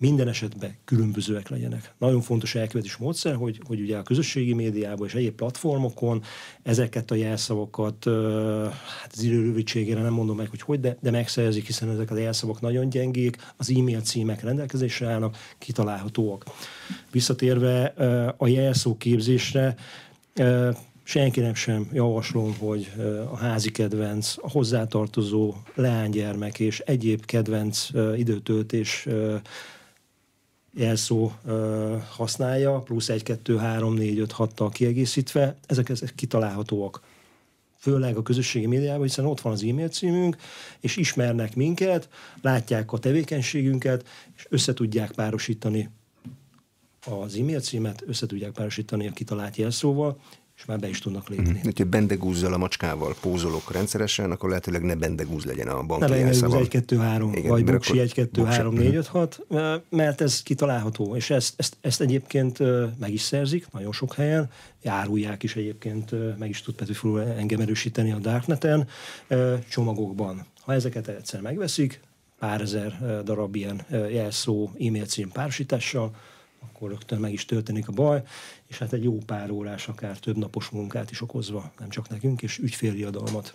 minden 0.00 0.28
esetben 0.28 0.74
különbözőek 0.84 1.48
legyenek. 1.48 1.94
Nagyon 1.98 2.20
fontos 2.20 2.54
elkövetés 2.54 2.96
módszer, 2.96 3.34
hogy, 3.34 3.60
hogy 3.66 3.80
ugye 3.80 3.96
a 3.96 4.02
közösségi 4.02 4.52
médiában 4.52 5.06
és 5.06 5.14
egyéb 5.14 5.34
platformokon 5.34 6.22
ezeket 6.62 7.10
a 7.10 7.14
jelszavakat, 7.14 8.04
hát 9.00 9.12
az 9.12 9.22
idő 9.22 9.64
nem 9.86 10.12
mondom 10.12 10.36
meg, 10.36 10.48
hogy 10.48 10.60
hogy, 10.60 10.80
de, 10.80 10.96
de 11.00 11.10
megszerzik, 11.10 11.66
hiszen 11.66 11.90
ezek 11.90 12.10
a 12.10 12.18
jelszavak 12.18 12.60
nagyon 12.60 12.88
gyengék, 12.88 13.36
az 13.56 13.70
e-mail 13.70 14.00
címek 14.00 14.42
rendelkezésre 14.42 15.06
állnak, 15.06 15.36
kitalálhatóak. 15.58 16.44
Visszatérve 17.10 17.84
a 18.36 18.46
jelszó 18.46 18.96
képzésre, 18.96 19.74
senkinek 21.10 21.56
sem 21.56 21.88
javaslom, 21.92 22.56
hogy 22.58 22.92
a 23.30 23.36
házi 23.36 23.70
kedvenc, 23.70 24.34
a 24.40 24.50
hozzátartozó 24.50 25.54
leánygyermek 25.74 26.58
és 26.58 26.78
egyéb 26.78 27.24
kedvenc 27.24 27.88
időtöltés 28.16 29.06
jelszó 30.74 31.32
használja, 32.10 32.78
plusz 32.78 33.08
1, 33.08 33.22
2, 33.22 33.56
3, 33.56 33.94
4, 33.94 34.18
5, 34.18 34.34
6-tal 34.38 34.70
kiegészítve, 34.72 35.56
ezek, 35.66 35.88
ezek 35.88 36.14
kitalálhatóak. 36.14 37.02
Főleg 37.78 38.16
a 38.16 38.22
közösségi 38.22 38.66
médiában, 38.66 39.02
hiszen 39.02 39.26
ott 39.26 39.40
van 39.40 39.52
az 39.52 39.64
e-mail 39.64 39.88
címünk, 39.88 40.36
és 40.80 40.96
ismernek 40.96 41.54
minket, 41.54 42.08
látják 42.40 42.92
a 42.92 42.98
tevékenységünket, 42.98 44.06
és 44.36 44.46
össze 44.48 44.72
tudják 44.72 45.10
párosítani 45.12 45.90
az 47.06 47.36
e-mail 47.36 47.60
címet, 47.60 48.02
össze 48.06 48.26
tudják 48.26 48.50
párosítani 48.50 49.08
a 49.08 49.12
kitalált 49.12 49.56
jelszóval, 49.56 50.18
és 50.60 50.66
már 50.66 50.78
be 50.78 50.88
is 50.88 50.98
tudnak 50.98 51.28
lépni. 51.28 51.60
Mm. 51.66 51.70
Ha 51.76 51.84
bendegúzzal 51.84 52.52
a 52.52 52.56
macskával 52.56 53.14
pózolok 53.20 53.72
rendszeresen, 53.72 54.30
akkor 54.30 54.48
lehetőleg 54.48 54.82
ne 54.82 54.94
bendegúz 54.94 55.44
legyen 55.44 55.68
a 55.68 55.82
banki 55.82 56.04
Ne 56.04 56.08
bendegúz 56.08 56.54
1, 56.54 56.68
2, 56.68 56.96
3, 56.96 57.32
Igen, 57.32 57.50
vagy 57.50 57.64
buksi 57.64 57.98
1, 57.98 58.12
2, 58.12 58.44
3, 58.44 58.74
4, 58.74 58.94
5, 58.94 59.06
6, 59.06 59.46
mert 59.88 60.20
ez 60.20 60.42
kitalálható, 60.42 61.16
és 61.16 61.30
ezt, 61.30 61.54
ezt, 61.56 61.76
ezt 61.80 62.00
egyébként 62.00 62.58
meg 62.98 63.12
is 63.12 63.20
szerzik 63.20 63.72
nagyon 63.72 63.92
sok 63.92 64.14
helyen, 64.14 64.50
járulják 64.82 65.42
is 65.42 65.56
egyébként, 65.56 66.38
meg 66.38 66.48
is 66.48 66.62
tud 66.62 66.74
Petőfúró 66.74 67.16
engem 67.16 67.60
erősíteni 67.60 68.12
a 68.12 68.18
Darkneten, 68.18 68.88
csomagokban. 69.68 70.46
Ha 70.60 70.72
ezeket 70.72 71.08
egyszer 71.08 71.40
megveszik, 71.40 72.00
pár 72.38 72.60
ezer 72.60 73.22
darab 73.24 73.56
ilyen 73.56 73.86
jelszó, 73.90 74.70
e-mail 74.86 75.04
cím 75.04 75.28
párosítással, 75.28 76.14
akkor 76.60 76.90
rögtön 76.90 77.20
meg 77.20 77.32
is 77.32 77.44
történik 77.44 77.88
a 77.88 77.92
baj, 77.92 78.22
és 78.70 78.78
hát 78.78 78.92
egy 78.92 79.04
jó 79.04 79.18
pár 79.26 79.50
órás, 79.50 79.88
akár 79.88 80.18
több 80.18 80.36
napos 80.36 80.68
munkát 80.68 81.10
is 81.10 81.20
okozva, 81.20 81.72
nem 81.78 81.88
csak 81.88 82.08
nekünk, 82.08 82.42
és 82.42 82.58
ügyfélriadalmat. 82.58 83.54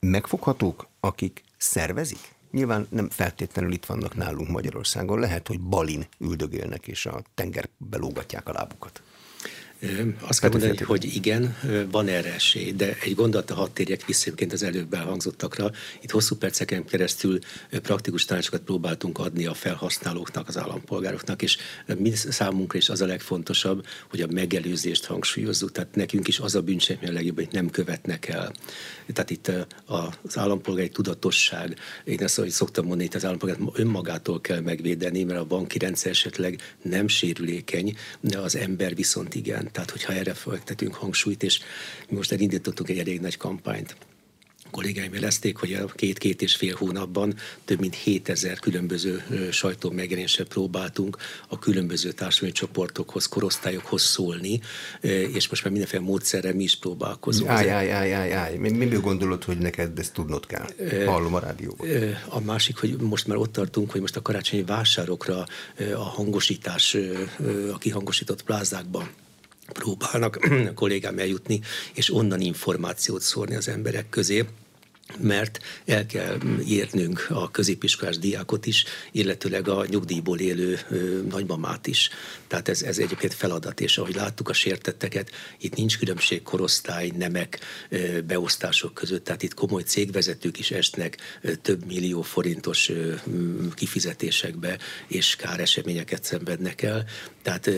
Megfoghatók, 0.00 0.86
akik 1.00 1.42
szervezik? 1.56 2.34
nyilván 2.54 2.86
nem 2.90 3.08
feltétlenül 3.08 3.72
itt 3.72 3.86
vannak 3.86 4.14
nálunk 4.14 4.48
Magyarországon. 4.48 5.20
Lehet, 5.20 5.48
hogy 5.48 5.60
Balin 5.60 6.06
üldögélnek, 6.18 6.86
és 6.86 7.06
a 7.06 7.22
tengerbe 7.34 7.96
lógatják 7.96 8.48
a 8.48 8.52
lábukat. 8.52 9.02
Azt 10.20 10.40
kell 10.40 10.50
mondani, 10.50 10.76
hogy 10.76 11.04
igen, 11.04 11.56
van 11.90 12.08
erre 12.08 12.34
esély, 12.34 12.72
de 12.72 12.96
egy 13.02 13.14
gondolata 13.14 13.54
hadd 13.54 13.68
térjek 13.72 14.06
vissza 14.06 14.30
az 14.50 14.62
előbb 14.62 14.94
elhangzottakra. 14.94 15.70
Itt 16.00 16.10
hosszú 16.10 16.36
perceken 16.36 16.84
keresztül 16.84 17.38
praktikus 17.70 18.24
tanácsokat 18.24 18.60
próbáltunk 18.60 19.18
adni 19.18 19.46
a 19.46 19.54
felhasználóknak, 19.54 20.48
az 20.48 20.58
állampolgároknak, 20.58 21.42
és 21.42 21.56
mi 21.96 22.10
számunkra 22.14 22.78
is 22.78 22.88
az 22.88 23.00
a 23.00 23.06
legfontosabb, 23.06 23.86
hogy 24.08 24.20
a 24.20 24.26
megelőzést 24.26 25.04
hangsúlyozzuk. 25.04 25.72
Tehát 25.72 25.94
nekünk 25.94 26.28
is 26.28 26.38
az 26.38 26.54
a 26.54 26.62
bűncselekmény 26.62 27.10
a 27.10 27.12
legjobb, 27.12 27.36
hogy 27.36 27.48
nem 27.50 27.70
követnek 27.70 28.28
el. 28.28 28.52
Tehát 29.12 29.30
itt 29.30 29.50
az 29.86 30.38
állampolgári 30.38 30.88
tudatosság, 30.88 31.78
én 32.04 32.22
azt 32.22 32.36
hogy 32.36 32.50
szoktam 32.50 32.84
mondani, 32.84 33.04
itt 33.04 33.14
az 33.14 33.24
állampolgárt 33.24 33.60
önmagától 33.72 34.40
kell 34.40 34.60
megvédeni, 34.60 35.24
mert 35.24 35.40
a 35.40 35.44
banki 35.44 35.78
rendszer 35.78 36.10
esetleg 36.10 36.76
nem 36.82 37.08
sérülékeny, 37.08 37.96
de 38.20 38.38
az 38.38 38.56
ember 38.56 38.94
viszont 38.94 39.34
igen. 39.34 39.63
Tehát, 39.72 39.90
hogyha 39.90 40.12
erre 40.12 40.34
fektetünk 40.34 40.94
hangsúlyt, 40.94 41.42
és 41.42 41.60
mi 42.08 42.16
most 42.16 42.32
elindítottunk 42.32 42.88
egy 42.88 42.98
elég 42.98 43.20
nagy 43.20 43.36
kampányt, 43.36 43.96
kollégáim 44.74 45.14
jelezték, 45.14 45.56
hogy 45.56 45.72
a 45.72 45.86
két-két 45.86 46.42
és 46.42 46.56
fél 46.56 46.74
hónapban 46.74 47.34
több 47.64 47.80
mint 47.80 47.94
7000 47.94 48.58
különböző 48.58 49.22
sajtó 49.50 49.90
megjelenéssel 49.90 50.46
próbáltunk 50.46 51.16
a 51.48 51.58
különböző 51.58 52.12
társadalmi 52.12 52.54
csoportokhoz, 52.54 53.26
korosztályokhoz 53.26 54.02
szólni, 54.02 54.60
és 55.32 55.48
most 55.48 55.62
már 55.62 55.72
mindenféle 55.72 56.02
módszerrel 56.02 56.54
mi 56.54 56.62
is 56.62 56.76
próbálkozunk. 56.76 57.50
Áj, 57.50 57.70
áj, 57.70 57.90
áj, 57.90 58.12
áj, 58.12 58.32
áj. 58.32 58.56
Mi, 58.56 58.70
mi 58.70 58.86
gondolod, 58.86 59.44
hogy 59.44 59.58
neked 59.58 59.98
ezt 59.98 60.12
tudnod 60.12 60.46
kell? 60.46 60.66
Hallom 61.06 61.34
a 61.34 61.38
rádióban. 61.38 61.88
A 62.28 62.40
másik, 62.40 62.76
hogy 62.76 62.96
most 63.00 63.26
már 63.26 63.36
ott 63.36 63.52
tartunk, 63.52 63.90
hogy 63.90 64.00
most 64.00 64.16
a 64.16 64.22
karácsonyi 64.22 64.62
vásárokra 64.62 65.46
a 65.94 66.04
hangosítás, 66.04 66.96
a 67.72 67.78
kihangosított 67.78 68.42
plázákban 68.42 69.08
próbálnak 69.74 70.36
a 70.70 70.74
kollégám 70.74 71.18
eljutni, 71.18 71.60
és 71.94 72.14
onnan 72.14 72.40
információt 72.40 73.20
szórni 73.20 73.54
az 73.54 73.68
emberek 73.68 74.08
közé 74.08 74.44
mert 75.18 75.58
el 75.86 76.06
kell 76.06 76.38
érnünk 76.66 77.26
a 77.30 77.50
középiskolás 77.50 78.18
diákot 78.18 78.66
is, 78.66 78.84
illetőleg 79.12 79.68
a 79.68 79.86
nyugdíjból 79.88 80.38
élő 80.38 80.78
nagymamát 81.28 81.86
is. 81.86 82.10
Tehát 82.46 82.68
ez, 82.68 82.82
ez 82.82 82.98
egyébként 82.98 83.34
feladat, 83.34 83.80
és 83.80 83.98
ahogy 83.98 84.14
láttuk 84.14 84.48
a 84.48 84.52
sértetteket, 84.52 85.30
itt 85.58 85.74
nincs 85.74 85.98
különbség 85.98 86.42
korosztály, 86.42 87.12
nemek, 87.16 87.60
beosztások 88.26 88.94
között, 88.94 89.24
tehát 89.24 89.42
itt 89.42 89.54
komoly 89.54 89.82
cégvezetők 89.82 90.58
is 90.58 90.70
esnek 90.70 91.16
több 91.62 91.86
millió 91.86 92.22
forintos 92.22 92.90
kifizetésekbe, 93.74 94.78
és 95.06 95.36
káreseményeket 95.36 96.24
szenvednek 96.24 96.82
el. 96.82 97.04
Tehát 97.42 97.70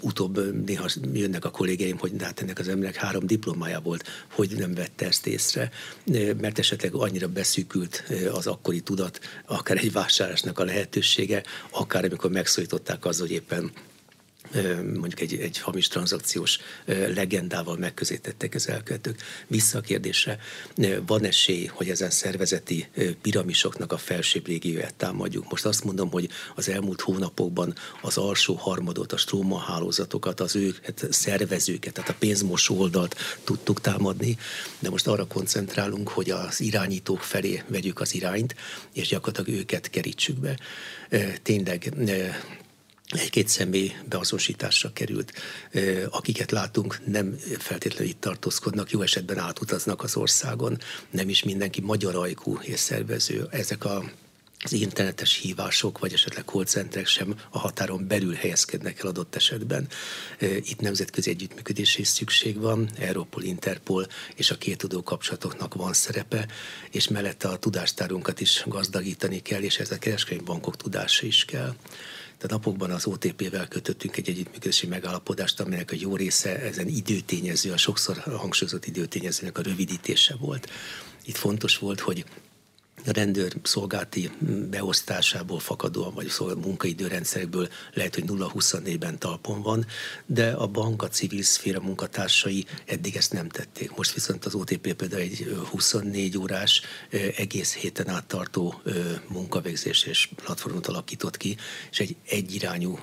utóbb 0.00 0.64
néha 0.66 0.88
jönnek 1.12 1.44
a 1.44 1.50
kollégeim, 1.50 1.98
hogy 1.98 2.12
hát 2.20 2.40
ennek 2.40 2.58
az 2.58 2.68
embernek 2.68 2.94
három 2.94 3.26
diplomája 3.26 3.80
volt, 3.80 4.08
hogy 4.30 4.54
nem 4.56 4.74
vette 4.74 5.06
ezt 5.06 5.26
észre 5.26 5.70
mert 6.40 6.58
esetleg 6.58 6.94
annyira 6.94 7.28
beszűkült 7.28 8.04
az 8.32 8.46
akkori 8.46 8.80
tudat, 8.80 9.20
akár 9.46 9.76
egy 9.76 9.92
vásárlásnak 9.92 10.58
a 10.58 10.64
lehetősége, 10.64 11.42
akár 11.70 12.04
amikor 12.04 12.30
megszólították 12.30 13.04
az, 13.04 13.18
hogy 13.18 13.30
éppen 13.30 13.72
mondjuk 14.82 15.20
egy, 15.20 15.34
egy 15.34 15.58
hamis 15.58 15.88
tranzakciós 15.88 16.58
legendával 17.14 17.76
megközelítettek 17.76 18.54
az 18.54 18.68
elkövetők. 18.68 19.22
Vissza 19.46 19.78
a 19.78 19.80
kérdésre, 19.80 20.38
van 21.06 21.24
esély, 21.24 21.64
hogy 21.64 21.90
ezen 21.90 22.10
szervezeti 22.10 22.88
piramisoknak 23.22 23.92
a 23.92 23.96
felsőbb 23.96 24.46
régióját 24.46 24.94
támadjuk. 24.94 25.50
Most 25.50 25.64
azt 25.64 25.84
mondom, 25.84 26.10
hogy 26.10 26.28
az 26.54 26.68
elmúlt 26.68 27.00
hónapokban 27.00 27.74
az 28.00 28.16
alsó 28.16 28.54
harmadot, 28.54 29.12
a 29.12 29.16
stróma 29.16 29.58
hálózatokat, 29.58 30.40
az 30.40 30.56
ő 30.56 30.74
hát 30.82 31.06
szervezőket, 31.10 31.92
tehát 31.92 32.10
a 32.10 32.16
pénzmosó 32.18 32.78
oldalt 32.78 33.16
tudtuk 33.44 33.80
támadni, 33.80 34.36
de 34.78 34.90
most 34.90 35.06
arra 35.06 35.26
koncentrálunk, 35.26 36.08
hogy 36.08 36.30
az 36.30 36.60
irányítók 36.60 37.20
felé 37.20 37.62
vegyük 37.66 38.00
az 38.00 38.14
irányt, 38.14 38.54
és 38.92 39.08
gyakorlatilag 39.08 39.60
őket 39.60 39.90
kerítsük 39.90 40.36
be. 40.36 40.58
Tényleg 41.42 41.92
egy-két 43.12 43.48
személy 43.48 43.96
beazonosításra 44.08 44.92
került. 44.92 45.32
Akiket 46.10 46.50
látunk, 46.50 47.00
nem 47.06 47.38
feltétlenül 47.58 48.08
itt 48.08 48.20
tartózkodnak, 48.20 48.90
jó 48.90 49.02
esetben 49.02 49.38
átutaznak 49.38 50.02
az 50.02 50.16
országon, 50.16 50.78
nem 51.10 51.28
is 51.28 51.42
mindenki 51.42 51.80
magyar 51.80 52.16
ajkú 52.16 52.58
és 52.62 52.80
szervező. 52.80 53.46
Ezek 53.50 53.84
a 53.84 54.04
az 54.64 54.72
internetes 54.72 55.36
hívások, 55.36 55.98
vagy 55.98 56.12
esetleg 56.12 56.44
call 56.44 57.04
sem 57.04 57.34
a 57.50 57.58
határon 57.58 58.06
belül 58.06 58.34
helyezkednek 58.34 59.00
el 59.00 59.06
adott 59.06 59.34
esetben. 59.34 59.88
Itt 60.40 60.80
nemzetközi 60.80 61.30
együttműködés 61.30 61.96
is 61.96 62.08
szükség 62.08 62.58
van, 62.58 62.90
Europol, 62.98 63.42
Interpol 63.42 64.06
és 64.34 64.50
a 64.50 64.58
két 64.58 64.78
tudó 64.78 65.02
kapcsolatoknak 65.02 65.74
van 65.74 65.92
szerepe, 65.92 66.46
és 66.90 67.08
mellette 67.08 67.48
a 67.48 67.58
tudástárunkat 67.58 68.40
is 68.40 68.62
gazdagítani 68.66 69.42
kell, 69.42 69.62
és 69.62 69.78
ez 69.78 69.90
a 69.90 69.98
kereskedelmi 69.98 70.44
bankok 70.44 70.76
tudása 70.76 71.26
is 71.26 71.44
kell. 71.44 71.74
Tehát 72.42 72.56
napokban 72.56 72.90
az 72.90 73.06
OTP-vel 73.06 73.68
kötöttünk 73.68 74.16
egy 74.16 74.28
együttműködési 74.28 74.86
megállapodást, 74.86 75.60
aminek 75.60 75.90
a 75.92 75.96
jó 75.98 76.16
része 76.16 76.60
ezen 76.60 76.88
időtényező, 76.88 77.72
a 77.72 77.76
sokszor 77.76 78.16
hangsúlyozott 78.18 78.86
időtényezőnek 78.86 79.58
a 79.58 79.62
rövidítése 79.62 80.34
volt. 80.34 80.70
Itt 81.24 81.36
fontos 81.36 81.78
volt, 81.78 82.00
hogy 82.00 82.24
a 83.06 83.12
rendőr 83.12 83.52
szolgálti 83.62 84.30
beosztásából 84.70 85.58
fakadóan, 85.58 86.14
vagy 86.14 86.28
szóval 86.28 86.54
munkaidőrendszerekből 86.54 87.68
lehet, 87.94 88.14
hogy 88.14 88.24
0-24-ben 88.26 89.18
talpon 89.18 89.62
van, 89.62 89.86
de 90.26 90.50
a 90.50 90.66
bank, 90.66 91.02
a 91.02 91.08
civil 91.08 91.42
szféra 91.42 91.80
munkatársai 91.80 92.66
eddig 92.86 93.16
ezt 93.16 93.32
nem 93.32 93.48
tették. 93.48 93.96
Most 93.96 94.12
viszont 94.12 94.44
az 94.44 94.54
OTP 94.54 94.92
például 94.92 95.22
egy 95.22 95.56
24 95.70 96.38
órás, 96.38 96.82
egész 97.36 97.74
héten 97.74 98.08
át 98.08 98.24
tartó 98.24 98.82
munkavégzés 99.28 100.04
és 100.04 100.28
platformot 100.36 100.86
alakított 100.86 101.36
ki, 101.36 101.56
és 101.90 102.00
egy 102.00 102.16
egyirányú, 102.26 102.98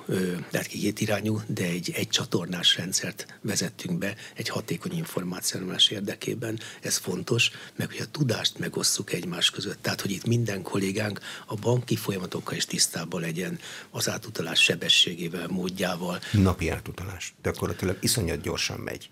tehát 0.50 0.66
két 0.66 1.00
irányú, 1.00 1.40
de 1.46 1.64
egy 1.64 1.92
egy 1.94 2.08
csatornás 2.08 2.76
rendszert 2.76 3.38
vezettünk 3.40 3.98
be 3.98 4.14
egy 4.34 4.48
hatékony 4.48 4.96
információs 4.96 5.88
érdekében. 5.88 6.58
Ez 6.82 6.96
fontos, 6.96 7.50
meg 7.76 7.90
hogy 7.90 8.00
a 8.00 8.10
tudást 8.10 8.58
megosszuk 8.58 9.12
egymás 9.12 9.50
között 9.50 9.82
tehát, 9.90 10.04
hogy 10.04 10.14
itt 10.16 10.26
minden 10.26 10.62
kollégánk 10.62 11.20
a 11.46 11.54
banki 11.54 11.96
folyamatokkal 11.96 12.56
is 12.56 12.64
tisztában 12.64 13.20
legyen 13.20 13.58
az 13.90 14.08
átutalás 14.08 14.62
sebességével, 14.62 15.48
módjával. 15.48 16.18
Napi 16.32 16.68
átutalás. 16.68 17.34
De 17.42 17.48
akkor 17.48 17.74
tényleg 17.74 17.96
iszonyat 18.00 18.40
gyorsan 18.40 18.78
megy. 18.78 19.10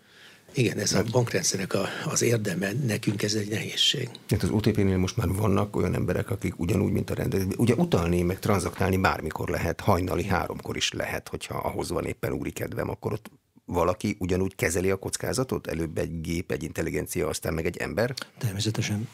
Igen, 0.53 0.79
ez 0.79 0.93
a 0.93 1.03
bankrendszernek 1.11 1.75
a, 1.75 1.89
az 2.05 2.23
érdeme, 2.23 2.73
nekünk 2.87 3.23
ez 3.23 3.35
egy 3.35 3.49
nehézség. 3.49 4.09
Hát 4.29 4.43
az 4.43 4.51
OTP-nél 4.51 4.97
most 4.97 5.17
már 5.17 5.29
vannak 5.29 5.77
olyan 5.77 5.95
emberek, 5.95 6.31
akik 6.31 6.59
ugyanúgy, 6.59 6.93
mint 6.93 7.11
a 7.11 7.15
rendelő. 7.15 7.47
Ugye 7.57 7.75
utalni, 7.75 8.23
meg 8.23 8.39
tranzaktálni 8.39 8.97
bármikor 8.97 9.49
lehet, 9.49 9.81
hajnali 9.81 10.25
háromkor 10.25 10.77
is 10.77 10.93
lehet, 10.93 11.29
hogyha 11.29 11.55
ahhoz 11.59 11.91
van 11.91 12.05
éppen 12.05 12.33
úri 12.33 12.51
kedvem, 12.51 12.91
akkor 12.91 13.13
ott 13.13 13.31
valaki 13.69 14.17
ugyanúgy 14.19 14.55
kezeli 14.55 14.91
a 14.91 14.97
kockázatot? 14.97 15.67
Előbb 15.67 15.99
egy 15.99 16.21
gép, 16.21 16.51
egy 16.51 16.63
intelligencia, 16.63 17.29
aztán 17.29 17.55
meg 17.55 17.67
egy 17.67 17.77
ember? 17.77 18.15
Természetesen. 18.39 19.09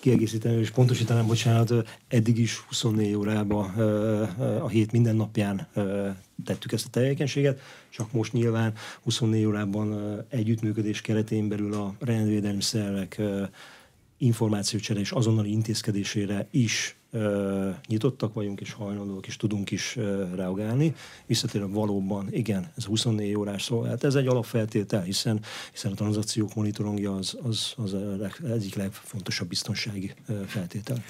Kiegészíteném 0.00 0.58
és 0.58 0.70
pontosítanám, 0.70 1.26
bocsánat, 1.26 1.72
eddig 2.08 2.38
is 2.38 2.56
24 2.58 3.14
órában 3.14 3.64
a 4.60 4.68
hét 4.68 4.92
minden 4.92 5.16
napján 5.16 5.68
tettük 6.44 6.72
ezt 6.72 6.86
a 6.86 6.90
tevékenységet, 6.90 7.60
csak 7.90 8.12
most 8.12 8.32
nyilván 8.32 8.72
24 9.02 9.44
órában 9.44 10.18
együttműködés 10.28 11.00
keretén 11.00 11.48
belül 11.48 11.74
a 11.74 11.94
rendvédelmi 11.98 12.62
szervek 12.62 13.20
információcsere 14.18 15.00
és 15.00 15.10
azonnali 15.10 15.50
intézkedésére 15.50 16.46
is 16.50 16.96
nyitottak 17.88 18.34
vagyunk, 18.34 18.60
és 18.60 18.72
hajlandók, 18.72 19.26
és 19.26 19.36
tudunk 19.36 19.70
is 19.70 19.96
reagálni. 20.34 20.94
Visszatérve 21.26 21.66
valóban, 21.66 22.26
igen, 22.30 22.72
ez 22.76 22.84
24 22.84 23.34
órás 23.34 23.62
szolgálat. 23.62 24.04
Ez 24.04 24.14
egy 24.14 24.26
alapfeltétel, 24.26 25.02
hiszen, 25.02 25.40
hiszen 25.72 25.92
a 25.92 25.94
tranzakciók 25.94 26.54
monitorongja 26.54 27.14
az, 27.14 27.38
az, 27.42 27.74
az 27.76 27.96
egyik 28.50 28.74
legfontosabb 28.74 29.48
biztonsági 29.48 30.14
feltétel. 30.46 31.02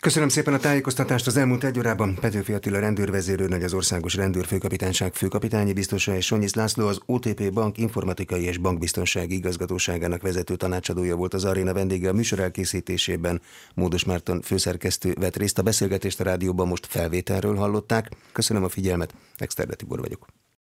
Köszönöm 0.00 0.28
szépen 0.28 0.54
a 0.54 0.58
tájékoztatást. 0.58 1.26
Az 1.26 1.36
elmúlt 1.36 1.64
egy 1.64 1.78
órában 1.78 2.14
Petőfi 2.14 2.52
Attila 2.52 2.78
rendőrvezérőrnagy 2.78 3.62
az 3.62 3.72
Országos 3.72 4.14
Rendőrfőkapitányság 4.14 5.14
főkapitányi 5.14 5.72
biztosa 5.72 6.14
és 6.14 6.26
Sonyisz 6.26 6.54
László 6.54 6.86
az 6.86 7.00
OTP 7.06 7.52
Bank 7.52 7.78
informatikai 7.78 8.44
és 8.44 8.58
bankbiztonsági 8.58 9.34
igazgatóságának 9.34 10.22
vezető 10.22 10.56
tanácsadója 10.56 11.16
volt 11.16 11.34
az 11.34 11.44
aréna 11.44 11.72
vendége 11.72 12.08
a 12.08 12.12
műsor 12.12 12.38
elkészítésében. 12.38 13.40
Módos 13.74 14.04
Márton 14.04 14.40
főszerkesztő 14.40 15.14
vett 15.20 15.36
részt 15.36 15.58
a 15.58 15.62
beszélgetést 15.62 16.20
a 16.20 16.24
rádióban 16.24 16.68
most 16.68 16.86
felvételről 16.86 17.56
hallották. 17.56 18.10
Köszönöm 18.32 18.64
a 18.64 18.68
figyelmet, 18.68 19.14
Exterde 19.36 19.74
Tibor 19.74 20.00
vagyok. 20.00 20.26